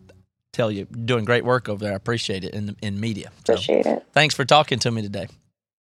tell 0.53 0.71
you, 0.71 0.87
you're 0.95 1.05
doing 1.07 1.25
great 1.25 1.45
work 1.45 1.69
over 1.69 1.83
there. 1.85 1.93
I 1.93 1.97
appreciate 1.97 2.45
it 2.45 2.53
in 2.55 2.77
in 2.83 3.01
media. 3.01 3.31
So 3.47 3.55
appreciate 3.55 3.87
it 3.87 4.05
thanks 4.12 4.35
for 4.35 4.45
talking 4.45 4.79
to 4.81 4.91
me 4.91 5.03
today. 5.03 5.29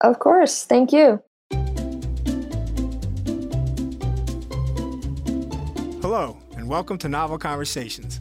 of 0.00 0.18
course 0.18 0.64
thank 0.64 0.92
you 0.92 1.22
Hello, 6.02 6.36
and 6.56 6.68
welcome 6.68 6.98
to 6.98 7.08
Novel 7.08 7.38
Conversations, 7.38 8.20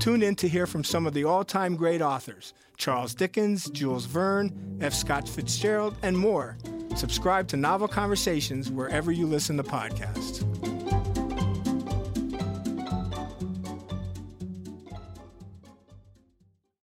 Tune 0.00 0.22
in 0.22 0.36
to 0.36 0.48
hear 0.48 0.66
from 0.66 0.84
some 0.84 1.06
of 1.06 1.14
the 1.14 1.24
all 1.24 1.44
time 1.44 1.76
great 1.76 2.00
authors 2.00 2.54
Charles 2.76 3.14
Dickens, 3.14 3.68
Jules 3.70 4.06
Verne, 4.06 4.78
F. 4.80 4.94
Scott 4.94 5.28
Fitzgerald, 5.28 5.96
and 6.02 6.16
more. 6.16 6.56
Subscribe 6.94 7.48
to 7.48 7.56
Novel 7.56 7.88
Conversations 7.88 8.70
wherever 8.70 9.10
you 9.12 9.26
listen 9.26 9.56
to 9.56 9.62
podcasts. 9.62 10.44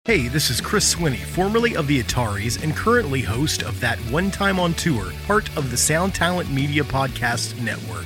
Hey, 0.06 0.28
this 0.28 0.50
is 0.50 0.60
Chris 0.60 0.94
Swinney, 0.94 1.24
formerly 1.24 1.78
of 1.78 1.88
the 1.88 2.04
Ataris 2.04 2.62
and 2.62 2.76
currently 2.76 3.22
host 3.22 3.64
of 3.64 3.80
That 3.80 3.98
One 4.12 4.32
Time 4.32 4.60
on 4.60 4.74
Tour, 4.74 5.14
part 5.26 5.48
of 5.58 5.72
the 5.72 5.78
Sound 5.78 6.14
Talent 6.14 6.52
Media 6.52 6.84
Podcast 6.84 7.58
Network. 7.62 8.06